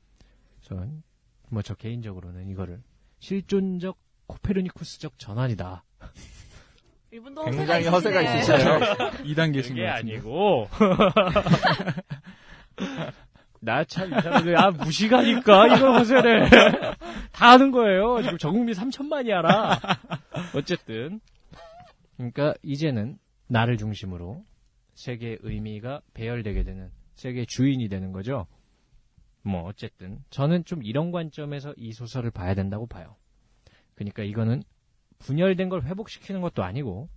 [0.64, 0.86] 그래서
[1.50, 2.82] 뭐저 개인적으로는 이거를
[3.18, 5.84] 실존적 코페르니쿠스적 전환이다.
[7.12, 8.76] 이분도 굉장히 허세가 있으시네요.
[8.78, 9.10] 있으시죠.
[9.34, 10.14] 2단계신 것 그게 같은데.
[10.14, 10.68] 아니고
[13.60, 16.48] 나참이 사람들 아 무시가니까 이걸 허세를
[17.32, 18.22] 다 하는 거예요.
[18.22, 19.78] 지금 전 국민 3천만이 알아.
[20.54, 21.20] 어쨌든
[22.22, 23.18] 그러니까 이제는
[23.48, 24.44] 나를 중심으로
[24.94, 28.46] 세계의 의미가 배열되게 되는 세계의 주인이 되는 거죠.
[29.42, 33.16] 뭐 어쨌든 저는 좀 이런 관점에서 이 소설을 봐야 된다고 봐요.
[33.96, 34.62] 그러니까 이거는
[35.18, 37.08] 분열된 걸 회복시키는 것도 아니고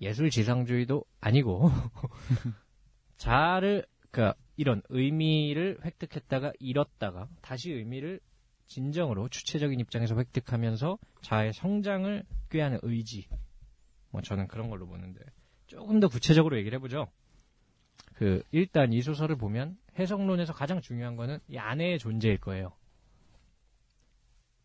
[0.00, 1.70] 예술 지상주의도 아니고
[3.18, 8.18] 자아를 그러니까 이런 의미를 획득했다가 잃었다가 다시 의미를
[8.66, 13.28] 진정으로 주체적인 입장에서 획득하면서 자아의 성장을 꾀하는 의지
[14.12, 15.20] 뭐 저는 그런 걸로 보는데
[15.66, 17.08] 조금 더 구체적으로 얘기를 해보죠.
[18.14, 22.72] 그 일단 이 소설을 보면 해석론에서 가장 중요한 거는 이 아내의 존재일 거예요.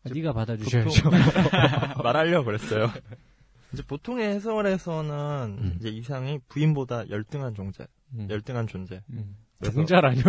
[0.04, 1.10] 네가 받아주셔야죠.
[2.04, 2.88] 말하려고 그랬어요.
[3.72, 5.76] 이제 보통의 해설에서는 음.
[5.78, 8.28] 이제 이상이 부인보다 열등한 존재, 음.
[8.30, 9.02] 열등한 존재.
[9.10, 9.36] 음.
[9.60, 10.22] 동자라뇨.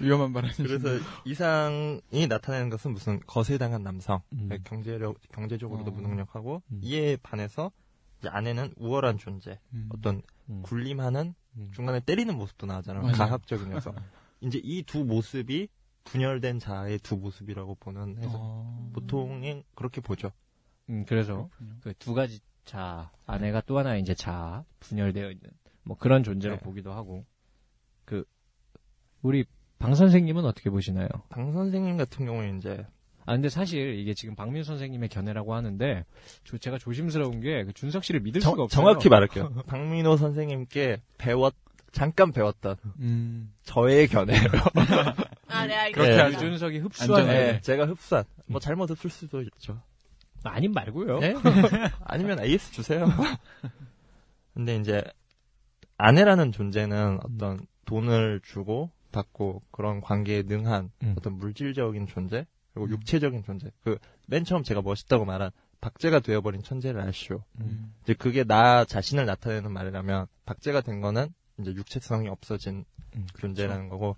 [0.00, 0.88] 위험한 발언이 그래서
[1.24, 4.50] 이상이 나타내는 것은 무슨 거세당한 남성, 음.
[4.64, 5.94] 경제력, 경제적으로도 어.
[5.94, 6.80] 무능력하고 음.
[6.82, 7.70] 이에 반해서
[8.28, 9.88] 아내는 우월한 존재, 음.
[9.92, 10.62] 어떤 음.
[10.62, 11.70] 굴림하는 음.
[11.74, 13.02] 중간에 때리는 모습도 나오잖아요.
[13.02, 13.16] 맞아요.
[13.16, 13.94] 가학적인 녀석.
[14.40, 15.68] 이제 이 두 모습이
[16.04, 18.32] 분열된 자아의 두 모습이라고 보는 해석.
[18.34, 18.90] 어.
[18.92, 20.32] 보통은 그렇게 보죠.
[20.90, 21.76] 음, 그래서 그렇군요.
[21.80, 25.50] 그두 가지 자 아내가 또 하나 이제 자 분열되어 있는
[25.84, 26.60] 뭐 그런 존재로 네.
[26.60, 27.24] 보기도 하고
[28.04, 28.24] 그
[29.22, 29.44] 우리
[29.78, 31.08] 방 선생님은 어떻게 보시나요?
[31.28, 32.84] 방 선생님 같은 경우에 이제
[33.24, 36.04] 아 근데 사실 이게 지금 박민 선생님의 견해라고 하는데
[36.44, 38.84] 저 제가 조심스러운 게그 준석 씨를 믿을 수가 정, 없어요.
[38.84, 39.52] 정확히 말할게요.
[39.66, 41.54] 박민호 선생님께 배웠
[41.92, 43.52] 잠깐 배웠던 음.
[43.64, 44.46] 저의 견해예요.
[45.48, 46.24] 아, 네, 그렇게 알겠습니다.
[46.24, 46.38] 하죠.
[46.38, 47.26] 준석이 흡수한.
[47.26, 49.80] 네, 제가 흡수한 뭐 잘못 흡수일 수도 있죠.
[50.44, 51.20] 아님 말고요.
[51.20, 51.34] 네?
[52.04, 53.06] 아니면 AS 주세요.
[54.54, 55.04] 근데 이제
[55.98, 61.14] 아내라는 존재는 어떤 돈을 주고 받고 그런 관계에 능한 음.
[61.16, 62.90] 어떤 물질적인 존재 그리고 음.
[62.92, 63.70] 육체적인 존재.
[63.82, 63.98] 그
[64.32, 65.50] 맨 처음 제가 멋있다고 말한
[65.80, 67.42] 박제가 되어버린 천재를 아시오.
[67.60, 67.92] 음.
[68.02, 71.28] 이제 그게 나 자신을 나타내는 말이라면 박제가 된 거는
[71.58, 72.84] 이제 육체성이 없어진
[73.14, 74.16] 음, 존재라는 거고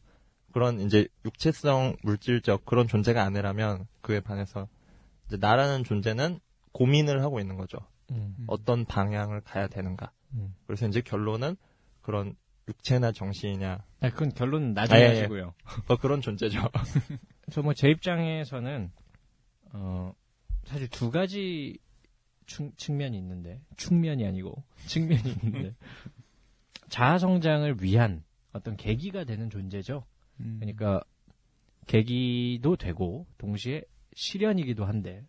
[0.52, 4.68] 그런 이제 육체성 물질적 그런 존재가 아니라면 그에 반해서
[5.26, 6.39] 이제 나라는 존재는
[6.72, 7.78] 고민을 하고 있는 거죠.
[8.10, 8.44] 음, 음.
[8.47, 10.12] 어떤 방향을 가야 되는가.
[10.35, 10.55] 음.
[10.66, 11.56] 그래서 이제 결론은
[12.02, 12.36] 그런
[12.68, 15.18] 육체나 정신이냐 아, 그건 결론은 나중에 아, 예, 예.
[15.20, 15.54] 하시고요.
[15.88, 16.60] 어, 그런 존재죠.
[17.42, 18.90] 그래서 뭐 제 입장에서는
[19.72, 20.12] 어
[20.64, 21.78] 사실 두 가지
[22.46, 25.74] 충- 측면이 있는데 측면이 아니고 측면이 있는데
[26.88, 28.22] 자아 성장을 위한
[28.52, 30.04] 어떤 계기가 되는 존재죠.
[30.40, 30.56] 음.
[30.60, 31.02] 그러니까
[31.86, 33.82] 계기도 되고 동시에
[34.14, 35.26] 시련이기도 한데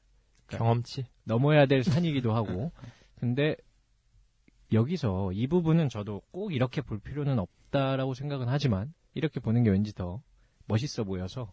[0.47, 1.05] 경험치.
[1.23, 2.71] 넘어야 될 산이기도 하고
[3.19, 3.55] 근데
[4.71, 9.93] 여기서 이 부분은 저도 꼭 이렇게 볼 필요는 없다라고 생각은 하지만 이렇게 보는 게 왠지
[9.93, 10.21] 더
[10.67, 11.51] 멋있어 보여서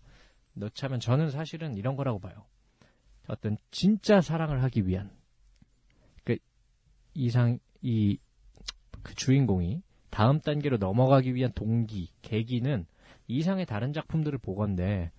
[0.55, 2.47] 넣자면 저는 사실은 이런 거라고 봐요.
[3.29, 5.11] 어떤 진짜 사랑을 하기 위한
[6.25, 6.37] 그
[7.15, 8.19] 이상 이
[9.03, 12.87] 그 주인공이 다음 단계로 넘어가기 위한 동기, 계기는
[13.29, 15.11] 이상의 다른 작품들을 보건데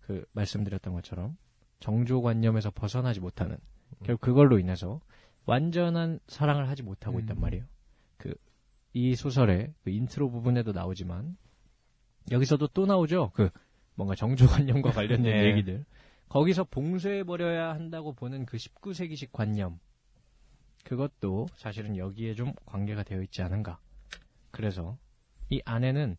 [0.00, 1.36] 그 말씀드렸던 것처럼
[1.80, 3.58] 정조관념에서 벗어나지 못하는
[4.04, 5.00] 결국 그걸로 인해서
[5.46, 7.40] 완전한 사랑을 하지 못하고 있단 음.
[7.40, 7.64] 말이에요.
[8.18, 8.34] 그
[8.96, 11.36] 이 소설의 그 인트로 부분에도 나오지만
[12.30, 13.30] 여기서도 또 나오죠.
[13.34, 13.50] 그
[13.94, 15.44] 뭔가 정조관념과 관련된 네.
[15.50, 15.84] 얘기들.
[16.30, 19.78] 거기서 봉쇄해 버려야 한다고 보는 그 19세기식 관념.
[20.82, 23.78] 그것도 사실은 여기에 좀 관계가 되어 있지 않은가.
[24.50, 24.96] 그래서
[25.50, 26.16] 이 아내는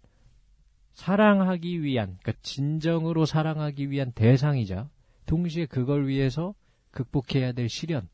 [0.93, 4.87] 사랑하기 위한, 그러니까 진정으로 사랑하기 위한 대상이자
[5.25, 6.53] 동시에 그걸 위해서
[6.91, 8.07] 극복해야 될 시련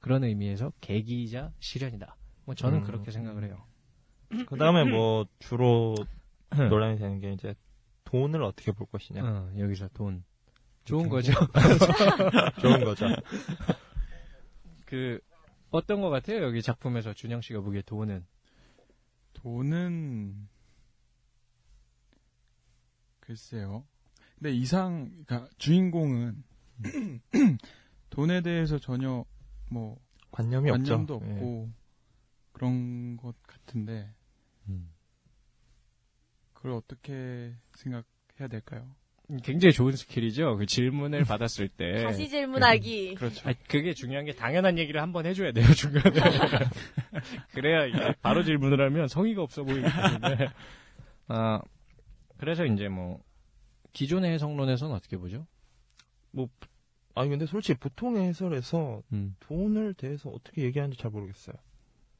[0.00, 2.16] 그런 의미에서 계기이자 시련이다.
[2.44, 2.84] 뭐 저는 음.
[2.84, 3.64] 그렇게 생각을 해요.
[4.46, 5.94] 그 다음에 뭐 주로
[6.50, 7.54] 논란이 되는 게 이제
[8.04, 9.22] 돈을 어떻게 볼 것이냐.
[9.22, 10.24] 어, 여기서 돈
[10.84, 11.32] 좋은 경제?
[11.32, 11.52] 거죠.
[12.60, 13.06] 좋은 거죠.
[14.86, 15.20] 그
[15.70, 16.42] 어떤 것 같아요?
[16.42, 18.24] 여기 작품에서 준영 씨가 보기에 돈은
[19.34, 20.48] 돈은
[23.20, 23.84] 글쎄요.
[24.36, 26.42] 근데 이상 그러니까 주인공은
[28.08, 29.24] 돈에 대해서 전혀
[29.70, 29.98] 뭐
[30.30, 31.28] 관념이 관념도 없죠.
[31.28, 31.32] 예.
[31.34, 31.70] 없고
[32.52, 34.12] 그런 것 같은데
[36.58, 38.88] 그걸 어떻게 생각해야 될까요?
[39.44, 40.56] 굉장히 좋은 스킬이죠.
[40.56, 43.14] 그 질문을 받았을 때 다시 질문하기.
[43.14, 43.48] 그렇죠.
[43.48, 46.18] 아, 그게 중요한 게 당연한 얘기를 한번 해줘야 돼요 중간에.
[47.54, 50.48] 그래야 이게 바로 질문을 하면 성의가 없어 보이기 때문에.
[51.28, 51.60] 아
[52.38, 53.22] 그래서 이제 뭐
[53.92, 55.46] 기존의 해석론에서는 어떻게 보죠?
[57.18, 59.34] 아니 근데 솔직히 보통의 해설에서 음.
[59.40, 61.56] 돈을 대해서 어떻게 얘기하는지 잘 모르겠어요.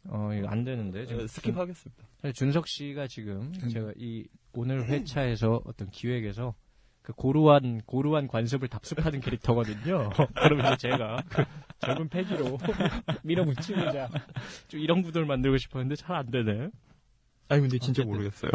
[0.04, 1.06] 어, 이거 안 되는데.
[1.06, 2.04] 지금 네, 스킵하겠습니다.
[2.22, 3.68] 사실 준석 씨가 지금 음.
[3.68, 6.54] 제가 이 오늘 회차에서 어떤 기획에서
[7.02, 10.10] 그 고루한 고루한 관습을 답습하는 캐릭터거든요.
[10.34, 11.44] 그럼 이제 제가 그
[11.78, 12.58] 젊은 패기로
[13.24, 14.08] 밀어붙이고자
[14.68, 16.70] 좀 이런 구도를 만들고 싶었는데 잘 안 되네.
[17.48, 18.08] 아니 근데 진짜 어쨌든.
[18.08, 18.50] 모르겠어요.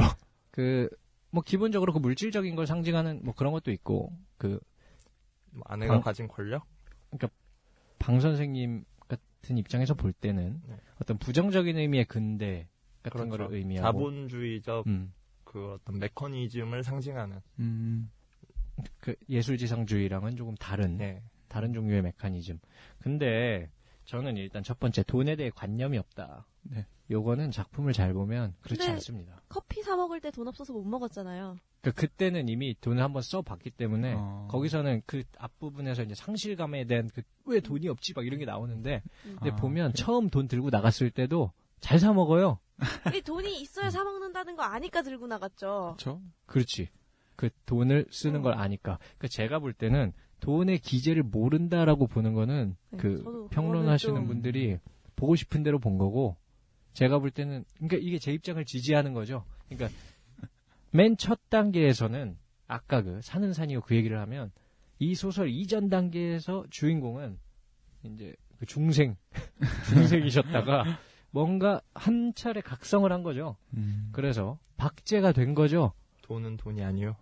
[0.51, 0.89] 그
[1.33, 4.59] 뭐 기본적으로 그 물질적인 걸 상징하는 뭐 그런 것도 있고 그
[5.65, 6.65] 아내가 가진 권력?
[7.99, 10.77] 방 선생님 같은 입장에서 볼 때는 네.
[11.01, 12.67] 어떤 부정적인 의미의 근대
[13.01, 13.45] 같은 그렇죠.
[13.45, 15.13] 거를 의미하고 자본주의적 음,
[15.43, 17.39] 그 어떤 메커니즘을 상징하는.
[17.59, 18.11] 음.
[18.99, 21.23] 그 예술지상주의랑은 조금 다른 네.
[21.47, 22.59] 다른 종류의 메커니즘.
[22.99, 23.69] 근데
[24.05, 26.47] 저는 일단 첫 번째 돈에 대해 관념이 없다.
[26.63, 26.85] 네.
[27.13, 29.41] 요거는 작품을 잘 보면 그렇지 근데- 않습니다.
[29.47, 31.55] 커피 사 먹을 때 돈 없어서 못 먹었잖아요.
[31.81, 34.47] 그 그때는 이미 돈을 한번 써봤기 때문에 어.
[34.49, 39.51] 거기서는 그 앞부분에서 이제 상실감에 대한 그 왜 돈이 없지 막 이런 게 나오는데 근데
[39.51, 40.01] 아, 보면 그래.
[40.01, 42.59] 처음 돈 들고 나갔을 때도 잘 사 먹어요.
[43.15, 45.95] 이 돈이 있어야 사 먹는다는 거 아니까 들고 나갔죠.
[45.97, 46.21] 그렇죠.
[46.45, 46.87] 그렇지.
[47.35, 48.97] 그 돈을 쓰는 걸 아니까.
[49.17, 54.79] 그 제가 볼 때는 돈의 기재를 모른다라고 보는 거는 네, 그 평론하시는 분들이
[55.17, 56.37] 보고 싶은 대로 본 거고
[56.93, 59.43] 제가 볼 때는 그러니까 이게 제 입장을 지지하는 거죠.
[59.69, 59.95] 그러니까
[60.91, 62.37] 맨 첫 단계에서는
[62.67, 64.51] 아까 그 사는 산이요 그 얘기를 하면
[64.99, 67.37] 이 소설 이전 단계에서 주인공은
[68.03, 69.15] 이제 그 중생
[69.89, 70.83] 중생이셨다가
[71.31, 73.57] 뭔가 한 차례 각성을 한 거죠.
[73.75, 74.09] 음.
[74.11, 75.93] 그래서 박제가 된 거죠.
[76.23, 77.15] 돈은 돈이 아니요.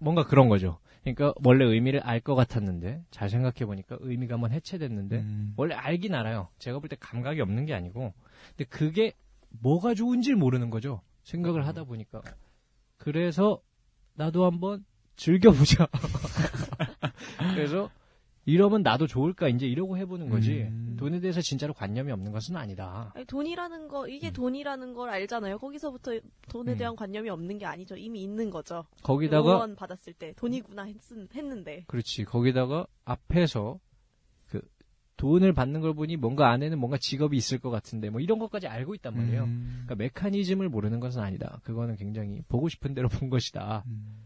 [0.00, 0.78] 뭔가 그런 거죠.
[1.02, 5.54] 그러니까 원래 의미를 알 것 같았는데 잘 생각해 보니까 의미가 한번 해체됐는데 음.
[5.56, 6.48] 원래 알긴 알아요.
[6.58, 8.12] 제가 볼 때 감각이 없는 게 아니고
[8.50, 9.12] 근데 그게
[9.60, 11.00] 뭐가 좋은지 모르는 거죠.
[11.22, 12.22] 생각을 하다 보니까
[12.96, 13.60] 그래서
[14.14, 14.84] 나도 한번
[15.16, 15.88] 즐겨보자.
[17.54, 17.90] 그래서
[18.46, 20.62] 이러면 나도 좋을까 이제 이러고 해보는 거지.
[20.62, 20.96] 음.
[20.98, 23.10] 돈에 대해서 진짜로 관념이 없는 것은 아니다.
[23.14, 24.32] 아니, 돈이라는 거 이게 음.
[24.32, 25.58] 돈이라는 걸 알잖아요.
[25.58, 26.12] 거기서부터
[26.50, 26.76] 돈에 음.
[26.76, 27.96] 대한 관념이 없는 게 아니죠.
[27.96, 28.84] 이미 있는 거죠.
[29.02, 30.96] 거기다가 후원 받았을 때 돈이구나 했,
[31.34, 32.24] 했는데 그렇지.
[32.24, 33.93] 거기다가 앞에서 그
[35.16, 38.94] 돈을 받는 걸 보니 뭔가 안에는 뭔가 직업이 있을 것 같은데 뭐 이런 것까지 알고
[38.96, 39.44] 있단 말이에요.
[39.44, 39.84] 음.
[39.86, 41.60] 그러니까 메커니즘을 모르는 것은 아니다.
[41.62, 43.84] 그거는 굉장히 보고 싶은 대로 본 것이다.
[43.86, 44.24] 음.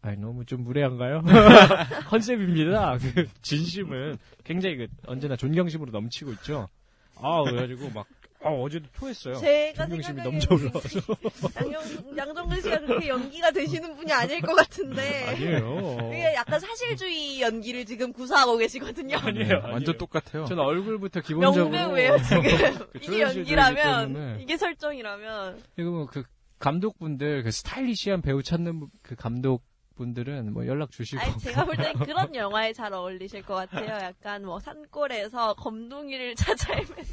[0.00, 1.22] 아니 너무 좀 무례한가요?
[2.08, 2.98] 컨셉입니다.
[2.98, 6.68] 그 진심은 굉장히 그 언제나 존경심으로 넘치고 있죠.
[7.16, 8.06] 아 그래가지고 막
[8.44, 9.36] 아, 어제도 토했어요.
[9.36, 11.00] 제가 존경심이 생각하기에는 넘쳐 올라와서
[11.56, 16.10] 양정, 양정근 씨가 그렇게 연기가 되시는 분이 아닐 것 같은데 아니에요.
[16.12, 19.16] 이게 약간 사실주의 연기를 지금 구사하고 계시거든요.
[19.18, 19.46] 아니에요.
[19.48, 19.72] 네, 아니에요.
[19.72, 20.44] 완전 똑같아요.
[20.44, 22.42] 저는 얼굴부터 기본적으로 명배우예요 지금
[22.92, 24.40] 그 이게 연기라면.
[24.40, 26.22] 이게 설정이라면 그리고 그
[26.58, 29.62] 감독분들 그 스타일리시한 배우 찾는 분- 그 감독
[29.94, 33.86] 분들은 뭐 연락 주시고 아니 제가 볼때 그런 영화에 잘 어울리실 것 같아요.
[34.04, 37.04] 약간 뭐 산골에서 검둥이를 찾아 헤매는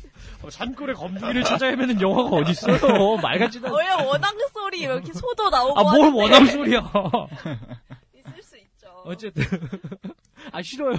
[0.44, 2.78] 어, 산골에 검둥이를 찾아 헤매는 영화가 어디 있어요?
[3.22, 3.74] 말 같지도 않.
[3.74, 6.92] 원래 원앙 소리 이렇게 소도 나오고 아뭘 하는데 원함 소리야?
[8.16, 8.88] 있을 수 있죠.
[9.06, 9.44] 어쨌든
[10.52, 10.98] 아 싫어요.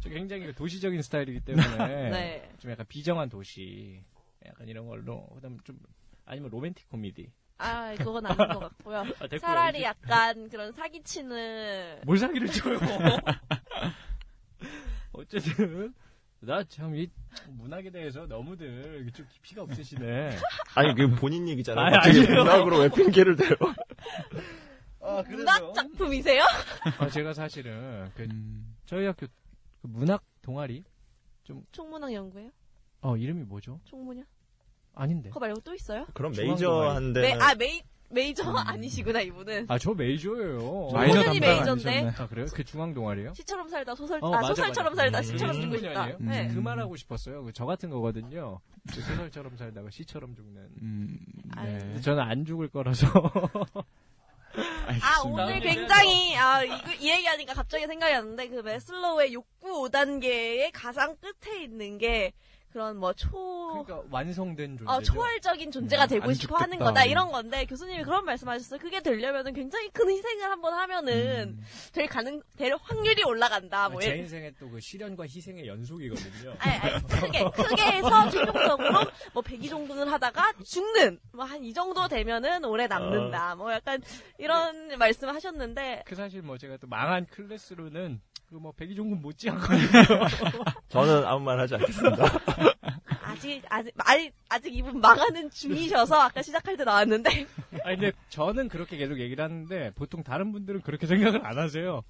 [0.00, 2.50] 저 굉장히 그 도시적인 스타일이기 때문에 네.
[2.58, 4.00] 좀 약간 비정한 도시
[4.46, 5.78] 약간 이런 걸로 그 다음 좀
[6.24, 7.30] 아니면 로맨틱 코미디.
[7.58, 8.98] 아 그건 아닌 것 같고요.
[8.98, 9.38] 아.
[9.40, 12.78] 차라리 약간 그런 사기치는 뭘 사기를 쳐요?
[15.12, 15.94] 어쨌든
[16.40, 17.08] 나 참 이
[17.48, 20.36] 문학에 대해서 너무들 좀 깊이가 없으시네.
[20.76, 21.86] 아니 그 본인 얘기잖아요.
[21.86, 22.44] 아니, 갑자기 아니에요.
[22.44, 23.50] 문학으로 왜 핑계를 대요?
[25.00, 26.44] 아, 문학 작품이세요?
[26.98, 28.76] 아, 제가 사실은 그 음.
[28.86, 29.32] 저희 학교 그
[29.88, 30.84] 문학 동아리
[31.72, 32.50] 총문학 연구예요?
[33.00, 33.80] 어 이름이 뭐죠?
[33.84, 34.24] 총문학?
[34.98, 35.28] 아닌데.
[35.30, 36.06] 그거 말고 또 있어요?
[36.14, 39.66] 그럼 중앙 메이저 한데 메, 아 메이 메이저 아니시구나 이분은.
[39.68, 40.90] 아 저 메이저예요.
[40.92, 41.88] 마이너 본인이 담당 메이저인데?
[41.90, 42.12] 아니셨네.
[42.18, 42.46] 아 그래요?
[42.54, 43.34] 그 중앙 동아리요?
[43.34, 45.02] 시처럼 살다 소설 어, 아 맞아, 소설처럼 맞아.
[45.02, 46.02] 살다 음, 시처럼 음, 죽고 음, 싶다.
[46.02, 46.16] 아니에요?
[46.20, 46.48] 네.
[46.48, 46.54] 음.
[46.54, 47.44] 그 말하고 싶었어요.
[47.44, 48.60] 그저 같은 거거든요.
[48.92, 50.68] 그 소설처럼 살다가 시처럼 죽는.
[50.82, 51.18] 음.
[51.56, 52.00] 네.
[52.00, 53.06] 저는 안 죽을 거라서.
[54.56, 55.22] 아 알겠습니다.
[55.44, 61.62] 오늘 굉장히 아 이거 이 얘기하니까 갑자기 생각이 났는데 그 메슬로우의 욕구 5단계의 가장 끝에
[61.62, 62.32] 있는 게
[62.72, 63.28] 그런 뭐 초
[63.84, 64.92] 그러니까 완성된 존재.
[64.92, 66.84] 어, 초월적인 존재가 음, 되고 안 싶어 하는 죽겠다.
[66.84, 68.78] 거다 이런 건데 교수님이 그런 말씀하셨어요.
[68.78, 71.64] 그게 되려면은 굉장히 큰 희생을 한번 하면은 음.
[71.92, 73.88] 될 가능 될 확률이 올라간다.
[73.88, 76.54] 뭐제 이런- 인생의 또그 시련과 희생의 연속이거든요.
[76.58, 82.06] 아니, 아니, 크게, 크게 해서 최종적으로 뭐 100위 정도는 하다가 죽는, 뭐 한 이 정도
[82.08, 83.54] 되면은 오래 남는다.
[83.56, 84.00] 뭐 약간
[84.38, 88.20] 이런 말씀 하셨는데, 그 사실 뭐 제가 또 망한 클래스로는
[88.50, 90.26] 그뭐 백이종군 못지않거든요.
[90.88, 92.24] 저는 아무 말 하지 않겠습니다.
[93.22, 97.46] 아직, 아직, 아직, 아직 이분 망하는 중이셔서 아까 시작할 때 나왔는데,
[97.84, 102.02] 아니 근데 저는 그렇게 계속 얘기를 하는데 보통 다른 분들은 그렇게 생각을 안 하세요.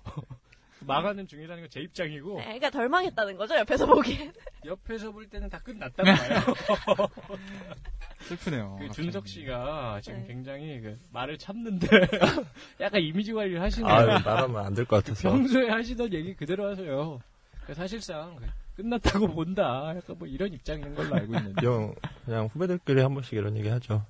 [0.81, 4.33] 망하는 중이라는 건 제 입장이고 네, 그러니까 덜 망했다는 거죠 옆에서 보기엔.
[4.65, 7.09] 옆에서 볼 때는 다 끝났다고 봐요.
[8.21, 8.77] 슬프네요.
[8.81, 8.91] 그.
[8.91, 10.27] 준석 씨가 지금 네.
[10.29, 11.87] 굉장히 그 말을 참는데
[12.81, 14.05] 약간 이미지 관리를 하시는 아.
[14.21, 15.29] 말하면 안 될 것 같아서.
[15.31, 17.21] 평소에 하시던 얘기 그대로 하세요.
[17.63, 18.37] 그러니까 사실상
[18.77, 19.93] 끝났다고 본다.
[19.97, 21.63] 약간 뭐 이런 입장인 걸로 알고 있는데.
[21.63, 21.95] 이 형,
[22.25, 24.05] 그냥 후배들끼리 한 번씩 이런 얘기 하죠.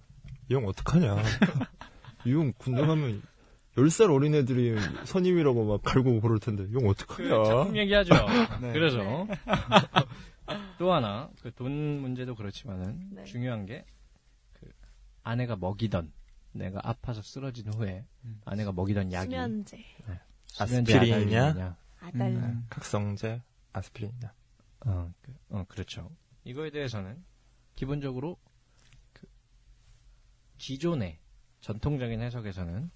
[0.50, 1.16] 이 형 어떡하냐.
[2.26, 3.22] 이 형 군대 가면
[3.78, 7.28] 10살 어린 애들이 선임이라고 막 갈고 그럴 텐데, 이형그 어떡하냐.
[7.44, 8.14] 작품 얘기하죠.
[8.62, 8.72] 네.
[8.72, 8.98] 그래서
[10.78, 13.24] 또 하나 그 돈 문제도 그렇지만은 네.
[13.24, 13.84] 중요한 게
[14.54, 14.70] 그
[15.22, 16.12] 아내가 먹이던
[16.52, 18.40] 내가 아파서 쓰러진 후에 음.
[18.44, 19.78] 아내가 먹이던 약이 수면제,
[20.46, 21.42] 수면제 아스피린이냐?
[21.48, 21.76] 아달린이냐.
[22.00, 22.20] 아달.
[22.32, 22.66] 음.
[22.70, 23.42] 각성제,
[23.72, 24.34] 아스피린이다.
[24.86, 26.10] 어, 그, 어, 그렇죠.
[26.44, 27.22] 이거에 대해서는
[27.76, 28.36] 기본적으로
[29.12, 29.26] 그
[30.58, 31.18] 기존의
[31.60, 32.90] 전통적인 해석에서는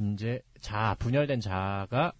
[0.00, 2.12] 이제 자 분열된 자가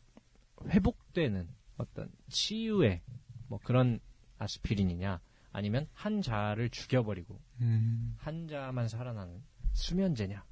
[0.69, 1.49] 회복되는
[1.79, 3.01] 어떤 치유의
[3.49, 4.01] 뭐 그런
[4.39, 5.21] 아스피린이냐
[5.53, 8.15] 아니면 한 자를 죽여버리고 음.
[8.19, 9.43] 한 자만 살아나는
[9.73, 10.45] 수면제냐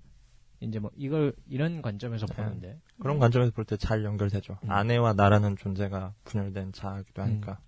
[0.60, 2.34] 이제 뭐 이걸 이런 관점에서 네.
[2.34, 4.58] 보는데 그런 관점에서 볼 때 잘 연결되죠.
[4.64, 4.70] 음.
[4.70, 7.60] 아내와 나라는 존재가 분열된 자기도 하니까.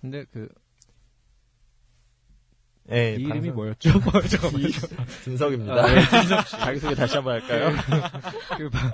[0.00, 0.48] 근데 그
[2.92, 3.90] 예, 이 이름이 방송- 뭐였죠?
[4.28, 4.68] 잠깐만요.
[5.24, 5.74] 진석입니다.
[5.74, 6.56] 아, 네, 진석 씨.
[6.56, 7.70] 자기소개 다시 한번 할까요?
[8.58, 8.92] 그 방,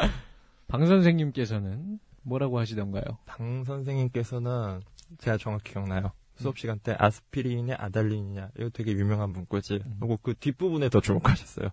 [0.69, 3.03] 방 선생님께서는 뭐라고 하시던가요?
[3.27, 4.81] 방 선생님께서는
[5.19, 6.05] 제가 정확히 기억나요.
[6.07, 6.11] 음.
[6.37, 9.75] 수업 시간 때 아스피린이냐 아달린이냐 이거 되게 유명한 문구지.
[9.85, 9.97] 음.
[10.01, 11.69] 그리고 그 뒷부분에 더 주목하셨어요.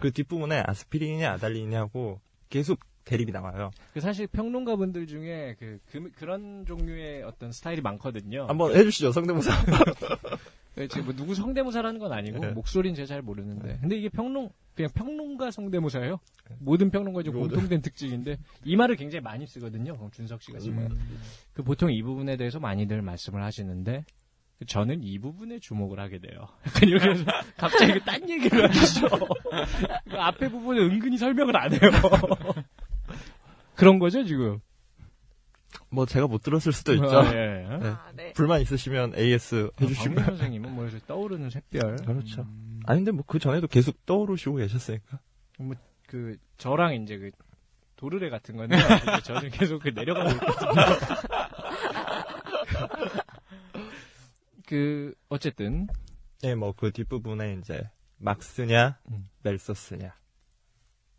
[0.00, 3.70] 그 뒷부분에 아스피린이냐 아달린이냐고 계속 대립이 나와요.
[3.94, 8.46] 그 사실 평론가분들 중에 그, 그, 런 종류의 어떤 스타일이 많거든요.
[8.46, 9.52] 한번 해주시죠 성대모사.
[10.74, 12.52] 그 지금 뭐 누구 성대모사라는 건 아니고 네.
[12.52, 13.78] 목소리는 제가 잘 모르는데.
[13.80, 16.18] 근데 이게 평론 그냥 평론가 성대모사예요.
[16.58, 17.34] 모든 평론가의 좀.
[17.34, 20.10] 공통된 특징인데 이 말을 굉장히 많이 쓰거든요.
[20.12, 21.20] 준석 씨가 지금 음.
[21.52, 24.04] 그 보통 이 부분에 대해서 많이들 말씀을 하시는데
[24.66, 26.48] 저는 이 부분에 주목을 하게 돼요.
[26.66, 27.24] 약간 이렇게 해서
[27.56, 29.08] 갑자기 그딴 얘기를 하시죠.
[30.08, 31.80] 그 앞에 부분에 은근히 설명을 안 해요.
[33.74, 34.60] 그런 거죠 지금.
[35.90, 37.18] 뭐 제가 못 들었을 수도 있죠.
[37.20, 37.66] 아, 예.
[37.80, 37.88] 네.
[37.88, 38.32] 아, 네.
[38.32, 40.24] 불만 있으시면 AS 박민 해주시면.
[40.24, 41.96] 선생님은 뭐 이렇게 떠오르는 샛별.
[41.96, 42.42] 그렇죠.
[42.42, 42.80] 음.
[42.86, 45.18] 아니 근데 뭐 그 전에도 계속 떠오르시고 계셨으니까.
[46.06, 47.30] 그 저랑 이제 그
[47.96, 50.70] 도르래 같은 건데 이제 저는 계속 그 내려가고 있거든요.
[54.66, 55.88] 그 어쨌든
[56.44, 57.82] 예, 뭐그 뒷부분에 이제
[58.18, 59.28] 막스냐 음.
[59.42, 60.14] 멜서스냐.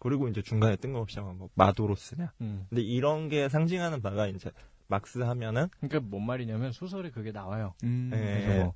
[0.01, 2.33] 그리고 이제 중간에 뜬금없이 한번 뭐 마도로스냐.
[2.41, 2.65] 음.
[2.69, 4.49] 근데 이런 게 상징하는 바가 이제
[4.87, 7.75] 막스 하면은 그러니까 뭔 말이냐면 소설에 그게 나와요.
[7.83, 8.09] 음.
[8.11, 8.17] 예.
[8.17, 8.73] 그래서 뭐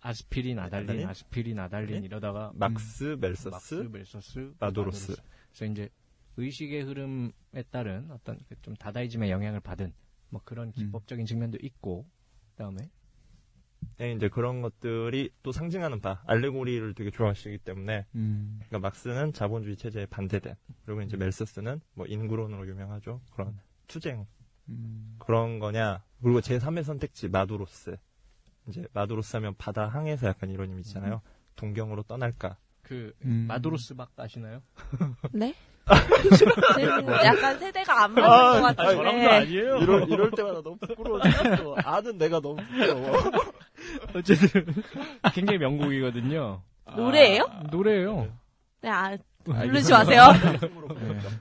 [0.00, 1.08] 아스피린, 아달린, 아달린?
[1.08, 2.06] 아스피린, 아달린 네?
[2.06, 5.16] 이러다가 막스, 멜서스, 막스, 멜서스, 마도로스.
[5.48, 5.88] 그래서 이제
[6.36, 9.92] 의식의 흐름에 따른 어떤 그좀 다다이즘의 영향을 받은
[10.28, 12.06] 뭐 그런 기법적인 측면도 있고
[12.52, 12.88] 그다음에
[14.00, 18.60] 예, 이제 그런 것들이 또 상징하는 바, 알레고리를 되게 좋아하시기 때문에, 음.
[18.66, 20.54] 그러니까 막스는 자본주의 체제에 반대된,
[20.86, 23.20] 그리고 이제 멜서스는 뭐 인구론으로 유명하죠.
[23.32, 23.58] 그런
[23.88, 24.26] 투쟁,
[24.68, 25.16] 음.
[25.18, 26.02] 그런 거냐.
[26.22, 27.96] 그리고 제3의 선택지, 마도로스.
[28.68, 31.20] 이제 마도로스 하면 바다 항해에서 약간 이런 이미 있잖아요.
[31.56, 32.56] 동경으로 떠날까.
[32.82, 33.46] 그 음.
[33.48, 34.62] 마도로스 막 아시나요?
[35.32, 35.54] 네?
[36.36, 36.52] 지금
[37.24, 38.94] 약간 세대가 안 맞는 것 같은데.
[38.96, 39.76] 저랑도 아니에요.
[39.78, 41.20] 이럴, 이럴 때마다 너무 부끄러워.
[41.84, 43.32] 아는 내가 너무 부끄러워.
[44.14, 44.64] 어쨌든
[45.34, 46.62] 굉장히 명곡이거든요.
[46.96, 47.44] 노래예요?
[47.48, 48.32] 아, 노래예요.
[48.82, 50.22] 네, 아, 아, 부르지 이거- 마세요.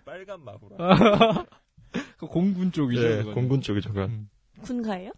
[0.05, 1.45] 빨간 마구라.
[2.17, 3.01] 그 공군 쪽이죠.
[3.01, 3.23] 네.
[3.33, 3.91] 공군 쪽이죠.
[3.93, 4.29] 그 음.
[4.61, 5.11] 군가예요?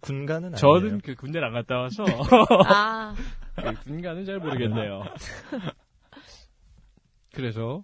[0.00, 0.56] 군가는 아니에요.
[0.56, 2.04] 저는 그 군대를 안 갔다 와서
[2.66, 3.14] 아,
[3.56, 5.02] 그 군가는 잘 모르겠네요.
[7.34, 7.82] 그래서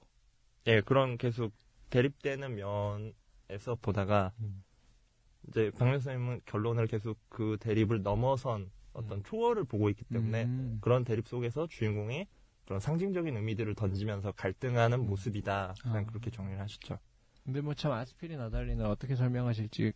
[0.66, 1.52] 예, 그런 계속
[1.90, 4.62] 대립되는 면에서 보다가 음.
[5.48, 9.22] 이제 박명 선생님은 결론을 계속 그 대립을 넘어선 어떤 음.
[9.24, 10.78] 초월을 보고 있기 때문에 음.
[10.80, 12.26] 그런 대립 속에서 주인공이
[12.64, 15.06] 그런 상징적인 의미들을 던지면서 갈등하는 음.
[15.06, 15.74] 모습이다.
[15.82, 16.04] 그냥 아.
[16.06, 16.98] 그렇게 정리를 하셨죠.
[17.44, 19.92] 근데 뭐 참 아스피린 아달린을 어떻게 설명하실지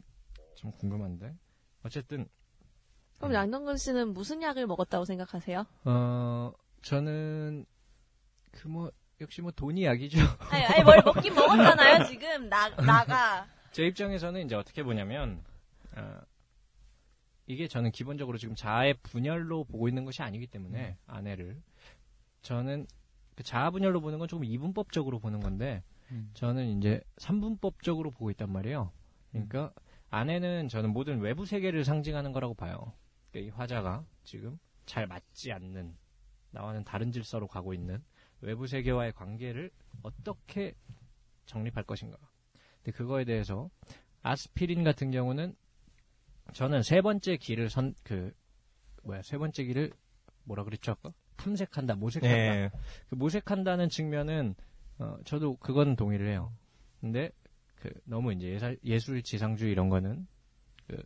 [0.56, 1.34] 좀 궁금한데
[1.82, 2.28] 어쨌든
[3.18, 5.64] 그럼 양동근 씨는 무슨 약을 먹었다고 생각하세요?
[5.84, 6.52] 어
[6.82, 7.64] 저는
[8.52, 10.18] 그 뭐 역시 뭐 돈이 약이죠.
[10.50, 12.48] 아니, 아니, 뭘 먹긴 먹었잖아요, 지금.
[12.48, 13.46] 나, 나가.
[13.78, 15.40] 제 입장에서는 이제 어떻게 보냐면
[15.96, 16.18] 어,
[17.46, 21.62] 이게 저는 기본적으로 지금 자아의 분열로 보고 있는 것이 아니기 때문에 아내를
[22.42, 22.88] 저는
[23.36, 26.28] 그 자아 분열로 보는 건 조금 이분법적으로 보는 건데 음.
[26.34, 28.90] 저는 이제 삼분법적으로 보고 있단 말이에요.
[29.30, 29.72] 그러니까
[30.10, 32.94] 아내는 저는 모든 외부 세계를 상징하는 거라고 봐요.
[33.30, 35.96] 그러니까 이 화자가 지금 잘 맞지 않는
[36.50, 38.02] 나와는 다른 질서로 가고 있는
[38.40, 39.70] 외부 세계와의 관계를
[40.02, 40.74] 어떻게
[41.46, 42.18] 정립할 것인가.
[42.88, 43.70] 근데 그거에 대해서
[44.22, 45.54] 아스피린 같은 경우는
[46.54, 48.32] 저는 세 번째 길을 선 그
[49.02, 49.92] 뭐야 세 번째 길을
[50.44, 52.70] 뭐라 그랬죠 아까 탐색한다 모색한다 예.
[53.08, 54.54] 그 모색한다는 측면은
[54.98, 56.52] 어, 저도 그건 동의를 해요.
[57.00, 57.30] 근데
[57.76, 60.26] 그 너무 이제 예살, 예술 지상주의 이런 거는
[60.88, 60.96] 그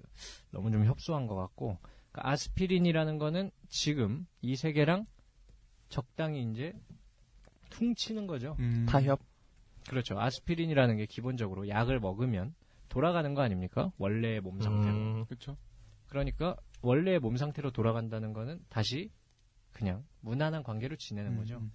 [0.51, 1.79] 너무 좀 협소한 것 같고
[2.13, 5.07] 그 아스피린이라는 거는 지금 이 세계랑
[5.91, 6.73] 적당히 이제
[7.71, 8.57] 퉁치는 거죠.
[8.61, 8.87] 음.
[8.89, 9.21] 타협.
[9.89, 10.19] 그렇죠.
[10.19, 12.55] 아스피린이라는 게 기본적으로 약을 먹으면
[12.89, 13.91] 돌아가는 거 아닙니까?
[13.99, 14.95] 원래의 몸 상태로.
[14.95, 15.57] 음, 그렇죠.
[16.09, 19.11] 그러니까 원래의 몸 상태로 돌아간다는 거는 다시
[19.73, 21.57] 그냥 무난한 관계로 지내는 거죠.
[21.59, 21.73] 음.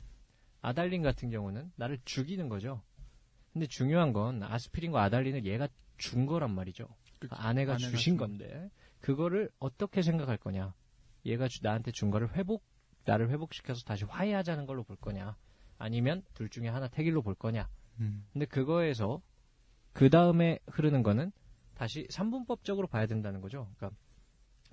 [0.61, 2.81] 아달린 같은 경우는 나를 죽이는 거죠.
[3.53, 5.67] 근데 중요한 건 아스피린과 아달린을 얘가
[5.97, 6.88] 준 거란 말이죠.
[7.19, 7.35] 그쵸.
[7.35, 8.69] 아내가, 아내가 주신 준 건데
[8.99, 10.75] 그거를 어떻게 생각할 거냐?
[11.25, 12.63] 얘가 주- 나한테 준 거를 회복
[13.05, 15.35] 나를 회복시켜서 다시 화해하자는 걸로 볼 거냐?
[15.79, 17.67] 아니면 둘 중에 하나 택일로 볼 거냐?
[17.99, 18.26] 음.
[18.34, 19.22] 근데 그거에서
[19.94, 21.32] 그 다음에 흐르는 거는
[21.74, 23.68] 다시 삼분법적으로 봐야 된다는 거죠.
[23.78, 23.99] 그러니까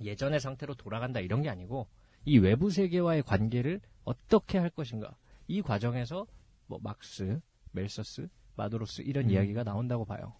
[0.00, 1.88] 예전의 상태로 돌아간다 이런 게 아니고
[2.24, 6.26] 이 외부 세계와의 관계를 어떻게 할 것인가 이 과정에서
[6.66, 7.40] 뭐 막스,
[7.72, 9.30] 멜서스, 마도로스 이런 음.
[9.30, 10.34] 이야기가 나온다고 봐요.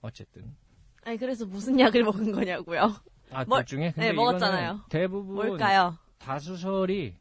[0.00, 0.56] 어쨌든
[1.02, 2.92] 아니 그래서 무슨 약을 먹은 거냐고요.
[3.30, 4.80] 아, 뭘- 둘 중에 근데 네, 먹었잖아요.
[4.88, 5.96] 대부분 뭘까요?
[6.18, 7.16] 다수설이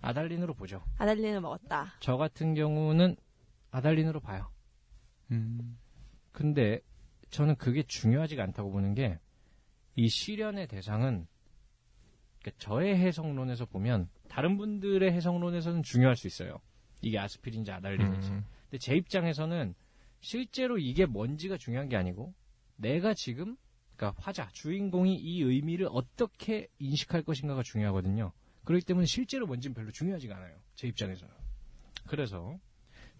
[0.00, 0.82] 아달린으로 보죠.
[0.98, 1.92] 아달린을 먹었다.
[2.00, 3.16] 저 같은 경우는
[3.70, 4.50] 아달린으로 봐요.
[5.30, 5.78] 음.
[6.32, 6.80] 근데
[7.30, 9.18] 저는 그게 중요하지가 않다고 보는 게
[9.96, 11.26] 이 시련의 대상은
[12.40, 16.58] 그러니까 저의 해석론에서 보면 다른 분들의 해석론에서는 중요할 수 있어요.
[17.02, 18.30] 이게 아스피린인지 아달린인지.
[18.30, 18.44] 음.
[18.64, 19.74] 근데 제 입장에서는
[20.20, 22.32] 실제로 이게 뭔지가 중요한 게 아니고
[22.76, 23.56] 내가 지금
[23.96, 28.32] 그러니까 화자 주인공이 이 의미를 어떻게 인식할 것인가가 중요하거든요.
[28.64, 30.56] 그렇기 때문에 실제로 뭔지는 별로 중요하지가 않아요.
[30.76, 31.34] 제 입장에서는.
[32.06, 32.58] 그래서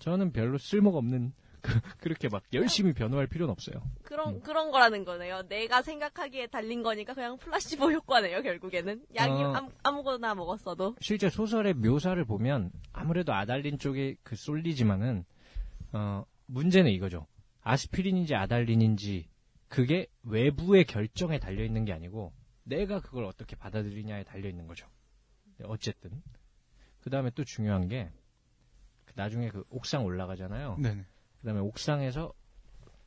[0.00, 1.32] 저는 별로 쓸모가 없는
[1.62, 3.82] 그, 그렇게 막 열심히 변호할 필요는 없어요.
[4.02, 4.40] 그런 음.
[4.40, 5.42] 그런 거라는 거네요.
[5.42, 8.42] 내가 생각하기에 달린 거니까 그냥 플라시보 효과네요.
[8.42, 9.52] 결국에는 약이 어.
[9.52, 10.96] 아무, 아무 거나 먹었어도.
[11.02, 15.24] 실제 소설의 묘사를 보면 아무래도 아달린 쪽에 그 쏠리지만은
[15.92, 17.26] 어, 문제는 이거죠.
[17.60, 19.28] 아스피린인지 아달린인지
[19.68, 22.32] 그게 외부의 결정에 달려 있는 게 아니고
[22.64, 24.86] 내가 그걸 어떻게 받아들이냐에 달려 있는 거죠.
[25.58, 26.22] 네, 어쨌든
[27.00, 28.10] 그 다음에 또 중요한 게그
[29.14, 30.76] 나중에 그 옥상 올라가잖아요.
[30.78, 31.04] 네네.
[31.40, 32.32] 그 다음에 옥상에서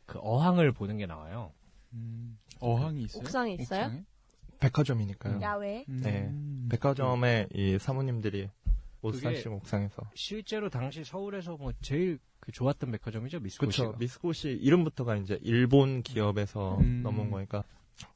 [0.06, 1.52] 그 어항을 보는 게 나와요.
[1.94, 2.38] 음.
[2.60, 3.22] 어항이 있어요?
[3.22, 3.86] 옥상에 있어요?
[3.86, 4.04] 옥상에?
[4.60, 5.42] 백화점이니까요.
[5.42, 5.86] 야외.
[5.90, 6.00] 음.
[6.02, 6.70] 네.
[6.70, 8.50] 백화점에 이 사모님들이
[9.02, 10.02] 옷 사시고 옥상에서.
[10.16, 13.84] 실제로 당시 서울에서 뭐 제일 그 좋았던 백화점이죠 미스코시가.
[13.88, 13.98] 그렇죠.
[14.00, 17.02] 미스코시 이름부터가 이제 일본 기업에서 음.
[17.04, 17.64] 넘어온 거니까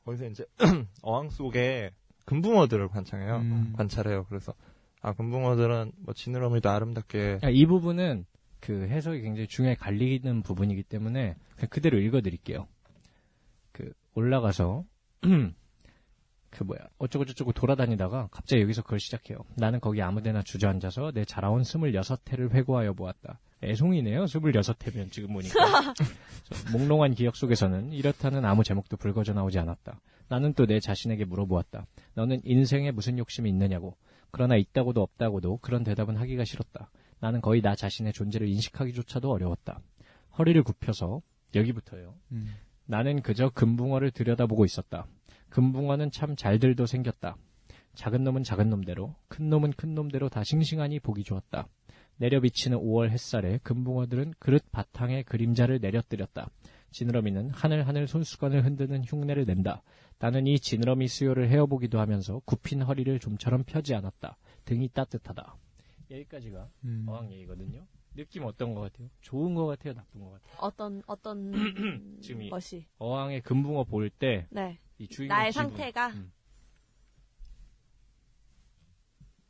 [0.05, 0.45] 거기서 이제
[1.01, 1.91] 어항 속에
[2.25, 3.37] 금붕어들을 관찰해요.
[3.37, 3.73] 음.
[3.75, 4.25] 관찰해요.
[4.25, 4.53] 그래서
[5.01, 8.25] 아 금붕어들은 뭐 지느러미도 아름답게 아, 이 부분은
[8.59, 12.67] 그 해석이 굉장히 중요하게 갈리는 부분이기 때문에 그냥 그대로 읽어드릴게요.
[13.71, 14.83] 그 올라가서
[16.49, 19.39] 그 뭐야 어쩌고저쩌고 돌아다니다가 갑자기 여기서 그걸 시작해요.
[19.55, 23.39] 나는 거기 아무데나 주저앉아서 내 자라온 스물여섯 해를 회고하여 보았다.
[23.63, 24.27] 애송이네요.
[24.27, 25.53] 스물여섯 해면 지금 보니까
[26.43, 29.99] 저 몽롱한 기억 속에서는 이렇다는 아무 제목도 불거져 나오지 않았다.
[30.29, 31.85] 나는 또 내 자신에게 물어보았다.
[32.15, 33.95] 너는 인생에 무슨 욕심이 있느냐고.
[34.31, 36.89] 그러나 있다고도 없다고도 그런 대답은 하기가 싫었다.
[37.19, 39.81] 나는 거의 나 자신의 존재를 인식하기조차도 어려웠다.
[40.37, 41.21] 허리를 굽혀서
[41.55, 42.15] 여기부터요.
[42.31, 42.53] 음.
[42.85, 45.07] 나는 그저 금붕어를 들여다보고 있었다.
[45.49, 47.37] 금붕어는 참 잘들도 생겼다.
[47.95, 51.67] 작은 놈은 작은 놈대로, 큰 놈은 큰 놈대로 다 싱싱하니 보기 좋았다.
[52.17, 56.49] 내려 비치는 5월 햇살에 금붕어들은 그릇 바탕에 그림자를 내려뜨렸다.
[56.91, 59.83] 지느러미는 하늘하늘 손수건을 흔드는 흉내를 낸다.
[60.19, 64.37] 나는 이 지느러미 수요를 헤어보기도 하면서 굽힌 허리를 좀처럼 펴지 않았다.
[64.65, 65.55] 등이 따뜻하다.
[66.09, 67.05] 여기까지가 음.
[67.07, 67.85] 어항 얘기거든요.
[68.15, 69.09] 느낌 어떤 것 같아요?
[69.21, 69.93] 좋은 것 같아요?
[69.93, 70.55] 나쁜 것 같아요?
[70.59, 71.51] 어떤 어떤
[72.21, 72.87] 지금 이- 것이.
[72.97, 74.79] 어항에 금붕어 볼때 네.
[74.97, 75.69] 이 주인공 나의 기분.
[75.69, 76.31] 상태가 음.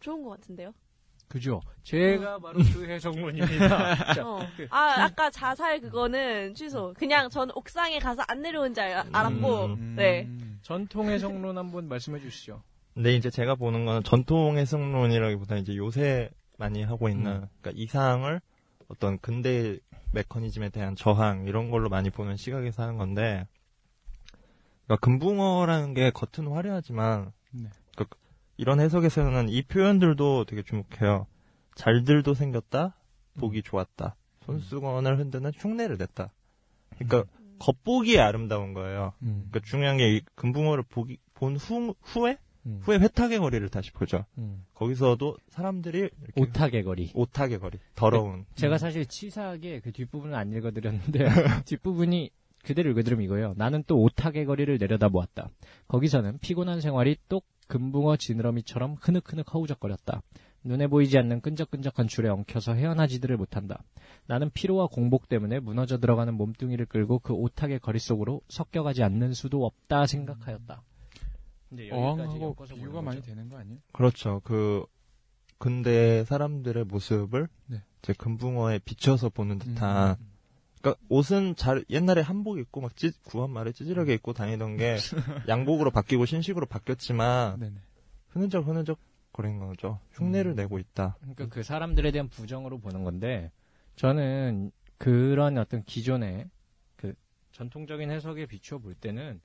[0.02, 0.74] 좋은 것 같은데요.
[1.30, 1.60] 그죠?
[1.84, 4.14] 제가 바로 그 해석문입니다.
[4.14, 4.40] 자, 어.
[4.56, 6.94] 그- 아, 아까 자살 그거는 취소.
[6.98, 9.94] 그냥 전 옥상에 가서 안 내려온 줄 알- 알았고, 음.
[9.98, 10.28] 네.
[10.62, 12.62] 전통 해석론 한번 말씀해 주시죠.
[12.94, 17.48] 근데 이제 제가 보는 건 전통 해석론이라기보다 이제 요새 많이 하고 있는 음.
[17.62, 18.42] 그러니까 이상을
[18.88, 19.78] 어떤 근대
[20.14, 23.46] 메커니즘에 대한 저항 이런 걸로 많이 보는 시각에서 하는 건데
[24.86, 27.70] 그러니까 금붕어라는 게 겉은 화려하지만 네.
[27.96, 28.18] 그러니까
[28.58, 31.28] 이런 해석에서는 이 표현들도 되게 주목해요.
[31.76, 32.98] 잘들도 생겼다,
[33.40, 34.16] 보기 좋았다,
[34.46, 36.32] 손수건을 흔드는 흉내를 냈다.
[36.98, 39.14] 그러니까 겉보기에 아름다운 거예요.
[39.22, 39.48] 음.
[39.50, 42.80] 그러니까 중요한 게이 금붕어를 보기 본 후, 후에 음.
[42.82, 44.26] 후에 회탁의 거리를 다시 보죠.
[44.38, 44.66] 음.
[44.74, 47.12] 거기서도 사람들이 오탁의 거리.
[47.14, 48.46] 오탁의 거리, 더러운.
[48.56, 51.20] 제가 사실 치사하게 그 뒷부분을 안 읽어드렸는데
[51.66, 52.32] 뒷부분이
[52.64, 53.54] 그대로 읽어드리면 이거예요.
[53.56, 55.50] 나는 또 오탁의 거리를 내려다보았다.
[55.88, 60.22] 거기서는 피곤한 생활이 똑 금붕어 지느러미처럼 흐느흐느 허우적거렸다.
[60.64, 63.84] 눈에 보이지 않는 끈적끈적한 줄에 엉켜서 헤어나지들을 못한다.
[64.26, 69.66] 나는 피로와 공복 때문에 무너져 들어가는 몸뚱이를 끌고 그 오탁의 거리 속으로 섞여가지 않는 수도
[69.66, 70.84] 없다 생각하였다.
[71.72, 73.22] 이제 여기까지 어항하고 보는 많이.
[73.22, 73.80] 되는 거 아니에요?
[73.94, 74.42] 그렇죠.
[74.44, 74.86] 그
[75.58, 77.82] 근대 사람들의 모습을 네.
[78.02, 80.18] 이제 금붕어에 비춰서 보는 듯한.
[80.82, 84.98] 그러니까 옷은 잘 옛날에 한복 입고 막 찌, 구한 말에 찌질하게 입고 다니던 게
[85.48, 87.76] 양복으로 바뀌고 신식으로 바뀌었지만 네네.
[88.28, 89.00] 흐느적 흐느적
[89.34, 90.00] 거리는 거죠.
[90.12, 90.56] 흉내를 음.
[90.56, 91.18] 내고 있다.
[91.20, 93.52] 그러니까 그 사람들에 대한 부정으로 보는 건데
[93.96, 96.50] 저는 그런 어떤 기존의
[96.96, 97.14] 그
[97.52, 99.42] 전통적인 해석에 비추어 볼 때는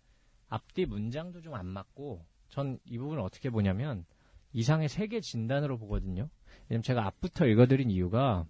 [0.49, 4.05] 앞뒤 문장도 좀 안 맞고 전 이 부분을 어떻게 보냐면
[4.53, 6.29] 이상의 세계 진단으로 보거든요.
[6.69, 8.47] 왜냐면 제가 앞부터 읽어드린 이유가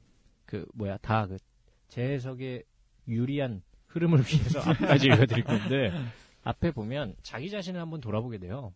[0.47, 1.39] 그 뭐야 다 그
[1.89, 2.63] 재해석에
[3.09, 5.93] 유리한 흐름을 위해서 앞까지 읽어드릴 건데
[6.43, 8.73] 앞에 보면 자기 자신을 한번 돌아보게 돼요.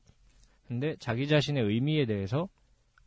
[0.69, 2.48] 근데 자기 자신의 의미에 대해서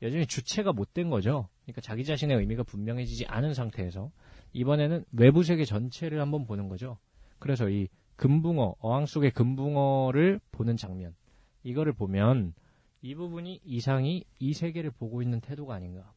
[0.01, 1.49] 여전히 주체가 못 된 거죠.
[1.63, 4.11] 그러니까 자기 자신의 의미가 분명해지지 않은 상태에서
[4.53, 6.97] 이번에는 외부 세계 전체를 한번 보는 거죠.
[7.37, 11.15] 그래서 이 금붕어, 어항 속의 금붕어를 보는 장면.
[11.63, 12.53] 이거를 보면
[13.01, 16.11] 이 부분이 이상이 이 세계를 보고 있는 태도가 아닌가.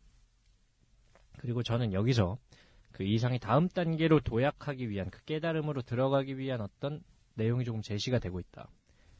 [1.38, 2.38] 그리고 저는 여기서
[2.92, 7.02] 그 이상이 다음 단계로 도약하기 위한 그 깨달음으로 들어가기 위한 어떤
[7.34, 8.68] 내용이 조금 제시가 되고 있다.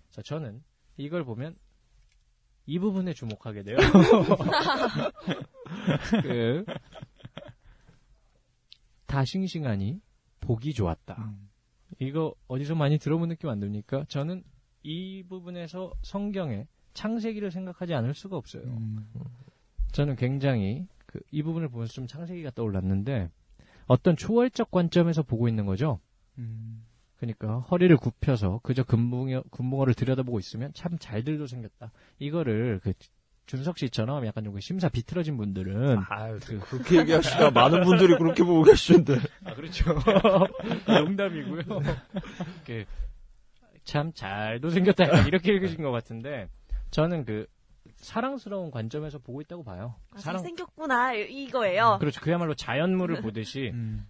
[0.06, 0.62] 그래서 저는
[0.96, 1.56] 이걸 보면
[2.66, 3.76] 이 부분에 주목하게 돼요.
[6.22, 6.64] 그,
[9.06, 10.00] 다 싱싱하니
[10.40, 11.14] 보기 좋았다.
[11.18, 11.48] 음.
[11.98, 14.04] 이거 어디서 많이 들어본 느낌 안 듭니까?
[14.08, 14.42] 저는
[14.82, 18.64] 이 부분에서 성경의 창세기를 생각하지 않을 수가 없어요.
[18.64, 19.06] 음.
[19.92, 23.30] 저는 굉장히 그 이 부분을 보면서 좀 창세기가 떠올랐는데
[23.92, 26.00] 어떤 초월적 관점에서 보고 있는 거죠.
[26.38, 26.82] 음.
[27.18, 31.92] 그러니까 허리를 굽혀서 그저 금붕어, 금붕어를 들여다보고 있으면 참 잘들도 생겼다.
[32.18, 32.94] 이거를 그
[33.44, 36.38] 준석 씨처럼 약간 좀 심사 비틀어진 분들은 아,
[36.70, 39.16] 그렇게 얘기하시다 많은 분들이 그렇게 보고 계시는데.
[39.44, 39.84] 아 그렇죠.
[40.88, 41.62] 농담이고요.
[42.64, 42.86] 이렇게
[43.84, 46.48] 참 잘도 생겼다 이렇게 읽으신 것 같은데
[46.90, 47.46] 저는 그
[48.02, 49.94] 사랑스러운 관점에서 보고 있다고 봐요.
[50.10, 51.96] 아, 잘생겼구나 이거예요.
[52.00, 52.20] 그렇죠.
[52.20, 54.06] 그야말로 자연물을 보듯이 음.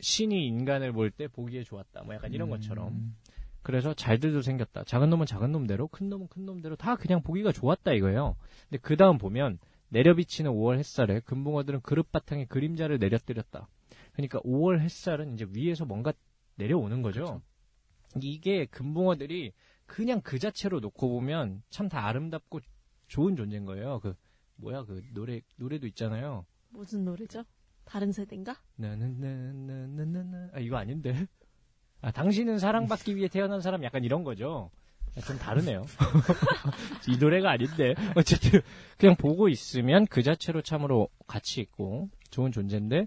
[0.00, 2.02] 신이 인간을 볼 때 보기에 좋았다.
[2.04, 2.50] 뭐 약간 이런 음.
[2.50, 3.16] 것처럼.
[3.62, 4.84] 그래서 잘들도 생겼다.
[4.84, 8.36] 작은 놈은 작은 놈대로, 큰 놈은 큰 놈대로 다 그냥 보기가 좋았다 이거예요.
[8.68, 13.66] 근데 그 다음 보면 내려비치는 5월 햇살에 금붕어들은 그릇 바탕에 그림자를 내려뜨렸다.
[14.12, 16.12] 그러니까 5월 햇살은 이제 위에서 뭔가
[16.56, 17.40] 내려오는 거죠.
[18.20, 19.52] 이게 금붕어들이
[19.86, 22.60] 그냥 그 자체로 놓고 보면 참 다 아름답고
[23.08, 24.00] 좋은 존재인 거예요.
[24.00, 24.14] 그
[24.56, 26.46] 뭐야 그 노래 노래도 있잖아요.
[26.70, 27.44] 무슨 노래죠?
[27.86, 28.56] 다른 세대인가?
[28.76, 31.26] 나나나나나나 아 이거 아닌데
[32.02, 34.70] 아 당신은 사랑받기 위해 태어난 사람 약간 이런 거죠
[35.16, 35.86] 아, 좀 다르네요
[37.08, 38.60] 이 노래가 아닌데 어쨌든
[38.98, 43.06] 그냥 보고 있으면 그 자체로 참으로 가치 있고 좋은 존재인데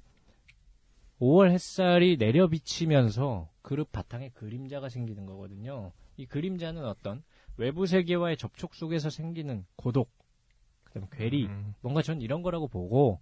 [1.19, 7.21] 5월 햇살이 내려 비치면서 그릇 바탕에 그림자가 생기는 거거든요 이 그림자는 어떤
[7.59, 10.09] 외부 세계와의 접촉 속에서 생기는 고독
[10.85, 11.73] 그다음 괴리 음.
[11.81, 13.19] 뭔가 전 이런 거라고 보고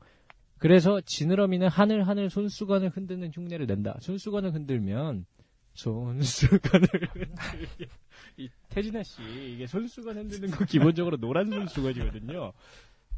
[0.59, 3.97] 그래서 지느러미는 하늘 하늘 손수건을 흔드는 흉내를 낸다.
[3.99, 5.25] 손수건을 흔들면
[5.73, 6.87] 손수건을
[8.37, 9.21] 이 태진아 씨
[9.53, 12.53] 이게 손수건 흔드는 거 기본적으로 노란 손수건이거든요.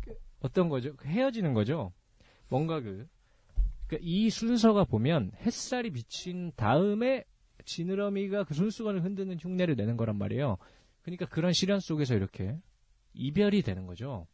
[0.01, 0.95] 그 어떤 거죠?
[0.95, 1.93] 그 헤어지는 거죠.
[2.49, 3.07] 뭔가 그,
[3.87, 7.23] 그이 순서가 보면 햇살이 비친 다음에
[7.63, 10.57] 지느러미가 그 손수건을 흔드는 흉내를 내는 거란 말이에요.
[11.01, 12.57] 그러니까 그런 시련 속에서 이렇게
[13.13, 14.27] 이별이 되는 거죠.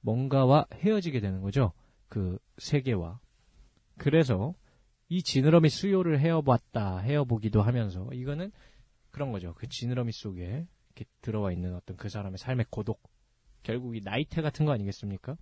[0.00, 1.72] 뭔가와 헤어지게 되는 거죠.
[2.08, 3.20] 그 세계와.
[3.98, 4.54] 그래서
[5.08, 8.50] 이 지느러미 수요를 헤어봤다, 헤어보기도 하면서 이거는
[9.10, 9.54] 그런 거죠.
[9.54, 10.66] 그 지느러미 속에
[11.20, 13.02] 들어와 있는 어떤 그 사람의 삶의 고독.
[13.62, 15.36] 결국 이 나이테 같은 거 아니겠습니까?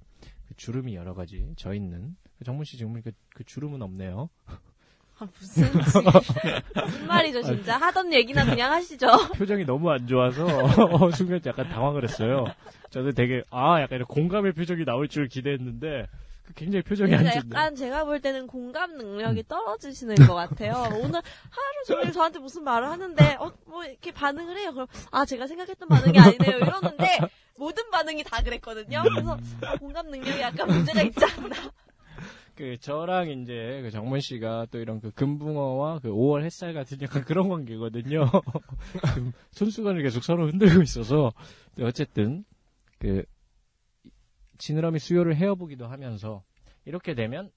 [0.47, 2.17] 그 주름이 여러 가지 져 있는.
[2.39, 4.29] 그 정문 씨 지금 그, 그 주름은 없네요.
[5.21, 5.79] 아, 무슨 지-
[6.85, 9.07] 무슨 말이죠 진짜 하던 얘기나 그냥 하시죠.
[9.37, 10.47] 표정이 너무 안 좋아서
[11.13, 12.45] 순간 약간 당황을 했어요.
[12.91, 16.07] 저는 되게 아 약간 공감의 표정이 나올 줄 기대했는데
[16.47, 17.55] 그 굉장히 표정이 안 그러니까 좋네.
[17.55, 18.99] 약간 제가 볼 때는 공감 음.
[18.99, 20.89] 능력이 떨어지시는 것 같아요.
[20.93, 24.73] 오늘 하루 종일 저한테 무슨 말을 하는데 어 뭐 이렇게 반응을 해요.
[24.73, 26.57] 그럼 아 제가 생각했던 반응이 아니네요.
[26.59, 27.19] 이러는데
[27.59, 29.03] 모든 반응이 다 그랬거든요.
[29.03, 31.55] 그래서 아, 공감 능력이 약간 문제가 있지 않나.
[32.59, 37.23] 그 저랑 이제 그 정문 씨가 또 이런 그 금붕어와 그 5월 햇살 같은 약간
[37.23, 38.25] 그런 관계거든요.
[39.53, 41.33] 손수건을 계속 서로 흔들고 있어서
[41.81, 42.45] 어쨌든
[42.99, 43.23] 그
[44.59, 46.43] 지느러미 수요를 헤어보기도 하면서
[46.85, 47.53] 이렇게 되면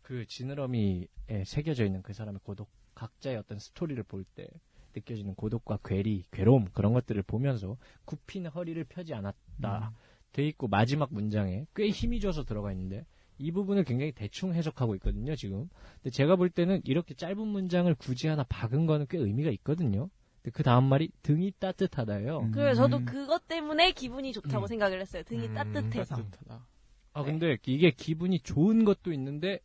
[0.00, 1.06] 그 지느러미에
[1.44, 4.48] 새겨져 있는 그 사람의 고독 각자의 어떤 스토리를 볼 때
[4.96, 7.76] 느껴지는 고독과 괴리, 괴로움 그런 것들을 보면서
[8.06, 9.92] 굽힌 허리를 펴지 않았다
[10.32, 13.04] 돼 있고 마지막 문장에 꽤 힘이 줘서 들어가 있는데
[13.38, 15.68] 이 부분을 굉장히 대충 해석하고 있거든요 지금.
[15.96, 20.08] 근데 제가 볼 때는 이렇게 짧은 문장을 굳이 하나 박은 거는 꽤 의미가 있거든요.
[20.42, 22.38] 근데 그 다음 말이 등이 따뜻하다예요.
[22.40, 22.50] 음.
[22.52, 24.68] 그래 저도 그것 때문에 기분이 좋다고 음.
[24.68, 25.22] 생각을 했어요.
[25.24, 26.16] 등이 음, 따뜻해서.
[26.16, 26.66] 따뜻하다.
[27.12, 29.60] 아 근데 이게 기분이 좋은 것도 있는데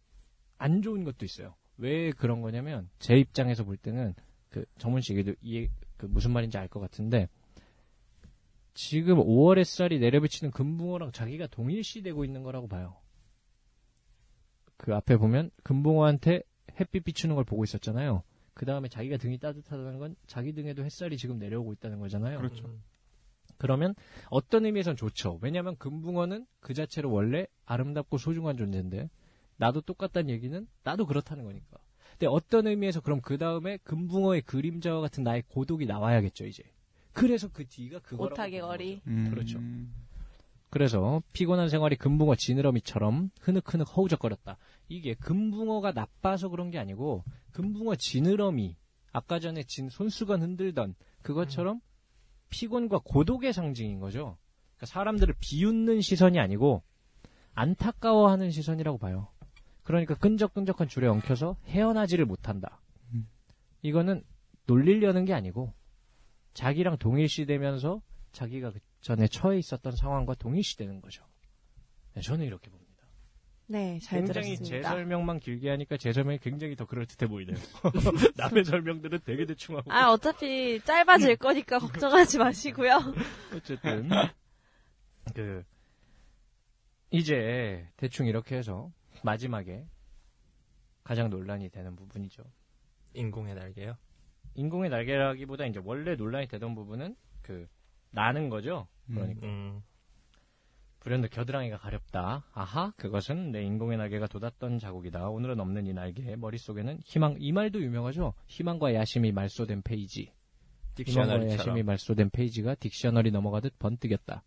[0.58, 1.56] 안 좋은 것도 있어요.
[1.78, 4.14] 왜 그런 거냐면 제 입장에서 볼 때는
[4.50, 7.28] 그 정문 씨 얘기도 이해 그 무슨 말인지 알 것 같은데
[8.74, 12.96] 지금 5월 햇살이 내려비치는 금붕어랑 자기가 동일시되고 있는 거라고 봐요.
[14.80, 16.42] 그 앞에 보면 금붕어한테
[16.80, 18.24] 햇빛 비추는 걸 보고 있었잖아요.
[18.54, 22.38] 그 다음에 자기가 등이 따뜻하다는 건 자기 등에도 햇살이 지금 내려오고 있다는 거잖아요.
[22.38, 22.66] 그렇죠.
[22.66, 22.82] 음.
[23.58, 23.94] 그러면
[24.30, 25.38] 어떤 의미에선 좋죠.
[25.42, 29.10] 왜냐하면 금붕어는 그 자체로 원래 아름답고 소중한 존재인데
[29.58, 31.78] 나도 똑같다는 얘기는 나도 그렇다는 거니까.
[32.12, 36.64] 근데 어떤 의미에서 그럼 그 다음에 금붕어의 그림자와 같은 나의 고독이 나와야겠죠 이제.
[37.12, 39.02] 그래서 그 뒤가 그거라고 오타게 거리.
[39.08, 39.30] 음.
[39.30, 39.60] 그렇죠.
[40.70, 44.58] 그래서 피곤한 생활이 금붕어 지느러미처럼 흐느흐느 허우적거렸다.
[44.90, 48.76] 이게 금붕어가 나빠서 그런 게 아니고 금붕어 지느러미
[49.12, 51.80] 아까 전에 진 손수건 흔들던 그것처럼
[52.50, 54.38] 피곤과 고독의 상징인 거죠.
[54.76, 56.84] 그러니까 사람들을 비웃는 시선이 아니고
[57.54, 59.28] 안타까워하는 시선이라고 봐요.
[59.84, 62.82] 그러니까 끈적끈적한 줄에 엉켜서 헤어나지를 못한다.
[63.14, 63.28] 음.
[63.82, 64.24] 이거는
[64.66, 65.74] 놀리려는 게 아니고
[66.54, 68.02] 자기랑 동일시되면서
[68.32, 71.24] 자기가 그 전에 처해 있었던 상황과 동일시되는 거죠.
[72.14, 72.89] 네, 저는 이렇게 봅니다.
[73.72, 74.90] 네, 잘 굉장히 제 들었습니다.
[74.90, 77.56] 설명만 길게 하니까 제 설명이 굉장히 더 그럴듯해 보이네요.
[78.36, 79.92] 남의 설명들은 되게 대충하고.
[79.92, 82.98] 아, 어차피 짧아질 거니까 걱정하지 마시고요.
[83.56, 84.10] 어쨌든
[85.36, 85.64] 그
[87.12, 88.92] 이제 대충 이렇게 해서
[89.24, 89.86] 마지막에
[91.04, 92.42] 가장 논란이 되는 부분이죠.
[93.14, 93.98] 인공의 날개요.
[94.56, 97.68] 인공의 날개라기보다 이제 원래 논란이 되던 부분은 그
[98.10, 98.88] 나는 거죠.
[99.08, 99.84] 그러니까 음.
[101.10, 102.46] 불현듯 겨드랑이가 가렵다.
[102.54, 105.30] 아하, 그것은 내 인공의 날개가 돋았던 자국이다.
[105.30, 106.36] 오늘은 없는 이 날개.
[106.36, 108.36] 머릿속에는 희망, 이 말도 유명하죠?
[108.46, 110.32] 희망과 야심이 말소된 페이지.
[111.04, 111.82] 희망과 야심이.
[111.82, 114.44] 말소된 페이지가 딕셔너리 넘어가듯 번뜩였다.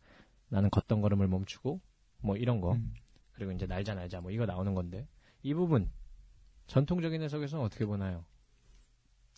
[0.50, 1.80] 나는 걷던 걸음을 멈추고,
[2.20, 2.74] 뭐 이런 거.
[2.74, 2.94] 음.
[3.32, 5.08] 그리고 이제 날자 날자 뭐 이거 나오는 건데.
[5.42, 5.90] 이 부분,
[6.68, 8.24] 전통적인 해석에서는 어떻게 보나요?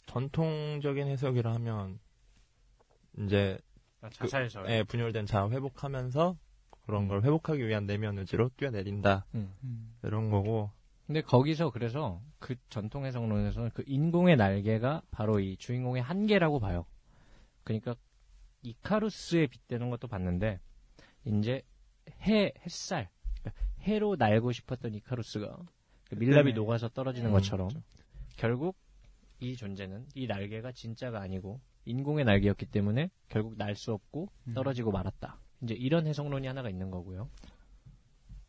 [0.09, 2.01] 전통적인 해석이라 하면
[3.19, 3.57] 이제
[4.03, 4.69] 아, 자살설.
[4.69, 6.37] 예, 분열된 자아 회복하면서
[6.87, 9.55] 그런 걸 회복하기 위한 내면 의지로 뛰어내린다 음.
[9.65, 9.95] 음.
[10.03, 10.71] 이런 거고
[11.07, 16.87] 근데 거기서 그래서 그 전통 해석론에서는 그 인공의 날개가 바로 이 주인공의 한계라고 봐요.
[17.63, 17.95] 그러니까
[18.63, 20.61] 이카루스에 빗대는 것도 봤는데
[21.27, 21.63] 이제
[22.23, 23.11] 해 햇살
[23.43, 25.59] 그러니까 해로 날고 싶었던 이카루스가
[26.09, 26.53] 그 밀랍이 때문에.
[26.55, 27.69] 녹아서 떨어지는 음, 것처럼
[28.37, 28.77] 결국
[29.41, 34.55] 이 존재는 이 날개가 진짜가 아니고 인공의 날개였기 때문에 결국 날 수 없고 음.
[34.55, 35.39] 떨어지고 말았다.
[35.63, 37.29] 이제 이런 해석론이 하나가 있는 거고요.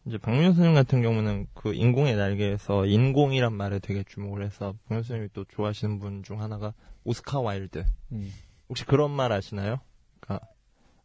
[0.05, 5.29] 이제 박민호 선생님 같은 경우는 그 인공의 날개에서 인공이란 말에 되게 주목을 해서 박민호 선생님이
[5.33, 6.73] 또 좋아하시는 분 중 하나가
[7.05, 8.31] 오스카 와일드 음.
[8.69, 9.79] 혹시 그런 말 아시나요?
[10.19, 10.47] 그러니까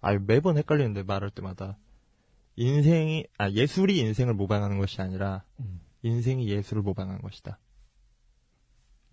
[0.00, 1.78] 아 매번 헷갈리는데 말할 때마다
[2.56, 5.80] 인생이 아 예술이 인생을 모방하는 것이 아니라 음.
[6.02, 7.58] 인생이 예술을 모방하는 것이다.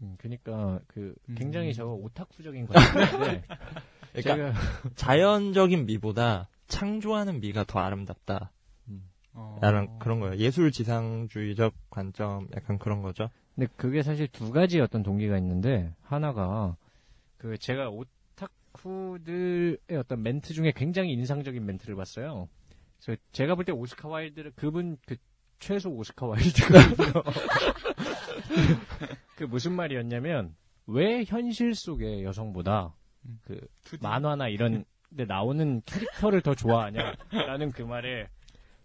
[0.02, 1.74] 음, 그러니까 그 굉장히 음.
[1.74, 3.44] 저거 오타쿠적인 관점인데
[4.14, 4.54] 그러니까 제가
[4.96, 8.52] 자연적인 미보다 창조하는 미가 더 아름답다.
[9.34, 9.60] 어.
[9.62, 10.36] 라는 그런 거예요.
[10.38, 13.30] 예술 지상주의적 관점 약간 그런 거죠.
[13.56, 16.76] 근데 그게 사실 두 가지 어떤 동기가 있는데 하나가
[17.38, 22.50] 그 제가 오타쿠들의 어떤 멘트 중에 굉장히 인상적인 멘트를 봤어요.
[23.00, 25.18] 그래서 제가 볼 때 오스카 와일드를 그분 그
[25.60, 27.24] 최소 오스카 와일드거든요.
[29.38, 30.56] 그 무슨 말이었냐면
[30.88, 32.96] 왜 현실 속의 여성보다
[33.26, 33.40] 음.
[33.44, 34.02] 그 2D.
[34.02, 34.84] 만화나 이런
[35.16, 38.28] 데 나오는 캐릭터를 더 좋아하냐 라는 그 말에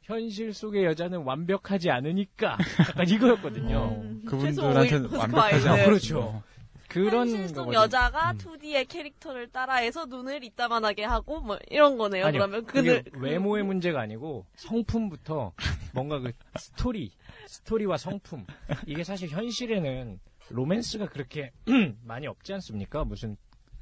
[0.02, 4.00] 현실 속의 여자는 완벽하지 않으니까 약간 이거였거든요.
[4.02, 6.42] 음, 그분들한테는 완벽하지 않고 그렇죠.
[6.88, 7.72] 그런 현실 속.
[7.72, 8.38] 여자가 음.
[8.38, 12.26] 2D의 캐릭터를 따라해서 눈을 이따만하게 하고 뭐 이런 거네요.
[12.26, 15.52] 아니요, 그러면 그들 외모의 문제가 아니고 성품부터
[15.94, 17.10] 뭔가 그 스토리,
[17.46, 18.44] 스토리와 성품
[18.86, 20.20] 이게 사실 현실에는
[20.50, 21.52] 로맨스가 그렇게
[22.04, 23.04] 많이 없지 않습니까?
[23.04, 23.36] 무슨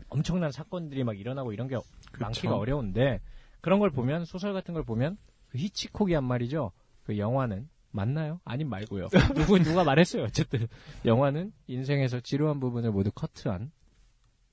[0.08, 1.76] 엄청난 사건들이 막 일어나고 이런 게
[2.18, 3.20] 많기가 어려운데
[3.60, 5.16] 그런 걸 보면 소설 같은 걸 보면
[5.48, 6.72] 그 히치콕이 한 말이죠.
[7.04, 8.40] 그 영화는 맞나요?
[8.44, 9.08] 아님 말고요.
[9.34, 10.24] 누구 누가 말했어요.
[10.24, 10.66] 어쨌든
[11.04, 13.70] 영화는 인생에서 지루한 부분을 모두 커트한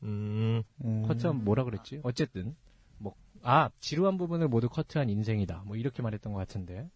[0.04, 1.08] 음, 음.
[1.08, 2.02] 커트한 뭐라 그랬지?
[2.04, 2.56] 어쨌든
[2.98, 3.14] 뭐
[3.44, 5.64] 아 지루한 부분을 모두 커트한 인생이다.
[5.66, 6.90] 뭐 이렇게 말했던 것 같은데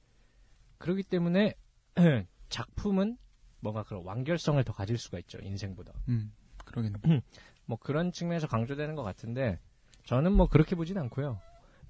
[0.77, 1.53] 그렇기 때문에
[2.49, 3.17] 작품은
[3.59, 5.93] 뭔가 그런 완결성을 더 가질 수가 있죠 인생보다.
[6.09, 6.33] 음.
[6.65, 6.99] 그러겠네.
[7.65, 9.59] 뭐 그런 측면에서 강조되는 것 같은데
[10.05, 11.39] 저는 뭐 그렇게 보진 않고요.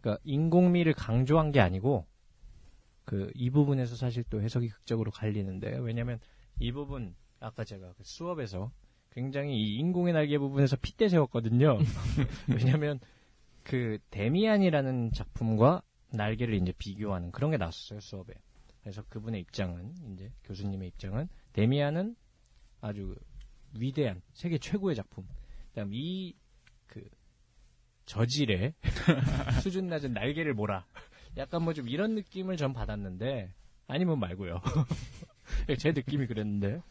[0.01, 2.05] 그러니까 인공미를 강조한 게 아니고
[3.05, 6.19] 그 이 부분에서 사실 또 해석이 극적으로 갈리는데 왜냐면
[6.59, 8.71] 이 부분 아까 제가 그 수업에서
[9.11, 11.77] 굉장히 이 인공의 날개 부분에서 핏대 세웠거든요.
[12.47, 12.99] 왜냐면
[13.63, 15.81] 그 데미안이라는 작품과
[16.11, 18.33] 날개를 이제 비교하는 그런 게 나왔었어요 수업에.
[18.81, 22.15] 그래서 그분의 입장은 이제 교수님의 입장은 데미안은
[22.79, 23.15] 아주
[23.77, 25.27] 위대한 세계 최고의 작품.
[25.69, 26.39] 그다음 이그
[28.05, 28.73] 저질의
[29.61, 30.85] 수준 낮은 날개를 몰아.
[31.37, 33.53] 약간 뭐 좀 이런 느낌을 전 받았는데
[33.87, 34.61] 아니면 말고요.
[35.79, 36.81] 제 느낌이 그랬는데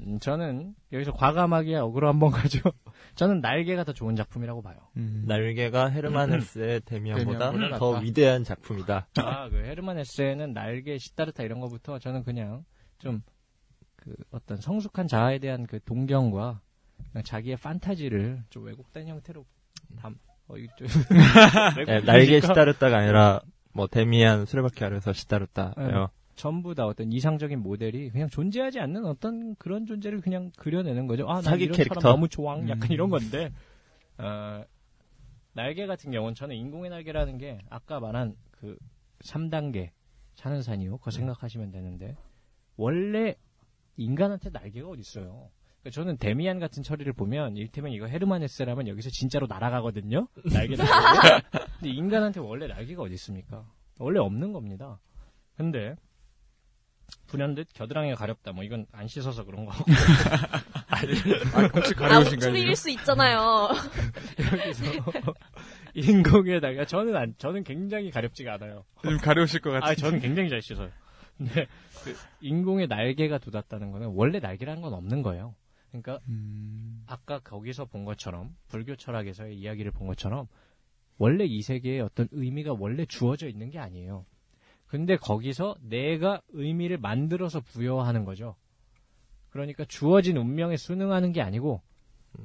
[0.00, 2.60] 음, 저는 여기서 과감하게 어그로 한번 가죠.
[3.16, 4.78] 저는 날개가 더 좋은 작품이라고 봐요.
[4.96, 5.24] 음.
[5.26, 7.98] 날개가 헤르만 헤스의 데미안보다 더.
[7.98, 9.08] 위대한 작품이다.
[9.16, 12.64] 아, 그 헤르만 헤세는 날개, 시타르타 이런 거부터 저는 그냥
[12.98, 13.22] 좀
[14.00, 16.60] 그 어떤 성숙한 자아에 대한 그 동경과
[17.22, 19.44] 자기의 판타지를 좀 왜곡된 형태로
[19.98, 20.18] 담,
[20.50, 20.86] 어, 이거 좀.
[21.86, 23.40] 네, 날개 왜곡이니까 시타르타가 아니라
[23.72, 26.08] 뭐 데미안 수레바퀴 아래서 시타르타예요.
[26.34, 31.28] 전부 다 어떤 이상적인 모델이 그냥 존재하지 않는 어떤 그런 존재를 그냥 그려내는 거죠.
[31.28, 32.00] 아, 나 사기 이런 캐릭터.
[32.00, 32.56] 사람 너무 좋아.
[32.68, 32.92] 약간 음.
[32.92, 33.52] 이런 건데,
[34.18, 34.64] 어,
[35.52, 38.76] 날개 같은 경우는 저는 인공의 날개라는 게 아까 말한 그
[39.20, 39.90] 3단계
[40.34, 40.96] 차는 산이요.
[40.98, 42.16] 그거 생각하시면 되는데,
[42.76, 43.36] 원래
[43.98, 45.50] 인간한테 날개가 어딨어요.
[45.82, 50.28] 그러니까 저는 데미안 같은 처리를 보면 일테면 이거 헤르만 헤세라면 여기서 진짜로 날아가거든요.
[50.52, 51.46] 날개 달고.
[51.80, 53.64] 근데 인간한테 원래 날개가 어디 있습니까?
[53.98, 54.98] 원래 없는 겁니다.
[55.56, 55.94] 근데
[57.26, 58.52] 불현듯 겨드랑이가 가렵다.
[58.52, 59.72] 뭐 이건 안 씻어서 그런 거.
[60.88, 60.96] 아,
[61.74, 62.50] 혹시 아, 가려우신가요?
[62.50, 63.68] 우쭐일 수 있잖아요.
[64.38, 64.84] 여기서
[65.94, 66.84] 인공의 날개.
[66.84, 68.84] 저는 안, 저는 굉장히 가렵지가 않아요.
[69.02, 69.96] 좀 가려우실 것 아, 같아요.
[69.96, 70.90] 저는 굉장히 잘 씻어요.
[71.38, 71.66] 근데
[72.04, 75.54] 그 인공의 날개가 돋았다는 거는 원래 날개라는 건 없는 거예요.
[75.90, 77.04] 그러니까 음.
[77.06, 80.46] 아까 거기서 본 것처럼 불교 철학에서의 이야기를 본 것처럼
[81.18, 84.24] 원래 이 세계에 어떤 의미가 원래 주어져 있는 게 아니에요.
[84.86, 88.56] 근데 거기서 내가 의미를 만들어서 부여하는 거죠.
[89.50, 91.82] 그러니까 주어진 운명에 순응하는 게 아니고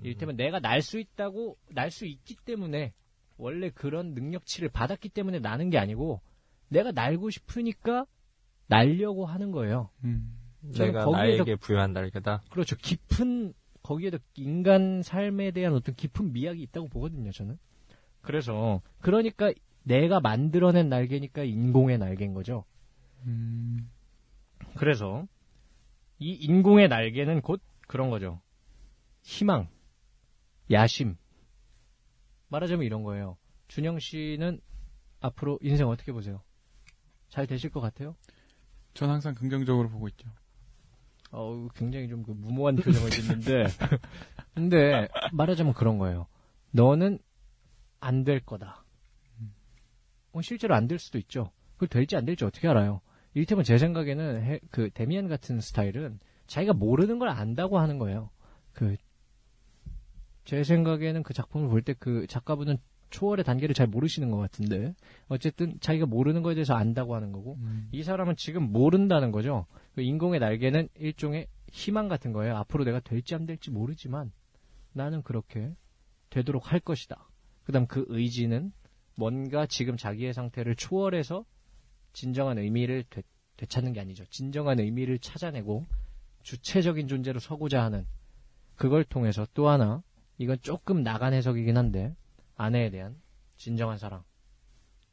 [0.03, 2.93] 이를테면 내가 날 수 있다고 날 수 있기 때문에
[3.37, 6.21] 원래 그런 능력치를 받았기 때문에 나는 게 아니고
[6.69, 8.05] 내가 날고 싶으니까
[8.67, 9.89] 날려고 하는 거예요.
[10.03, 10.37] 음.
[10.73, 12.43] 내가 나에게 부여한 날개다.
[12.49, 12.75] 그렇죠.
[12.75, 17.31] 깊은 거기에도 인간 삶에 대한 어떤 깊은 미학이 있다고 보거든요.
[17.31, 17.57] 저는.
[18.21, 22.65] 그래서 그러니까 내가 만들어낸 날개니까 인공의 날개인 거죠.
[23.25, 23.91] 음.
[24.75, 25.27] 그래서
[26.17, 28.41] 이 인공의 날개는 곧 그런 거죠.
[29.21, 29.67] 희망,
[30.71, 31.17] 야심.
[32.47, 33.37] 말하자면 이런 거예요.
[33.67, 34.59] 준영 씨는
[35.19, 36.41] 앞으로 인생 어떻게 보세요?
[37.29, 38.15] 잘 되실 것 같아요?
[38.93, 40.29] 전 항상 긍정적으로 보고 있죠.
[41.37, 43.65] 어우, 굉장히 좀 그 무모한 표정을 짓는데.
[44.55, 46.27] 근데, 말하자면 그런 거예요.
[46.71, 47.19] 너는
[47.99, 48.85] 안 될 거다.
[50.31, 51.51] 어, 실제로 안 될 수도 있죠.
[51.73, 53.01] 그걸 될지 안 될지 어떻게 알아요?
[53.33, 58.29] 이를테면 제 생각에는 해- 그 데미안 같은 스타일은 자기가 모르는 걸 안다고 하는 거예요.
[58.71, 58.95] 그,
[60.45, 62.77] 제 생각에는 그 작품을 볼 때 그 작가분은
[63.09, 64.93] 초월의 단계를 잘 모르시는 것 같은데,
[65.27, 67.89] 어쨌든 자기가 모르는 거에 대해서 안다고 하는 거고, 음.
[67.91, 69.65] 이 사람은 지금 모른다는 거죠.
[69.95, 72.55] 그 인공의 날개는 일종의 희망 같은 거예요.
[72.57, 74.31] 앞으로 내가 될지 안 될지 모르지만
[74.93, 75.73] 나는 그렇게
[76.29, 77.29] 되도록 할 것이다.
[77.63, 78.71] 그다음 그 의지는
[79.15, 81.45] 뭔가 지금 자기의 상태를 초월해서
[82.13, 83.23] 진정한 의미를 되,
[83.57, 84.25] 되찾는 게 아니죠.
[84.29, 85.85] 진정한 의미를 찾아내고
[86.43, 88.05] 주체적인 존재로 서고자 하는
[88.75, 90.03] 그걸 통해서 또 하나
[90.37, 92.15] 이건 조금 나간 해석이긴 한데
[92.55, 93.15] 아내에 대한
[93.57, 94.23] 진정한 사랑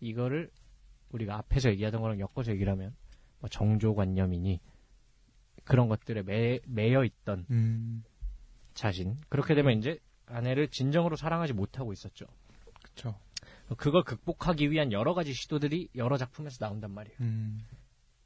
[0.01, 0.51] 이거를
[1.11, 2.95] 우리가 앞에서 얘기하던 거랑 엮어서 얘기를 하면
[3.39, 4.61] 뭐 정조관념이니
[5.65, 8.05] 그런 것들에 매, 매여 있던 음.
[8.75, 12.27] 자신 그렇게 되면 이제 아내를 진정으로 사랑하지 못하고 있었죠.
[12.83, 13.15] 그쵸.
[13.77, 17.17] 그걸 극복하기 위한 여러 가지 시도들이 여러 작품에서 나온단 말이에요.
[17.21, 17.61] 음.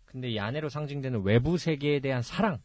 [0.04, 2.60] 근데 이 아내로 상징되는 외부 세계에 대한 사랑,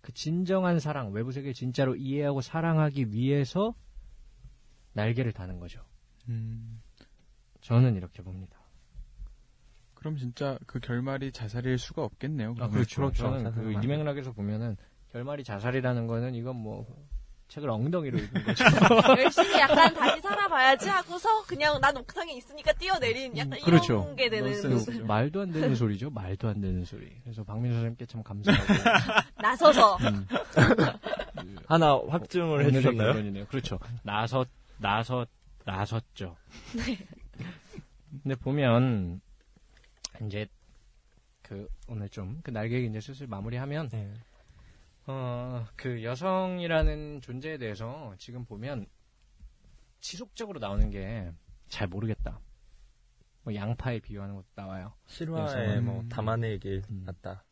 [0.00, 3.74] 그 진정한 사랑, 외부 세계를 진짜로 이해하고 사랑하기 위해서
[4.96, 5.80] 날개를 다는 거죠.
[6.28, 6.82] 음.
[7.60, 8.56] 저는 이렇게 봅니다.
[9.94, 12.54] 그럼 진짜 그 결말이 자살일 수가 없겠네요.
[12.58, 12.68] 아.
[12.68, 13.02] 그렇죠.
[13.02, 13.24] 그렇죠.
[13.24, 14.76] 저는 그 자살은 안이 맥락에서 보면은
[15.12, 16.86] 결말이 자살이라는 거는 이건 뭐
[17.48, 18.64] 책을 엉덩이로 읽은 거죠.
[19.22, 24.02] 열심히 약간 다시 살아봐야지 하고서 그냥 난 옥상에 있으니까 뛰어내린 약간 그렇죠.
[24.02, 24.84] 이런 게 되는.
[24.84, 26.10] 그 말도 안 되는 소리죠.
[26.10, 27.08] 말도 안 되는 소리.
[27.22, 28.64] 그래서 박민수 선생님께 참 감사하고
[29.40, 30.26] 나서서 음,
[31.66, 33.12] 하나 확증을 해주셨나요?
[33.12, 33.46] 결론이네요.
[33.46, 33.78] 그렇죠.
[34.02, 34.48] 나섰
[34.78, 35.28] 나섰
[35.64, 36.36] 나섰죠.
[38.22, 39.20] 근데 보면
[40.24, 40.46] 이제
[41.42, 44.12] 그 오늘 좀 그 날개 이제 슬슬 마무리하면 네.
[45.06, 48.86] 어, 그 여성이라는 존재에 대해서 지금 보면
[50.00, 51.32] 지속적으로 나오는 게
[51.68, 52.40] 잘 모르겠다.
[53.42, 54.92] 뭐 양파에 비유하는 것도 나와요.
[55.06, 56.08] 실화에 뭐 음.
[56.08, 57.04] 담아내길 음.
[57.04, 57.44] 같다.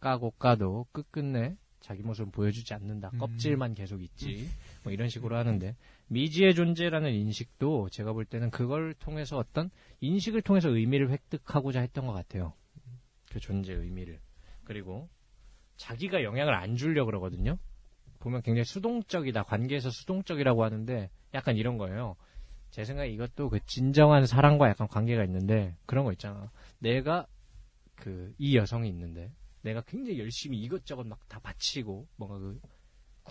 [0.00, 3.10] 까고 까도 끝끝내 자기 모습을 보여주지 않는다.
[3.14, 3.18] 음.
[3.18, 4.48] 껍질만 계속 있지.
[4.82, 5.76] 뭐 이런 식으로 하는데
[6.10, 9.70] 미지의 존재라는 인식도 제가 볼 때는 그걸 통해서 어떤
[10.00, 12.52] 인식을 통해서 의미를 획득하고자 했던 것 같아요.
[13.30, 14.20] 그 존재의 의미를.
[14.64, 15.08] 그리고
[15.76, 17.58] 자기가 영향을 안 주려 그러거든요.
[18.18, 19.44] 보면 굉장히 수동적이다.
[19.44, 22.16] 관계에서 수동적이라고 하는데 약간 이런 거예요.
[22.70, 26.50] 제 생각에 이것도 그 진정한 사랑과 약간 관계가 있는데 그런 거 있잖아.
[26.80, 27.26] 내가
[27.94, 29.32] 그 이 여성이 있는데
[29.62, 32.60] 내가 굉장히 열심히 이것저것 막 다 바치고 뭔가 그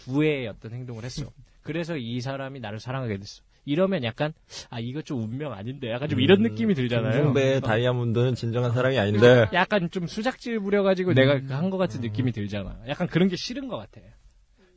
[0.06, 1.26] 구애의 어떤 행동을 했어.
[1.62, 3.44] 그래서 이 사람이 나를 사랑하게 됐어.
[3.66, 4.34] 이러면 약간
[4.70, 7.12] 아 이거 좀 운명 아닌데 약간 좀 이런 음, 느낌이 들잖아요.
[7.12, 7.60] 김종배의 어.
[7.60, 9.48] 다이아몬드는 진정한 사랑이 아닌데.
[9.54, 11.48] 약간 좀 수작질 부려가지고 내가 음.
[11.50, 12.80] 한것 같은 느낌이 들잖아.
[12.88, 14.02] 약간 그런 게 싫은 것 같아.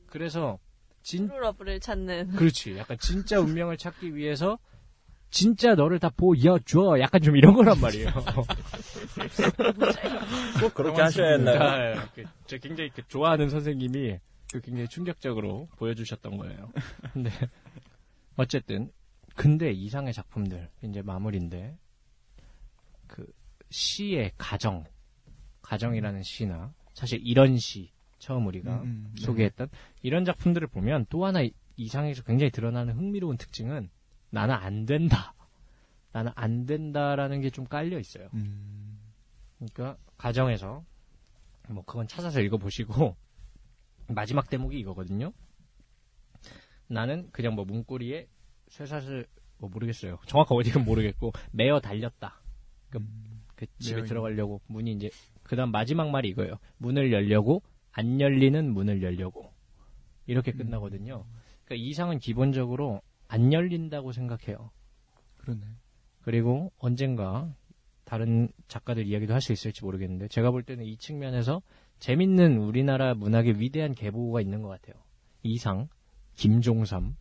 [0.07, 0.59] 그래서
[1.03, 2.32] 진 true love를 찾는.
[2.32, 2.77] 그렇지.
[2.77, 4.59] 약간 진짜 운명을 찾기 위해서
[5.31, 6.99] 진짜 너를 다 보여줘.
[7.01, 8.11] 약간 좀 이런 거란 말이에요.
[10.61, 11.61] 꼭 그렇게 하셔야 했나요?
[11.62, 14.19] 아, 그, 저 굉장히 그 좋아하는 선생님이 그
[14.61, 16.70] 굉장히 충격적으로 보여주셨던 거예요.
[17.12, 17.31] 근데
[18.37, 18.93] 어쨌든
[19.35, 21.77] 근데 이상의 작품들 이제 마무리인데
[23.07, 23.27] 그
[23.70, 24.85] 시의 가정
[25.62, 29.23] 가정이라는 시나 사실 이런 시 처음 우리가 음, 음, 네.
[29.24, 29.69] 소개했던
[30.03, 33.91] 이런 작품들을 보면 또 하나 이- 이상에서 굉장히 드러나는 흥미로운 특징은
[34.31, 35.35] 나는 안 된다.
[36.12, 38.29] 나는 안 된다라는 게 좀 깔려 있어요.
[38.35, 38.99] 음,
[39.59, 40.85] 그러니까 가정에서
[41.70, 43.16] 뭐 그건 찾아서 읽어보시고
[44.09, 45.33] 마지막 대목이 이거거든요.
[46.89, 48.29] 나는 그냥 뭐 문고리에
[48.69, 49.27] 쇠사슬
[49.59, 50.19] 뭐 모르겠어요.
[50.27, 52.41] 정확한 어디는 모르겠고 매어 달렸다.
[52.91, 52.99] 그,
[53.55, 55.11] 그 집에 매어 들어가려고 문이 이제
[55.43, 56.59] 그다음 마지막 말이 이거예요.
[56.79, 57.62] 문을 열려고
[57.93, 59.53] 안 열리는 문을 열려고
[60.27, 61.24] 이렇게 끝나거든요.
[61.65, 64.70] 그러니까 이상은 기본적으로 안 열린다고 생각해요.
[65.39, 65.62] 그러네.
[66.23, 67.55] 그리고 언젠가
[68.05, 71.62] 다른 작가들 이야기도 할 수 있을지 모르겠는데 제가 볼 때는 이 측면에서
[72.03, 75.01] 재밌는 우리나라 문학의 위대한 계보가 있는 것 같아요.
[75.45, 75.89] 이상,
[76.35, 77.15] 김종삼,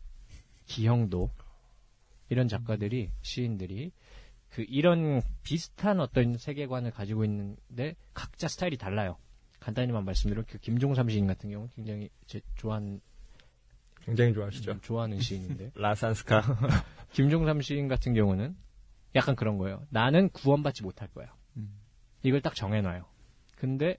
[0.66, 1.30] 기형도
[2.30, 3.92] 이런 작가들이 시인들이
[4.48, 9.18] 그 이런 비슷한 어떤 세계관을 가지고 있는데 각자 스타일이 달라요.
[9.60, 13.00] 간단히만 말씀드리면 그 김종삼 시인 같은 경우 는 굉장히 제 좋아하는
[14.00, 14.80] 굉장히 좋아하시죠.
[14.80, 16.42] 좋아하는 시인인데 라산스카.
[17.12, 18.56] 김종삼 시인 같은 경우는
[19.14, 19.86] 약간 그런 거예요.
[19.90, 21.32] 나는 구원받지 못할 거야.
[21.56, 21.72] 음.
[22.24, 23.04] 이걸 딱 정해놔요.
[23.54, 23.96] 근데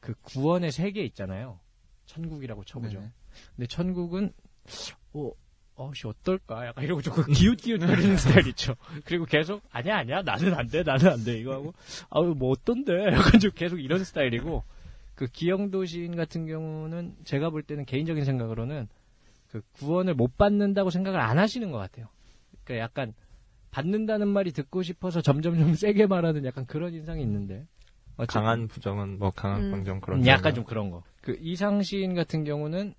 [0.00, 1.58] 그 구원의 세계 있잖아요.
[2.06, 2.98] 천국이라고 쳐보죠.
[2.98, 3.12] 네네.
[3.56, 4.32] 근데 천국은
[5.12, 5.30] 어,
[5.76, 6.66] 어씨 어떨까?
[6.66, 8.74] 약간 이러고 조금 기웃기웃거리는 스타일 있죠.
[9.04, 11.72] 그리고 계속 아니야 아니야 나는 안 돼 나는 안 돼 이거 하고
[12.10, 12.92] 아우 뭐 어떤데?
[13.12, 14.64] 약간 좀 계속 이런 스타일이고
[15.14, 18.88] 그 기영도 시인 같은 경우는 제가 볼 때는 개인적인 생각으로는
[19.48, 22.08] 그 구원을 못 받는다고 생각을 안 하시는 것 같아요.
[22.64, 23.14] 그러니까 약간
[23.70, 27.66] 받는다는 말이 듣고 싶어서 점점 좀 세게 말하는 약간 그런 인상이 있는데
[28.18, 29.70] 어쨌든 강한 부정은 뭐 강한 음.
[29.70, 30.20] 방정 그런.
[30.20, 30.54] 음, 약간.
[30.54, 31.02] 좀 그런 거.
[31.22, 32.94] 그 이상 시인 같은 경우는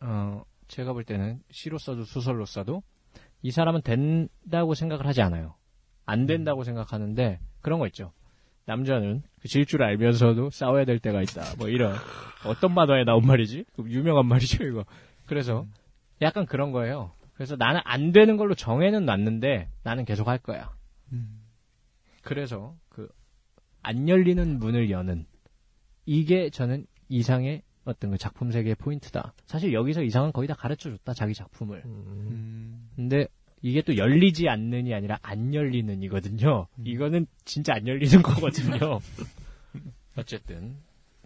[0.00, 2.82] 어 제가 볼 때는 시로 써도 소설로 써도
[3.42, 5.54] 이 사람은 된다고 생각을 하지 않아요.
[6.06, 8.12] 안 된다고 생각하는데 그런 거 있죠.
[8.66, 11.56] 남자는 그 질 줄 알면서도 싸워야 될 때가 있다.
[11.58, 11.94] 뭐 이런
[12.46, 13.64] 어떤 만화에 나온 말이지?
[13.74, 14.84] 그 유명한 말이죠 이거.
[15.26, 15.66] 그래서
[16.22, 17.12] 약간 그런 거예요.
[17.34, 20.72] 그래서 나는 안 되는 걸로 정해는 놨는데 나는 계속 할 거야.
[21.12, 21.40] 음.
[22.22, 23.08] 그래서 그
[23.82, 25.26] 안 열리는 문을 여는
[26.06, 29.32] 이게 저는 이상의 어떤 그 작품 세계의 포인트다.
[29.46, 31.82] 사실 여기서 이상은 거의 다 가르쳐 줬다 자기 작품을.
[31.84, 32.04] 음.
[32.06, 32.90] 음.
[32.96, 33.26] 근데
[33.62, 36.66] 이게 또 열리지 않는이 아니라 안 열리는이거든요.
[36.84, 39.00] 이거는 진짜 안 열리는 거거든요.
[40.16, 40.76] 어쨌든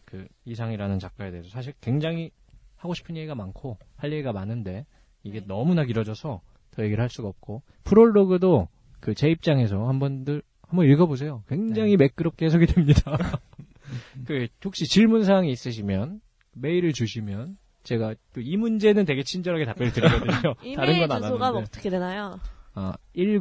[0.04, 2.30] 그 이상이라는 작가에 대해서 사실 굉장히
[2.76, 4.86] 하고 싶은 얘기가 많고 할 얘기가 많은데
[5.22, 5.46] 이게 네.
[5.46, 6.40] 너무나 길어져서
[6.70, 8.68] 더 얘기를 할 수가 없고 프롤로그도
[9.00, 10.42] 그 제 입장에서 한 번들
[10.74, 11.44] 한번 읽어보세요.
[11.48, 13.16] 굉장히 매끄럽게 해석이 됩니다.
[14.26, 16.20] 그 혹시 질문 사항이 있으시면
[16.54, 20.54] 메일을 주시면 제가 또 이 문제는 되게 친절하게 답변을 드리거든요.
[20.74, 21.62] 다른 이메일 건안 주소가 하는데.
[21.64, 22.40] 어떻게 되나요?
[22.74, 23.40] 아, 10.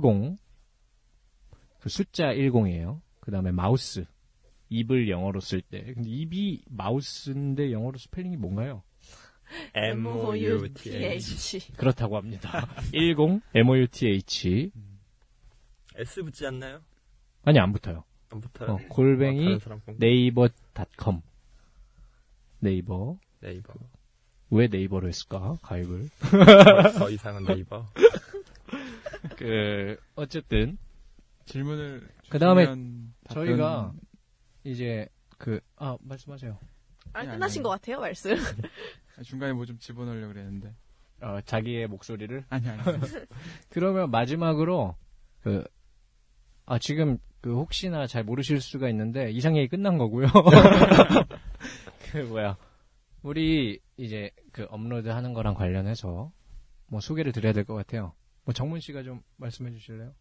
[1.80, 3.02] 그 숫자 10이에요.
[3.20, 4.06] 그 다음에 mouth.
[4.70, 5.82] 입을 영어로 쓸 때.
[5.94, 8.84] 근데 입이 mouth인데 영어로 스펠링이 뭔가요?
[9.76, 11.32] M O U T H.
[11.34, 11.74] M-O-U-T-H.
[11.78, 12.68] 그렇다고 합니다.
[12.94, 13.16] 10
[13.56, 14.72] MOUTH.
[15.96, 16.82] S 붙지 않나요?
[17.44, 18.04] 아니, 안 붙어요.
[18.30, 18.72] 안 붙어요.
[18.72, 21.22] 어, 골뱅이 공- 네이버닷컴.
[22.60, 23.18] 네이버.
[23.42, 23.74] 네이버.
[24.50, 25.58] 왜 네이버로 했을까?
[25.62, 26.10] 가입을.
[26.20, 27.88] 더, 더 이상은 네이버.
[29.38, 30.78] 그, 어쨌든,
[31.46, 32.68] 질문을 그 다음에
[33.30, 33.94] 저희가
[34.64, 35.08] 이제,
[35.38, 36.58] 그, 아, 말씀하세요.
[37.14, 37.64] 아, 아니, 끝나신 아니.
[37.64, 38.36] 것 같아요, 말씀.
[39.24, 40.74] 중간에 뭐 좀 집어넣으려고 그랬는데.
[41.22, 42.44] 어, 자기의 목소리를.
[42.50, 42.82] 아니, 아니.
[43.70, 44.96] 그러면 마지막으로
[45.42, 45.64] 그
[46.66, 50.28] 아, 지금 그 혹시나 잘 모르실 수가 있는데 이상 얘기 끝난 거고요.
[52.10, 52.56] 그 뭐야?
[53.22, 56.32] 우리 이제 그 업로드 하는 거랑 관련해서
[56.88, 58.14] 뭐 소개를 드려야 될 것 같아요.
[58.46, 60.14] 뭐 정문 씨가 좀 말씀해 주실래요?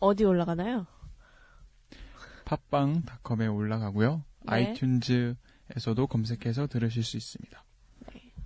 [0.00, 0.84] 어디 올라가나요?
[2.44, 4.24] 팟빵닷컴에 올라가고요.
[4.50, 4.72] 네.
[4.74, 7.64] 아이튠즈에서도 검색해서 들으실 수 있습니다.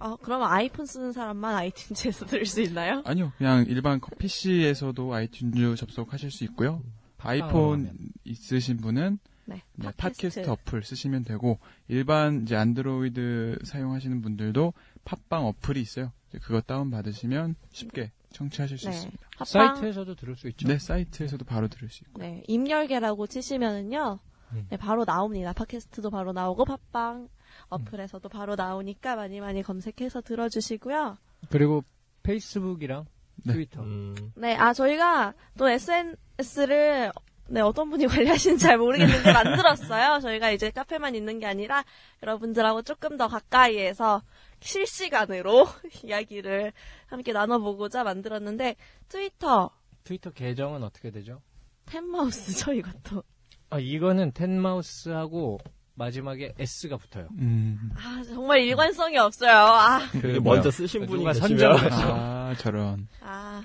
[0.00, 3.02] 아, 그러면 아이폰 쓰는 사람만 아이튠즈에서 들을 수 있나요?
[3.06, 6.82] 아니요, 그냥 일반 PC에서도 아이튠즈 접속하실 수 있고요.
[7.18, 7.90] 아이폰.
[8.24, 9.62] 있으신 분은 네.
[9.74, 11.58] 네, 팟캐스트 어플 쓰시면 되고
[11.88, 14.74] 일반 이제 안드로이드 사용하시는 분들도
[15.04, 16.12] 팟빵 어플이 있어요.
[16.28, 18.94] 이제 그거 다운 받으시면 쉽게 청취하실 수 네.
[18.94, 19.28] 있습니다.
[19.38, 19.46] 팟빵.
[19.46, 20.68] 사이트에서도 들을 수 있죠.
[20.68, 22.20] 네, 사이트에서도 바로 들을 수 있고.
[22.20, 24.18] 네, 임열계라고 치시면은요,
[24.52, 24.66] 음.
[24.68, 25.54] 네, 바로 나옵니다.
[25.54, 27.28] 팟캐스트도 바로 나오고, 팟빵
[27.70, 31.16] 어플에서도 바로 나오니까 많이 많이 검색해서 들어주시고요.
[31.48, 31.82] 그리고
[32.22, 33.06] 페이스북이랑
[33.44, 33.52] 네.
[33.54, 33.82] 트위터.
[33.82, 37.12] 음, 네, 아, 저희가 또 SNS를,
[37.48, 40.20] 네, 어떤 분이 관리하시는지 잘 모르겠는데 만들었어요.
[40.20, 41.84] 저희가 이제 카페만 있는 게 아니라
[42.22, 44.22] 여러분들하고 조금 더 가까이에서
[44.60, 45.66] 실시간으로
[46.04, 46.72] 이야기를
[47.06, 48.76] 함께 나눠보고자 만들었는데,
[49.08, 49.70] 트위터,
[50.04, 51.40] 트위터 계정은 어떻게 되죠?
[51.86, 53.22] 템마우스죠, 이것도.
[53.70, 55.58] 아, 이거는 텐마우스하고
[55.98, 57.28] 마지막에 S가 붙어요.
[57.38, 57.90] 음.
[57.96, 59.50] 아, 정말 일관성이 없어요.
[59.52, 60.40] 아, 뭐야?
[60.40, 61.92] 먼저 쓰신 분이 계시면?
[61.92, 63.08] 아, 저런.
[63.20, 63.64] 아.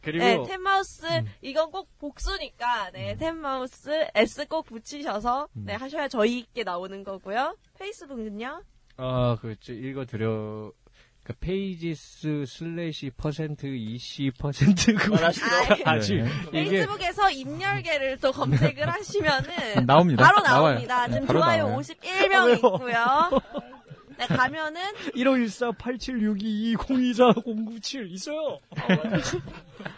[0.00, 1.26] 그리고 네, 템마우스, 음.
[1.42, 5.64] 이건 꼭 복수니까, 네, 템마우스, S 꼭 붙이셔서, 음.
[5.66, 7.56] 네, 하셔야 저희께 나오는 거고요.
[7.76, 8.62] 페이스북은요?
[8.98, 10.70] 아, 그, 저 읽어드려.
[11.26, 15.30] 그, 페이지스 슬래시 퍼센트 이시 퍼센트 그거 아,
[15.84, 16.30] 아직 네.
[16.50, 20.24] 이게 페이스북에서 임열계를 또 검색을 하시면은, 나옵니다.
[20.24, 20.74] 바로 나와요.
[20.74, 21.06] 나옵니다.
[21.08, 21.80] 네, 지금 바로 좋아요 나와요.
[21.80, 23.40] 51명 있고요.
[24.18, 24.80] 네, 가면은,
[25.16, 28.60] 1514 8762 024 097 있어요.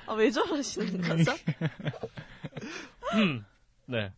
[0.07, 1.33] 아, 왜 저러시는 거죠?
[3.85, 4.13] 네.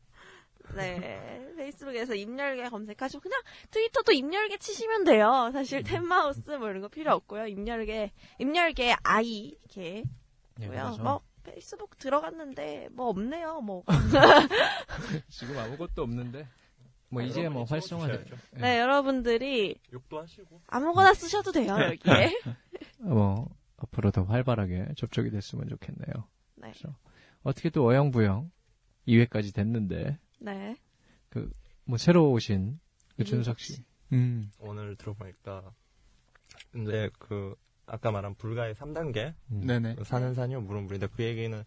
[0.76, 3.40] 네, 페이스북에서 임열계 검색하시고 그냥
[3.70, 5.50] 트위터도 임열계 치시면 돼요.
[5.52, 7.46] 사실 템마우스 뭐 이런 거 필요 없고요.
[7.46, 10.02] 임열계, 임열계 아이 개
[10.56, 10.82] 네, 고요.
[10.82, 13.60] 그래서 뭐 페이스북 들어갔는데 뭐 없네요.
[13.60, 13.84] 뭐.
[15.28, 16.46] 지금 아무것도 없는데
[17.08, 18.24] 뭐 이제 뭐 활성화돼.
[18.52, 20.60] 네, 여러분들이 욕도 하시고.
[20.66, 22.40] 아무거나 쓰셔도 돼요 여기에.
[23.00, 26.28] 뭐 앞으로 더 활발하게 접촉이 됐으면 좋겠네요.
[26.56, 26.72] 네,
[27.42, 28.50] 어떻게 또 어영부영
[29.08, 30.76] 2회까지 됐는데 네.
[31.84, 32.78] 뭐 새로 오신
[33.16, 33.82] 그 준석 씨.
[34.12, 34.50] 음.
[34.58, 35.72] 오늘 들어보니까
[36.72, 37.54] 근데 그
[37.86, 39.66] 아까 말한 불가의 3단계 음.
[39.66, 39.94] 네네.
[39.96, 41.62] 그 사는 산이요 물은 물인데 그 얘기는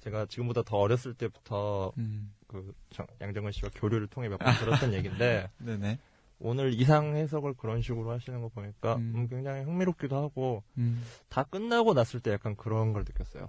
[0.00, 2.32] 제가 지금보다 더 어렸을 때부터 음.
[2.46, 4.46] 그 정- 양정근 씨와 교류를 통해 몇 번
[4.90, 5.98] 들었던 얘기인데 네네.
[6.38, 9.12] 오늘 이상 해석을 그런 식으로 하시는 거 보니까 음.
[9.16, 11.02] 음, 굉장히 흥미롭기도 하고 음.
[11.28, 13.48] 다 끝나고 났을 때 약간 그런 걸 느꼈어요.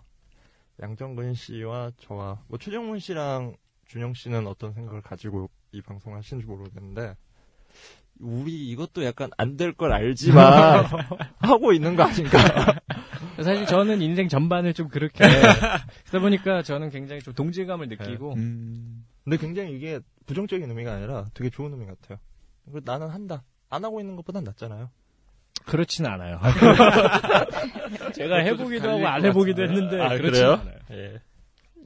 [0.82, 3.56] 양정근 씨와 저와 뭐 최정문 씨랑
[3.88, 7.16] 준영 씨는 어떤 생각을 가지고 이 방송을 하시는지 모르겠는데
[8.20, 10.86] 우리 이것도 약간 안 될 걸 알지만
[11.40, 12.38] 하고 있는 거 아닌가?
[13.44, 15.24] 사실 저는 인생 전반을 좀 그렇게
[16.08, 19.06] 그러다 보니까 저는 굉장히 좀 동질감을 느끼고 음.
[19.24, 22.18] 근데 굉장히 이게 부정적인 의미가 아니라 되게 좋은 의미 같아요.
[22.84, 23.44] 나는 한다.
[23.70, 24.90] 안 하고 있는 것보단 낫잖아요.
[25.66, 26.40] 그렇진 않아요.
[28.14, 29.82] 제가 해보기도 하고 안 해보기도 같은데.
[29.82, 30.54] 했는데 아, 그렇진 그래요?
[30.54, 30.76] 않아요.
[30.92, 31.22] 예.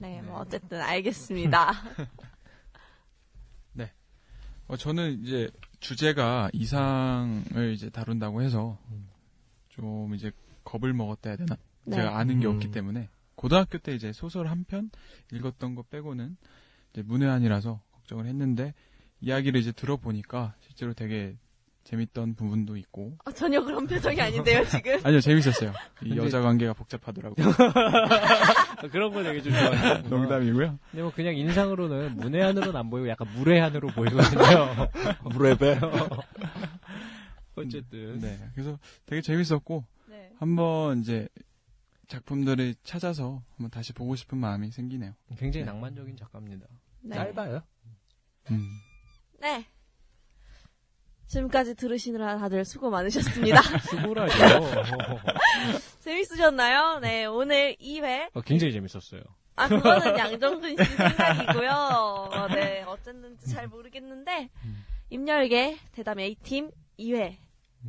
[0.02, 1.72] 네, 뭐 어쨌든 알겠습니다.
[4.68, 5.50] 어, 저는 이제
[5.82, 8.80] 주제가 이상을 이제 다룬다고 해서
[9.68, 10.32] 좀 이제
[10.64, 11.58] 겁을 먹었다 해야 되나?
[11.84, 11.98] 네.
[11.98, 12.54] 제가 아는 게 음.
[12.54, 14.90] 없기 때문에 고등학교 때 이제 소설 한 편
[15.34, 16.38] 읽었던 거 빼고는
[16.94, 18.74] 이제 문외한이라서 걱정을 했는데
[19.20, 21.36] 이야기를 이제 들어보니까 실제로 되게
[21.92, 24.98] 재밌던 부분도 있고 어, 전혀 그런 표정이 아닌데요 지금.
[25.04, 25.74] 아니요 재밌었어요.
[26.04, 27.46] 이 여자 관계가 복잡하더라고요.
[28.92, 29.98] 그런 거 되게 좀 좋아해요.
[30.10, 30.80] 농담이고요.
[30.90, 34.90] 근데 뭐 그냥 인상으로는 문외한으로는 안 보이고 약간 무례한으로 보이거든요.
[35.36, 35.80] 무레배.
[37.56, 40.32] 어쨌든 네, 그래서 되게 재밌었고 네.
[40.40, 41.28] 한번 이제
[42.08, 45.14] 작품들을 찾아서 한번 다시 보고 싶은 마음이 생기네요.
[45.38, 46.68] 굉장히 낭만적인 작가입니다.
[47.02, 47.16] 네.
[47.16, 47.62] 짧아요.
[48.52, 48.78] 음.
[49.42, 49.66] 네.
[51.32, 53.62] 지금까지 들으시느라 다들 수고 많으셨습니다.
[53.88, 54.36] 수고라죠.
[56.02, 57.00] 재밌으셨나요?
[57.00, 58.32] 네, 오늘 2회.
[58.34, 59.22] 어, 굉장히 재밌었어요.
[59.56, 61.70] 아, 그거는 양정근 씨 생각이고요.
[61.72, 64.50] 어, 네, 어쨌는지 잘 모르겠는데,
[65.10, 67.38] 임열계 대담 A팀 2회.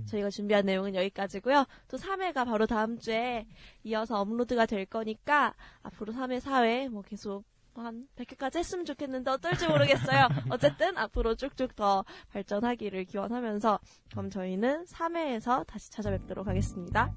[0.07, 1.67] 저희가 준비한 내용은 여기까지고요.
[1.89, 3.47] 또 3회가 바로 다음 주에
[3.85, 5.53] 이어서 업로드가 될 거니까
[5.83, 7.45] 앞으로 3회, 4회 뭐 계속
[7.81, 10.29] 한 100회까지 했으면 좋겠는데 어떨지 모르겠어요.
[10.51, 13.79] 어쨌든 앞으로 쭉쭉 더 발전하기를 기원하면서
[14.11, 17.15] 그럼 저희는 3회에서 다시 찾아뵙도록 하겠습니다.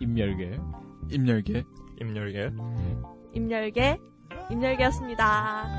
[0.00, 0.58] 임열계.
[1.10, 1.64] 임열계.
[2.00, 2.50] 임열계.
[3.34, 3.98] 임열계,
[4.50, 5.78] 임열계였습니다.